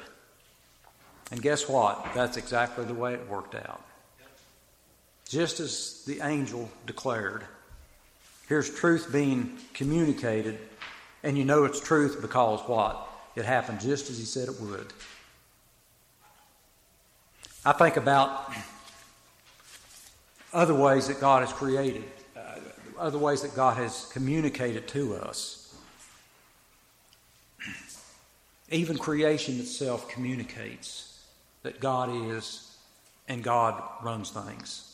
And 1.31 1.43
guess 1.43 1.69
what? 1.69 2.03
That's 2.15 2.39
exactly 2.39 2.87
the 2.87 2.95
way 2.95 3.13
it 3.13 3.29
worked 3.29 3.55
out 3.55 3.83
just 5.31 5.61
as 5.61 6.03
the 6.07 6.21
angel 6.23 6.69
declared. 6.87 7.45
Here's 8.49 8.69
truth 8.69 9.13
being 9.13 9.57
communicated, 9.75 10.59
and 11.23 11.39
you 11.39 11.45
know 11.45 11.65
it's 11.65 11.81
truth 11.81 12.19
because 12.21 12.61
what? 12.69 13.09
It 13.37 13.45
happened 13.45 13.81
just 13.81 14.11
as 14.11 14.19
he 14.19 14.25
said 14.25 14.49
it 14.49 14.61
would. 14.61 14.93
I 17.65 17.73
think 17.73 17.97
about 17.97 18.53
other 20.53 20.75
ways 20.75 21.07
that 21.07 21.21
God 21.21 21.47
has 21.47 21.53
created, 21.53 22.03
uh, 22.37 22.57
other 22.99 23.19
ways 23.19 23.43
that 23.43 23.55
God 23.55 23.77
has 23.77 24.11
communicated 24.13 24.89
to 24.89 25.15
us. 25.15 25.73
Even 28.69 28.99
creation 28.99 29.61
itself 29.61 30.09
communicates 30.09 31.23
that 31.63 31.79
God 31.79 32.11
is 32.33 32.77
and 33.29 33.45
God 33.45 33.81
runs 34.03 34.31
things. 34.31 34.90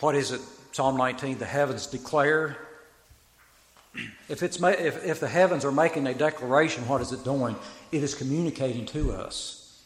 What 0.00 0.14
is 0.14 0.32
it? 0.32 0.40
Psalm 0.72 0.96
19, 0.98 1.38
the 1.38 1.46
heavens 1.46 1.86
declare. 1.86 2.58
If, 4.28 4.42
it's, 4.42 4.60
if, 4.62 5.04
if 5.04 5.20
the 5.20 5.28
heavens 5.28 5.64
are 5.64 5.72
making 5.72 6.06
a 6.06 6.12
declaration, 6.12 6.86
what 6.86 7.00
is 7.00 7.12
it 7.12 7.24
doing? 7.24 7.56
It 7.92 8.02
is 8.02 8.14
communicating 8.14 8.84
to 8.86 9.12
us. 9.12 9.82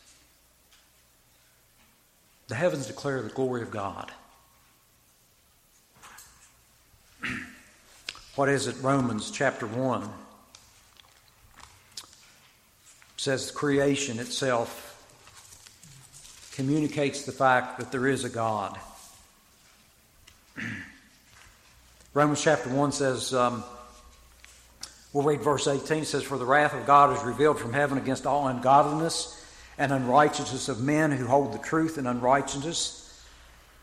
The 2.48 2.56
heavens 2.56 2.88
declare 2.88 3.22
the 3.22 3.28
glory 3.28 3.62
of 3.62 3.70
God. 3.70 4.10
What 8.36 8.48
is 8.48 8.68
it? 8.68 8.76
Romans 8.80 9.30
chapter 9.30 9.66
1 9.66 10.08
says 13.16 13.50
creation 13.50 14.18
itself 14.18 14.86
communicates 16.52 17.24
the 17.24 17.32
fact 17.32 17.78
that 17.78 17.92
there 17.92 18.06
is 18.06 18.24
a 18.24 18.30
God. 18.30 18.78
Romans 22.14 22.42
chapter 22.42 22.68
1 22.70 22.92
says, 22.92 23.32
um, 23.34 23.62
we'll 25.12 25.24
read 25.24 25.40
verse 25.40 25.66
18. 25.66 26.02
It 26.02 26.06
says, 26.06 26.22
For 26.22 26.38
the 26.38 26.44
wrath 26.44 26.74
of 26.74 26.86
God 26.86 27.16
is 27.16 27.22
revealed 27.24 27.58
from 27.58 27.72
heaven 27.72 27.98
against 27.98 28.26
all 28.26 28.48
ungodliness 28.48 29.36
and 29.78 29.92
unrighteousness 29.92 30.68
of 30.68 30.80
men 30.80 31.10
who 31.10 31.26
hold 31.26 31.52
the 31.52 31.58
truth 31.58 31.98
in 31.98 32.06
unrighteousness, 32.06 33.24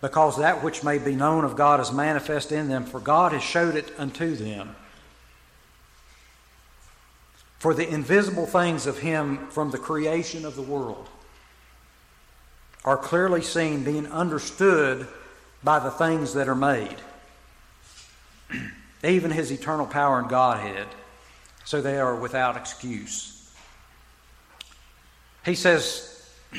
because 0.01 0.37
that 0.37 0.63
which 0.63 0.83
may 0.83 0.99
be 0.99 1.15
known 1.15 1.43
of 1.43 1.55
God 1.55 1.79
is 1.79 1.91
manifest 1.91 2.51
in 2.51 2.67
them, 2.69 2.85
for 2.85 2.99
God 2.99 3.31
has 3.31 3.43
showed 3.43 3.75
it 3.75 3.91
unto 3.97 4.35
them. 4.35 4.75
For 7.57 7.73
the 7.73 7.89
invisible 7.89 8.45
things 8.45 8.85
of 8.85 8.99
Him 8.99 9.47
from 9.47 9.71
the 9.71 9.79
creation 9.79 10.45
of 10.45 10.55
the 10.55 10.61
world 10.61 11.09
are 12.85 12.97
clearly 12.97 13.41
seen, 13.41 13.83
being 13.83 14.05
understood 14.07 15.07
by 15.63 15.79
the 15.79 15.91
things 15.91 16.33
that 16.33 16.47
are 16.47 16.55
made, 16.55 16.95
even 19.03 19.31
His 19.31 19.51
eternal 19.51 19.85
power 19.85 20.19
and 20.19 20.29
Godhead, 20.29 20.87
so 21.65 21.81
they 21.81 21.99
are 21.99 22.15
without 22.15 22.55
excuse. 22.55 23.51
He 25.45 25.55
says, 25.55 26.29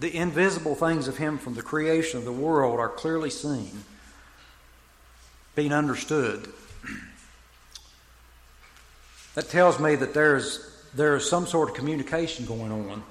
the 0.00 0.16
invisible 0.16 0.74
things 0.74 1.08
of 1.08 1.16
Him 1.16 1.38
from 1.38 1.54
the 1.54 1.62
creation 1.62 2.18
of 2.18 2.24
the 2.24 2.32
world 2.32 2.78
are 2.78 2.88
clearly 2.88 3.30
seen, 3.30 3.84
being 5.54 5.72
understood. 5.72 6.48
That 9.34 9.48
tells 9.48 9.80
me 9.80 9.94
that 9.96 10.12
there's, 10.12 10.70
there's 10.94 11.26
some 11.26 11.46
sort 11.46 11.70
of 11.70 11.74
communication 11.74 12.44
going 12.44 12.70
on. 12.70 13.02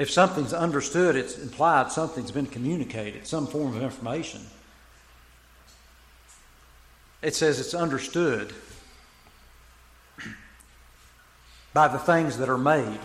If 0.00 0.10
something's 0.10 0.54
understood, 0.54 1.14
it's 1.14 1.36
implied 1.36 1.92
something's 1.92 2.30
been 2.30 2.46
communicated, 2.46 3.26
some 3.26 3.46
form 3.46 3.76
of 3.76 3.82
information. 3.82 4.40
It 7.20 7.34
says 7.34 7.60
it's 7.60 7.74
understood 7.74 8.54
by 11.74 11.88
the 11.88 11.98
things 11.98 12.38
that 12.38 12.48
are 12.48 12.56
made. 12.56 12.98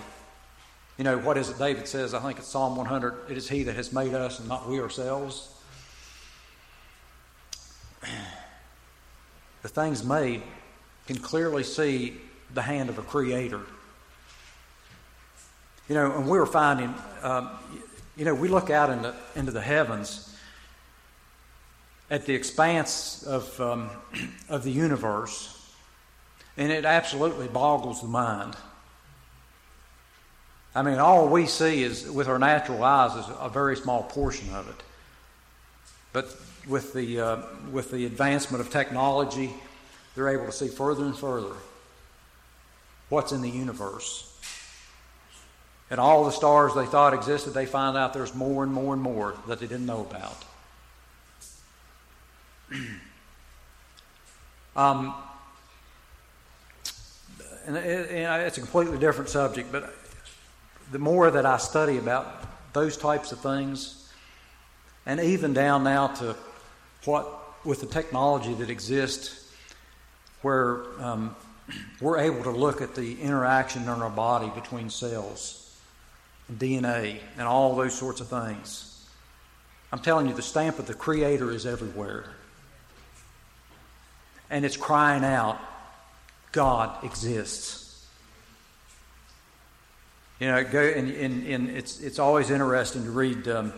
You 0.97 1.03
know, 1.03 1.17
what 1.17 1.35
is 1.37 1.49
it 1.49 1.59
David 1.59 1.85
says? 1.85 2.13
I 2.13 2.21
think 2.21 2.39
it's 2.39 2.47
Psalm 2.47 2.77
100 2.77 3.29
it 3.29 3.35
is 3.35 3.49
He 3.49 3.63
that 3.63 3.75
has 3.75 3.91
made 3.91 4.13
us 4.13 4.39
and 4.39 4.47
not 4.47 4.69
we 4.69 4.79
ourselves. 4.79 5.49
The 9.63 9.69
things 9.69 10.05
made 10.05 10.43
can 11.07 11.17
clearly 11.17 11.63
see 11.63 12.21
the 12.53 12.61
hand 12.61 12.87
of 12.87 12.99
a 12.99 13.01
creator. 13.01 13.61
You 15.87 15.95
know, 15.95 16.11
and 16.13 16.27
we 16.27 16.37
were 16.37 16.45
finding, 16.45 16.93
um, 17.21 17.49
you 18.15 18.25
know, 18.25 18.33
we 18.33 18.47
look 18.47 18.69
out 18.69 18.89
into, 18.89 19.13
into 19.35 19.51
the 19.51 19.61
heavens 19.61 20.35
at 22.09 22.25
the 22.25 22.33
expanse 22.33 23.23
of, 23.23 23.59
um, 23.61 23.89
of 24.49 24.63
the 24.63 24.71
universe 24.71 25.55
and 26.57 26.71
it 26.71 26.85
absolutely 26.85 27.47
boggles 27.47 28.01
the 28.01 28.07
mind. 28.07 28.55
I 30.73 30.81
mean, 30.81 30.99
all 30.99 31.27
we 31.27 31.45
see 31.45 31.83
is 31.83 32.09
with 32.09 32.27
our 32.27 32.39
natural 32.39 32.83
eyes 32.83 33.15
is 33.15 33.25
a 33.39 33.49
very 33.49 33.75
small 33.77 34.03
portion 34.03 34.53
of 34.53 34.67
it. 34.69 34.83
But 36.13 36.35
with 36.67 36.93
the, 36.93 37.19
uh, 37.19 37.41
with 37.71 37.91
the 37.91 38.05
advancement 38.05 38.61
of 38.61 38.69
technology, 38.71 39.53
they're 40.15 40.29
able 40.29 40.45
to 40.45 40.51
see 40.51 40.67
further 40.67 41.05
and 41.05 41.17
further 41.17 41.53
what's 43.09 43.31
in 43.31 43.41
the 43.41 43.49
universe. 43.49 44.34
And 45.89 45.99
all 45.99 46.25
the 46.25 46.31
stars 46.31 46.73
they 46.73 46.85
thought 46.85 47.13
existed, 47.13 47.53
they 47.53 47.65
find 47.65 47.95
out 47.95 48.13
there's 48.13 48.33
more 48.33 48.63
and 48.63 48.73
more 48.73 48.93
and 48.93 49.01
more 49.01 49.35
that 49.47 49.59
they 49.59 49.67
didn't 49.67 49.85
know 49.85 50.01
about. 50.09 50.45
um, 54.75 55.13
and, 57.67 57.77
it, 57.77 58.09
and 58.09 58.41
it's 58.43 58.57
a 58.57 58.61
completely 58.61 58.97
different 58.97 59.29
subject, 59.29 59.71
but 59.71 59.93
the 60.91 60.99
more 60.99 61.29
that 61.31 61.45
I 61.45 61.57
study 61.57 61.97
about 61.97 62.73
those 62.73 62.97
types 62.97 63.31
of 63.31 63.39
things, 63.39 64.11
and 65.05 65.19
even 65.19 65.53
down 65.53 65.83
now 65.83 66.07
to 66.07 66.35
what, 67.05 67.65
with 67.65 67.79
the 67.81 67.87
technology 67.87 68.53
that 68.55 68.69
exists, 68.69 69.51
where 70.41 70.83
um, 70.99 71.35
we're 72.01 72.19
able 72.19 72.43
to 72.43 72.51
look 72.51 72.81
at 72.81 72.95
the 72.95 73.21
interaction 73.21 73.83
in 73.83 73.89
our 73.89 74.09
body 74.09 74.51
between 74.55 74.89
cells, 74.89 75.64
DNA, 76.51 77.19
and 77.37 77.47
all 77.47 77.75
those 77.75 77.97
sorts 77.97 78.21
of 78.21 78.27
things. 78.27 78.91
I'm 79.91 79.99
telling 79.99 80.27
you, 80.27 80.33
the 80.33 80.41
stamp 80.41 80.79
of 80.79 80.87
the 80.87 80.93
Creator 80.93 81.51
is 81.51 81.65
everywhere. 81.65 82.25
And 84.49 84.63
it's 84.65 84.77
crying 84.77 85.23
out 85.23 85.59
God 86.51 87.03
exists. 87.03 88.05
You 90.39 90.47
know, 90.47 90.63
go 90.63 90.81
and, 90.81 91.09
and, 91.11 91.47
and 91.47 91.69
it's 91.69 91.99
it's 92.01 92.19
always 92.19 92.51
interesting 92.51 93.05
to 93.05 93.11
read 93.11 93.47
um, 93.47 93.73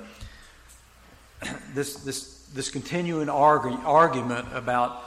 this 1.73 1.97
this 1.97 2.47
this 2.53 2.69
continuing 2.71 3.27
argu- 3.27 3.83
argument 3.85 4.47
about 4.53 5.03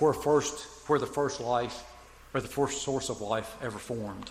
where 0.00 0.12
first 0.12 0.66
where 0.88 0.98
the 0.98 1.06
first 1.06 1.40
life 1.40 1.84
or 2.34 2.40
the 2.40 2.48
first 2.48 2.82
source 2.82 3.08
of 3.08 3.20
life 3.20 3.56
ever 3.62 3.78
formed. 3.78 4.30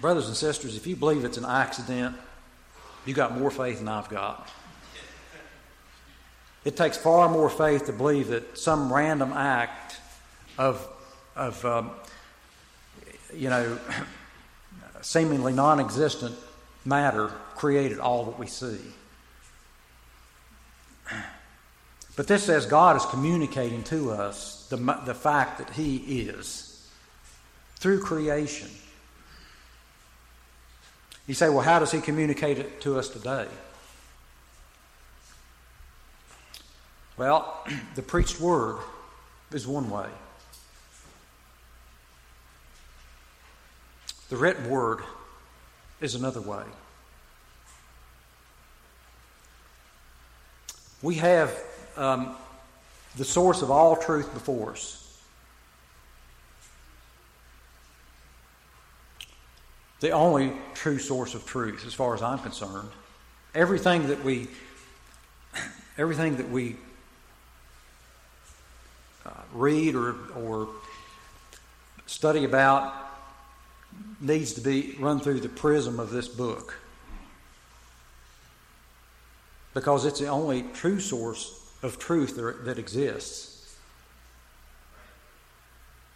Brothers 0.00 0.28
and 0.28 0.36
sisters, 0.36 0.76
if 0.76 0.86
you 0.86 0.96
believe 0.96 1.24
it's 1.24 1.38
an 1.38 1.44
accident, 1.44 2.16
you 3.04 3.14
got 3.14 3.36
more 3.38 3.50
faith 3.50 3.78
than 3.78 3.88
I've 3.88 4.08
got. 4.08 4.48
It 6.64 6.76
takes 6.76 6.96
far 6.96 7.28
more 7.28 7.48
faith 7.48 7.86
to 7.86 7.92
believe 7.92 8.28
that 8.28 8.58
some 8.58 8.92
random 8.92 9.32
act 9.32 10.00
of, 10.58 10.86
of 11.34 11.64
um, 11.64 11.90
you 13.34 13.48
know, 13.48 13.78
seemingly 15.00 15.52
non 15.52 15.80
existent 15.80 16.34
matter 16.84 17.28
created 17.54 17.98
all 17.98 18.24
that 18.26 18.38
we 18.38 18.46
see. 18.46 18.78
But 22.16 22.26
this 22.26 22.42
says 22.42 22.66
God 22.66 22.96
is 22.96 23.04
communicating 23.06 23.84
to 23.84 24.10
us 24.10 24.66
the, 24.70 24.76
the 25.06 25.14
fact 25.14 25.58
that 25.58 25.70
He 25.70 25.96
is 25.96 26.88
through 27.76 28.00
creation. 28.00 28.68
You 31.28 31.34
say, 31.34 31.50
well, 31.50 31.60
how 31.60 31.78
does 31.78 31.92
He 31.92 32.00
communicate 32.00 32.58
it 32.58 32.80
to 32.80 32.98
us 32.98 33.08
today? 33.08 33.46
Well, 37.18 37.64
the 37.94 38.02
preached 38.02 38.40
word 38.40 38.78
is 39.52 39.66
one 39.66 39.90
way. 39.90 40.08
The 44.30 44.36
written 44.36 44.68
word 44.68 45.00
is 46.00 46.14
another 46.14 46.40
way. 46.40 46.64
We 51.02 51.16
have 51.16 51.56
um, 51.96 52.36
the 53.16 53.24
source 53.24 53.62
of 53.62 53.70
all 53.70 53.96
truth 53.96 54.32
before 54.32 54.72
us. 54.72 55.07
The 60.00 60.10
only 60.10 60.52
true 60.74 60.98
source 60.98 61.34
of 61.34 61.44
truth, 61.44 61.84
as 61.86 61.94
far 61.94 62.14
as 62.14 62.22
I'm 62.22 62.38
concerned. 62.38 62.90
Everything 63.54 64.08
that 64.08 64.22
we, 64.22 64.46
everything 65.96 66.36
that 66.36 66.50
we 66.50 66.76
uh, 69.26 69.30
read 69.52 69.96
or, 69.96 70.14
or 70.36 70.68
study 72.06 72.44
about 72.44 72.94
needs 74.20 74.52
to 74.54 74.60
be 74.60 74.94
run 75.00 75.18
through 75.18 75.40
the 75.40 75.48
prism 75.48 75.98
of 75.98 76.10
this 76.10 76.28
book. 76.28 76.78
Because 79.74 80.04
it's 80.04 80.20
the 80.20 80.28
only 80.28 80.62
true 80.74 81.00
source 81.00 81.60
of 81.82 81.98
truth 81.98 82.36
that, 82.36 82.64
that 82.64 82.78
exists. 82.78 83.76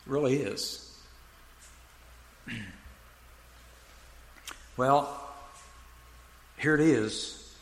It 0.06 0.10
really 0.10 0.36
is. 0.36 0.96
well, 4.82 5.16
here 6.58 6.74
it 6.74 6.80
is. 6.80 7.54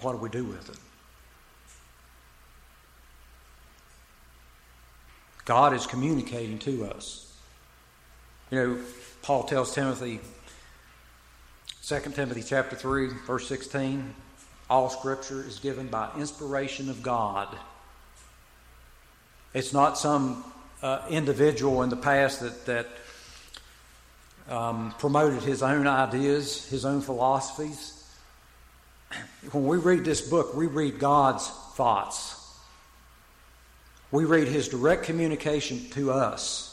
What 0.00 0.10
do 0.10 0.18
we 0.18 0.28
do 0.28 0.42
with 0.42 0.68
it? 0.68 0.76
God 5.44 5.72
is 5.72 5.86
communicating 5.86 6.58
to 6.58 6.86
us. 6.86 7.32
You 8.50 8.58
know, 8.58 8.78
Paul 9.22 9.44
tells 9.44 9.72
Timothy, 9.72 10.18
2 11.86 12.00
Timothy 12.10 12.42
chapter 12.42 12.74
3, 12.74 13.10
verse 13.24 13.46
16, 13.46 14.12
all 14.68 14.90
scripture 14.90 15.46
is 15.46 15.60
given 15.60 15.86
by 15.86 16.10
inspiration 16.18 16.90
of 16.90 17.04
God. 17.04 17.56
It's 19.52 19.72
not 19.72 19.96
some 19.96 20.42
uh, 20.82 21.06
individual 21.08 21.84
in 21.84 21.88
the 21.88 21.96
past 21.96 22.40
that, 22.40 22.66
that 22.66 22.88
um, 24.48 24.94
promoted 24.98 25.42
his 25.42 25.62
own 25.62 25.86
ideas, 25.86 26.68
his 26.68 26.84
own 26.84 27.00
philosophies. 27.00 28.04
when 29.52 29.66
we 29.66 29.78
read 29.78 30.04
this 30.04 30.20
book, 30.20 30.54
we 30.54 30.66
read 30.66 30.98
God's 30.98 31.48
thoughts. 31.74 32.44
We 34.14 34.24
read 34.26 34.46
His 34.46 34.68
direct 34.68 35.02
communication 35.02 35.90
to 35.90 36.12
us. 36.12 36.70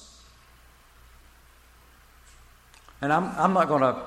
And 3.02 3.12
I'm, 3.12 3.32
I'm 3.36 3.54
not 3.54 3.68
going 3.68 3.82
to, 3.82 4.00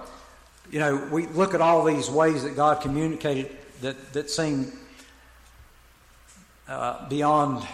you 0.71 0.79
know, 0.79 1.09
we 1.11 1.27
look 1.27 1.53
at 1.53 1.61
all 1.61 1.85
these 1.85 2.09
ways 2.09 2.45
that 2.45 2.55
God 2.55 2.81
communicated 2.81 3.51
that, 3.81 4.13
that 4.13 4.31
seem 4.31 4.71
uh, 6.69 7.09
beyond 7.09 7.67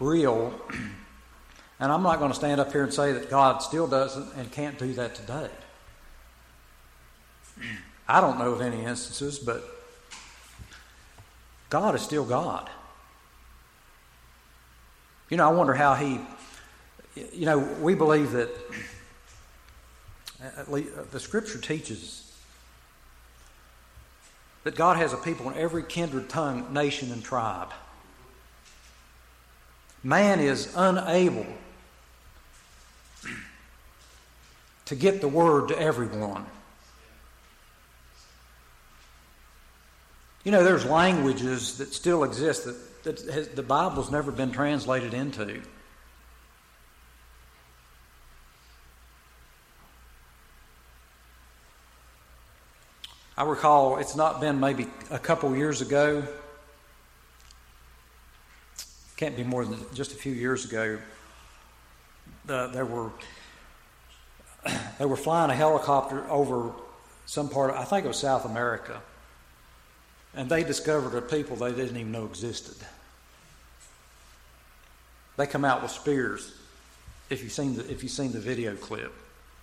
real. 0.00 0.58
And 1.82 1.90
I'm 1.90 2.04
not 2.04 2.20
going 2.20 2.30
to 2.30 2.36
stand 2.36 2.60
up 2.60 2.70
here 2.70 2.84
and 2.84 2.94
say 2.94 3.10
that 3.12 3.28
God 3.28 3.58
still 3.58 3.88
doesn't 3.88 4.32
and 4.36 4.52
can't 4.52 4.78
do 4.78 4.92
that 4.92 5.16
today. 5.16 5.48
I 8.06 8.20
don't 8.20 8.38
know 8.38 8.52
of 8.52 8.60
any 8.60 8.84
instances, 8.84 9.40
but 9.40 9.64
God 11.70 11.96
is 11.96 12.02
still 12.02 12.24
God. 12.24 12.70
You 15.28 15.36
know, 15.36 15.50
I 15.50 15.52
wonder 15.52 15.74
how 15.74 15.94
He, 15.96 16.20
you 17.16 17.46
know, 17.46 17.58
we 17.58 17.96
believe 17.96 18.30
that 18.30 18.50
at 20.56 20.70
least, 20.70 20.90
uh, 20.96 21.02
the 21.10 21.18
Scripture 21.18 21.58
teaches 21.58 22.32
that 24.62 24.76
God 24.76 24.98
has 24.98 25.12
a 25.12 25.16
people 25.16 25.50
in 25.50 25.58
every 25.58 25.82
kindred 25.82 26.28
tongue, 26.28 26.72
nation, 26.72 27.10
and 27.10 27.24
tribe. 27.24 27.72
Man 30.04 30.38
is 30.38 30.72
unable 30.76 31.46
to 34.92 34.96
get 34.96 35.22
the 35.22 35.28
word 35.28 35.68
to 35.68 35.78
everyone. 35.80 36.44
You 40.44 40.52
know, 40.52 40.64
there's 40.64 40.84
languages 40.84 41.78
that 41.78 41.94
still 41.94 42.24
exist 42.24 42.66
that, 42.66 43.04
that 43.04 43.20
has, 43.32 43.48
the 43.48 43.62
Bible's 43.62 44.10
never 44.10 44.30
been 44.30 44.52
translated 44.52 45.14
into. 45.14 45.62
I 53.38 53.44
recall 53.44 53.96
it's 53.96 54.14
not 54.14 54.42
been 54.42 54.60
maybe 54.60 54.88
a 55.10 55.18
couple 55.18 55.56
years 55.56 55.80
ago, 55.80 56.22
can't 59.16 59.36
be 59.36 59.44
more 59.44 59.64
than 59.64 59.78
just 59.94 60.12
a 60.12 60.16
few 60.16 60.34
years 60.34 60.66
ago. 60.66 60.98
Uh, 62.46 62.66
there 62.66 62.84
were 62.84 63.10
they 64.98 65.04
were 65.04 65.16
flying 65.16 65.50
a 65.50 65.54
helicopter 65.54 66.28
over 66.30 66.72
some 67.26 67.48
part 67.48 67.70
of, 67.70 67.76
I 67.76 67.84
think 67.84 68.04
it 68.04 68.08
was 68.08 68.18
South 68.18 68.44
America, 68.44 69.00
and 70.34 70.48
they 70.48 70.64
discovered 70.64 71.16
a 71.16 71.22
people 71.22 71.56
they 71.56 71.72
didn't 71.72 71.96
even 71.96 72.12
know 72.12 72.24
existed. 72.24 72.76
They 75.36 75.46
come 75.46 75.64
out 75.64 75.82
with 75.82 75.90
spears. 75.90 76.52
If 77.30 77.42
you've 77.42 77.52
seen 77.52 77.76
the, 77.76 77.90
if 77.90 78.02
you've 78.02 78.12
seen 78.12 78.32
the 78.32 78.40
video 78.40 78.74
clip, 78.76 79.12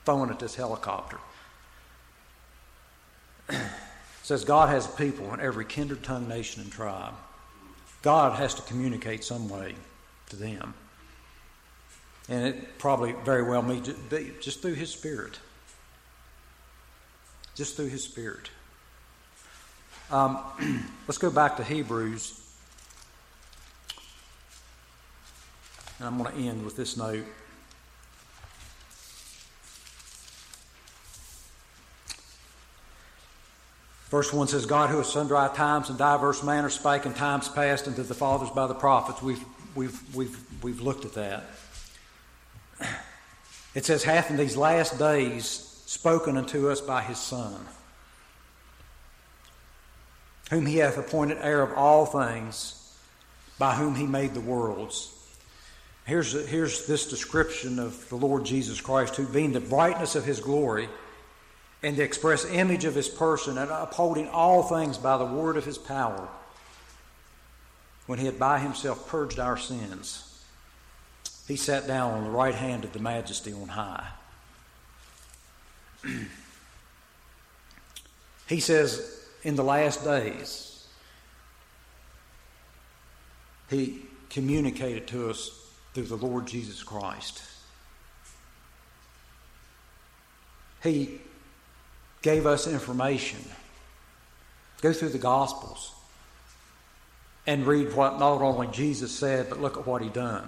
throwing 0.06 0.30
at 0.30 0.40
this 0.40 0.56
helicopter. 0.56 1.18
says 4.24 4.44
God 4.44 4.70
has 4.70 4.88
people 4.88 5.34
in 5.34 5.40
every 5.40 5.66
kindred 5.66 6.04
tongue, 6.04 6.28
nation, 6.28 6.64
and 6.64 6.72
tribe. 6.72 7.14
God 8.02 8.38
has 8.38 8.56
to 8.56 8.62
communicate 8.64 9.24
some 9.24 9.50
way 9.50 9.76
to 10.30 10.36
them. 10.36 10.74
And 12.30 12.46
it 12.46 12.78
probably 12.78 13.14
very 13.26 13.44
well 13.44 13.64
may 13.64 13.82
be 14.10 14.32
just 14.40 14.62
through 14.62 14.76
His 14.76 14.92
Spirit. 14.92 15.40
Just 17.56 17.76
through 17.76 17.88
His 17.88 18.04
Spirit. 18.04 18.52
Um, 20.12 20.40
let's 21.08 21.18
go 21.18 21.32
back 21.32 21.58
to 21.58 21.64
Hebrews. 21.64 22.40
And 25.98 26.08
I'm 26.08 26.18
going 26.18 26.32
to 26.32 26.48
end 26.48 26.64
with 26.64 26.78
this 26.78 26.96
note. 26.96 27.26
Verse 34.10 34.34
1 34.34 34.48
says, 34.48 34.66
God 34.66 34.90
who 34.90 34.98
has 34.98 35.12
sundry 35.12 35.38
times 35.56 35.90
and 35.90 35.98
diverse 35.98 36.42
manners 36.42 36.74
spake 36.74 37.06
in 37.06 37.14
times 37.14 37.48
past 37.48 37.88
unto 37.88 38.02
the 38.02 38.16
fathers 38.16 38.50
by 38.50 38.66
the 38.66 38.74
prophets. 38.74 39.22
We've, 39.22 39.44
we've, 39.76 40.16
we've, 40.16 40.64
we've 40.64 40.82
looked 40.82 41.06
at 41.06 41.14
that. 41.14 41.44
It 43.76 43.86
says, 43.86 44.04
hath 44.04 44.30
in 44.30 44.38
these 44.38 44.58
last 44.58 44.98
days 44.98 45.46
spoken 45.86 46.38
unto 46.38 46.70
us 46.70 46.82
by 46.82 47.02
his 47.02 47.20
Son, 47.20 47.56
whom 50.50 50.66
he 50.66 50.78
hath 50.78 50.98
appointed 50.98 51.38
heir 51.42 51.62
of 51.62 51.78
all 51.78 52.06
things, 52.06 52.76
by 53.60 53.76
whom 53.76 53.96
he 53.96 54.06
made 54.06 54.34
the 54.34 54.40
worlds. 54.40 55.14
Here's, 56.06 56.32
here's 56.50 56.88
this 56.88 57.08
description 57.08 57.78
of 57.78 58.08
the 58.10 58.16
Lord 58.16 58.46
Jesus 58.46 58.82
Christ, 58.82 59.16
who 59.16 59.28
being 59.28 59.54
the 59.54 59.60
brightness 59.60 60.16
of 60.16 60.26
his 60.26 60.40
glory, 60.40 60.90
and 61.84 61.96
the 61.96 62.04
express 62.04 62.46
image 62.46 62.86
of 62.86 62.96
his 62.96 63.08
person, 63.08 63.58
and 63.58 63.70
upholding 63.70 64.28
all 64.28 64.64
things 64.64 64.98
by 64.98 65.18
the 65.18 65.26
word 65.26 65.56
of 65.56 65.66
his 65.66 65.78
power, 65.78 66.28
when 68.08 68.18
he 68.18 68.26
had 68.26 68.40
by 68.40 68.58
himself 68.58 69.08
purged 69.08 69.40
our 69.40 69.58
sins, 69.58 70.29
he 71.50 71.56
sat 71.56 71.88
down 71.88 72.14
on 72.14 72.24
the 72.26 72.30
right 72.30 72.54
hand 72.54 72.84
of 72.84 72.94
the 72.94 73.00
majesty 73.00 73.52
on 73.52 73.70
high. 73.70 74.08
he 78.48 78.60
says, 78.60 79.26
in 79.42 79.56
the 79.56 79.64
last 79.64 80.04
days, 80.04 80.86
he 83.68 84.04
communicated 84.30 85.08
to 85.08 85.32
us 85.32 85.50
through 85.96 86.04
the 86.04 86.18
Lord 86.18 86.46
Jesus 86.46 86.84
Christ. 86.84 87.42
He 90.84 91.20
gave 92.22 92.46
us 92.46 92.68
information. 92.68 93.40
Go 94.84 94.94
through 94.94 95.10
the 95.10 95.18
Gospels 95.18 95.94
and 97.48 97.66
read 97.66 97.96
what 97.96 98.20
not 98.20 98.40
only 98.44 98.68
Jesus 98.68 99.12
said, 99.12 99.50
but 99.50 99.60
look 99.60 99.78
at 99.78 99.88
what 99.88 100.04
he 100.04 100.10
done 100.10 100.48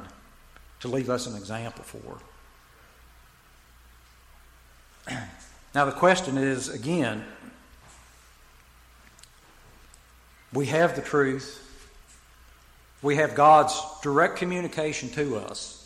to 0.81 0.87
leave 0.87 1.09
us 1.09 1.27
an 1.27 1.35
example 1.35 1.83
for. 1.83 2.17
Now, 5.73 5.85
the 5.85 5.93
question 5.93 6.37
is 6.37 6.67
again, 6.67 7.23
we 10.51 10.65
have 10.65 10.97
the 10.97 11.01
truth, 11.01 11.59
we 13.01 13.15
have 13.15 13.35
God's 13.35 13.81
direct 14.03 14.35
communication 14.35 15.07
to 15.11 15.37
us. 15.37 15.77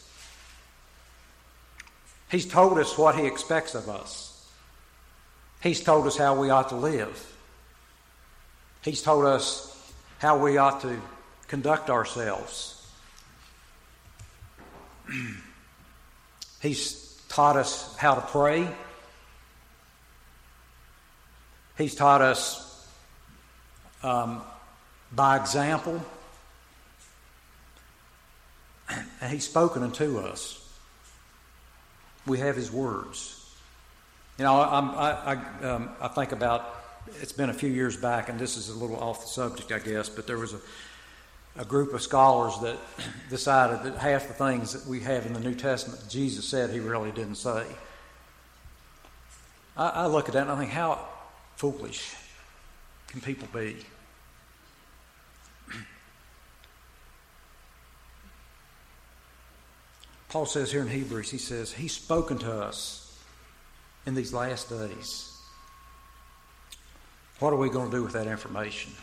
He's 2.32 2.48
told 2.48 2.80
us 2.80 2.98
what 2.98 3.16
He 3.16 3.28
expects 3.28 3.76
of 3.76 3.88
us. 3.88 4.32
He's 5.62 5.82
told 5.82 6.08
us 6.08 6.18
how 6.18 6.40
we 6.40 6.50
ought 6.50 6.70
to 6.70 6.76
live. 6.76 7.36
He's 8.82 9.02
told 9.02 9.26
us 9.26 9.94
how 10.18 10.38
we 10.38 10.58
ought 10.58 10.82
to 10.82 11.00
conduct 11.48 11.90
ourselves. 11.90 12.75
He's 16.62 17.22
taught 17.30 17.58
us 17.58 17.96
how 17.98 18.16
to 18.16 18.22
pray. 18.22 18.68
He's 21.78 21.96
taught 21.96 22.22
us 22.22 22.88
um, 24.04 24.42
by 25.12 25.38
example. 25.38 26.02
And 28.90 29.32
He's 29.32 29.46
spoken 29.46 29.84
unto 29.84 30.20
us. 30.20 30.62
We 32.26 32.40
have 32.40 32.56
His 32.56 32.72
words. 32.72 33.42
You 34.38 34.46
know, 34.46 34.56
i 34.56 35.34
I, 35.34 35.66
um, 35.66 35.90
I 36.02 36.08
think 36.10 36.32
about 36.32 36.76
it's 37.22 37.32
been 37.32 37.50
a 37.50 37.54
few 37.54 37.70
years 37.70 37.96
back, 37.96 38.30
and 38.30 38.40
this 38.40 38.58
is 38.58 38.70
a 38.70 38.74
little 38.74 38.98
off 38.98 39.22
the 39.22 39.28
subject, 39.28 39.72
I 39.72 39.80
guess, 39.80 40.10
but 40.10 40.28
there 40.28 40.38
was 40.38 40.54
a, 40.54 40.60
a 41.58 41.66
group 41.66 41.94
of 41.94 42.02
scholars 42.02 42.60
that 42.60 42.78
decided 43.30 43.84
that 43.84 43.98
half 43.98 44.28
the 44.28 44.34
things 44.34 44.74
that 44.74 44.86
we 44.86 45.00
have 45.02 45.26
in 45.26 45.34
the 45.34 45.40
New 45.40 45.56
Testament 45.56 46.04
Jesus 46.10 46.48
said 46.48 46.70
he 46.70 46.80
really 46.80 47.12
didn't 47.12 47.36
say. 47.36 47.66
I, 49.78 49.90
I 49.90 50.06
look 50.08 50.28
at 50.28 50.34
that 50.34 50.44
and 50.44 50.52
I 50.52 50.58
think, 50.58 50.72
how 50.72 51.00
foolish 51.56 52.16
can 53.08 53.22
people 53.22 53.48
be? 53.54 53.78
Paul 60.30 60.46
says 60.46 60.72
here 60.72 60.82
in 60.82 60.88
Hebrews, 60.88 61.30
he 61.32 61.38
says, 61.38 61.72
He's 61.72 61.94
spoken 61.94 62.38
to 62.40 62.52
us 62.52 63.18
in 64.06 64.16
these 64.16 64.34
last 64.34 64.70
days. 64.70 65.32
What 67.40 67.52
are 67.52 67.58
we 67.58 67.70
going 67.70 67.92
to 67.92 67.98
do 67.98 68.04
with 68.04 68.14
that 68.14 68.28
information? 68.28 68.94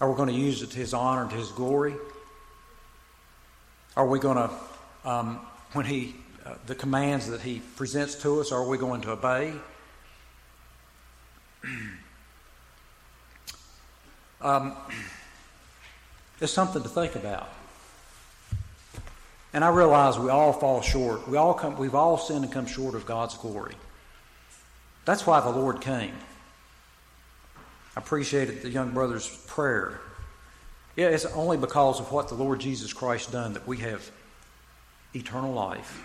Are 0.00 0.10
we 0.10 0.16
going 0.16 0.28
to 0.28 0.34
use 0.34 0.62
it 0.62 0.70
to 0.70 0.78
His 0.78 0.92
honor 0.92 1.22
and 1.22 1.30
to 1.30 1.36
His 1.36 1.50
glory? 1.52 1.94
Are 3.96 4.06
we 4.06 4.18
going 4.18 4.36
to, 4.36 4.50
um, 5.08 5.40
when 5.72 5.86
He, 5.86 6.16
uh, 6.44 6.54
the 6.66 6.74
commands 6.74 7.28
that 7.28 7.40
He 7.40 7.60
presents 7.76 8.14
to 8.16 8.40
us, 8.40 8.52
are 8.52 8.66
we 8.66 8.76
going 8.76 9.00
to 9.02 9.12
obey? 9.12 9.54
um, 14.42 14.76
it's 16.40 16.52
something 16.52 16.82
to 16.82 16.88
think 16.88 17.14
about. 17.14 17.48
And 19.54 19.64
I 19.64 19.70
realize 19.70 20.18
we 20.18 20.28
all 20.28 20.52
fall 20.52 20.82
short. 20.82 21.26
We 21.26 21.38
all 21.38 21.54
come, 21.54 21.78
we've 21.78 21.94
all 21.94 22.18
sinned 22.18 22.44
and 22.44 22.52
come 22.52 22.66
short 22.66 22.94
of 22.94 23.06
God's 23.06 23.38
glory. 23.38 23.74
That's 25.06 25.26
why 25.26 25.40
the 25.40 25.48
Lord 25.48 25.80
came. 25.80 26.12
I 27.96 28.00
appreciated 28.00 28.62
the 28.62 28.68
young 28.68 28.90
brother's 28.90 29.28
prayer. 29.46 30.00
Yeah, 30.96 31.06
it's 31.08 31.24
only 31.26 31.56
because 31.56 31.98
of 31.98 32.12
what 32.12 32.28
the 32.28 32.34
Lord 32.34 32.60
Jesus 32.60 32.92
Christ 32.92 33.32
done 33.32 33.54
that 33.54 33.66
we 33.66 33.78
have 33.78 34.10
eternal 35.14 35.52
life. 35.52 36.02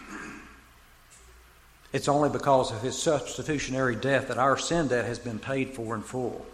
It's 1.94 2.08
only 2.08 2.30
because 2.30 2.72
of 2.72 2.82
his 2.82 2.98
substitutionary 2.98 3.96
death 3.96 4.30
that 4.30 4.38
our 4.38 4.58
sin 4.58 4.88
debt 4.88 5.06
has 5.06 5.20
been 5.20 5.40
paid 5.40 5.72
for 5.72 5.94
in 5.94 6.02
full. 6.02 6.46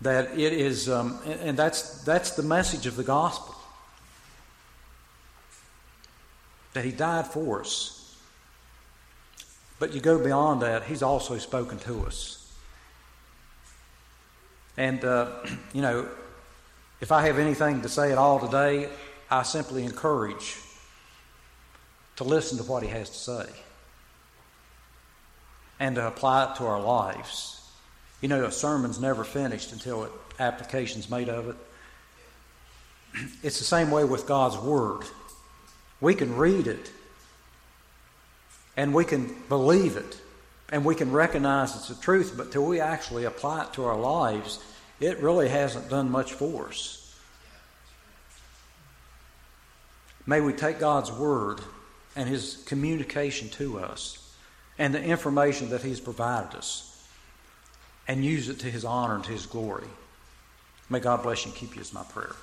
That 0.00 0.38
it 0.38 0.54
is, 0.54 0.88
um, 0.88 1.18
and 1.26 1.58
that's, 1.58 2.02
that's 2.04 2.30
the 2.30 2.42
message 2.42 2.86
of 2.86 2.96
the 2.96 3.04
gospel. 3.04 3.54
That 6.72 6.86
he 6.86 6.92
died 6.92 7.26
for 7.26 7.60
us. 7.60 8.16
But 9.78 9.94
you 9.94 10.00
go 10.00 10.22
beyond 10.22 10.62
that, 10.62 10.84
he's 10.84 11.02
also 11.02 11.36
spoken 11.36 11.78
to 11.80 12.06
us. 12.06 12.39
And, 14.80 15.04
uh, 15.04 15.28
you 15.74 15.82
know, 15.82 16.08
if 17.02 17.12
I 17.12 17.26
have 17.26 17.38
anything 17.38 17.82
to 17.82 17.88
say 17.88 18.12
at 18.12 18.18
all 18.18 18.40
today, 18.40 18.88
I 19.30 19.42
simply 19.42 19.84
encourage 19.84 20.56
to 22.16 22.24
listen 22.24 22.56
to 22.58 22.64
what 22.64 22.82
he 22.82 22.88
has 22.88 23.10
to 23.10 23.16
say 23.16 23.46
and 25.78 25.96
to 25.96 26.06
apply 26.06 26.50
it 26.50 26.56
to 26.56 26.64
our 26.64 26.80
lives. 26.80 27.60
You 28.22 28.28
know, 28.28 28.44
a 28.44 28.50
sermon's 28.50 28.98
never 28.98 29.22
finished 29.22 29.72
until 29.72 30.04
it, 30.04 30.12
application's 30.38 31.10
made 31.10 31.28
of 31.28 31.50
it. 31.50 31.56
It's 33.42 33.58
the 33.58 33.64
same 33.64 33.90
way 33.90 34.04
with 34.04 34.26
God's 34.26 34.56
Word. 34.56 35.02
We 36.00 36.14
can 36.14 36.36
read 36.36 36.66
it 36.66 36.90
and 38.78 38.94
we 38.94 39.04
can 39.04 39.34
believe 39.50 39.96
it 39.96 40.18
and 40.70 40.84
we 40.84 40.94
can 40.94 41.10
recognize 41.10 41.74
it's 41.74 41.88
the 41.88 41.94
truth, 41.96 42.34
but 42.36 42.52
till 42.52 42.64
we 42.64 42.80
actually 42.80 43.24
apply 43.24 43.64
it 43.64 43.72
to 43.74 43.84
our 43.84 43.98
lives, 43.98 44.62
it 45.00 45.18
really 45.18 45.48
hasn't 45.48 45.90
done 45.90 46.10
much 46.10 46.32
for 46.32 46.68
us. 46.68 46.96
May 50.26 50.40
we 50.40 50.52
take 50.52 50.78
God's 50.78 51.10
Word 51.10 51.60
and 52.14 52.28
His 52.28 52.62
communication 52.66 53.48
to 53.50 53.80
us 53.80 54.34
and 54.78 54.94
the 54.94 55.02
information 55.02 55.70
that 55.70 55.82
He's 55.82 56.00
provided 56.00 56.56
us 56.56 56.86
and 58.06 58.24
use 58.24 58.48
it 58.48 58.60
to 58.60 58.70
His 58.70 58.84
honor 58.84 59.16
and 59.16 59.24
to 59.24 59.32
His 59.32 59.46
glory. 59.46 59.88
May 60.88 61.00
God 61.00 61.22
bless 61.22 61.44
you 61.44 61.50
and 61.50 61.58
keep 61.58 61.74
you 61.74 61.80
as 61.80 61.92
my 61.92 62.04
prayer. 62.04 62.34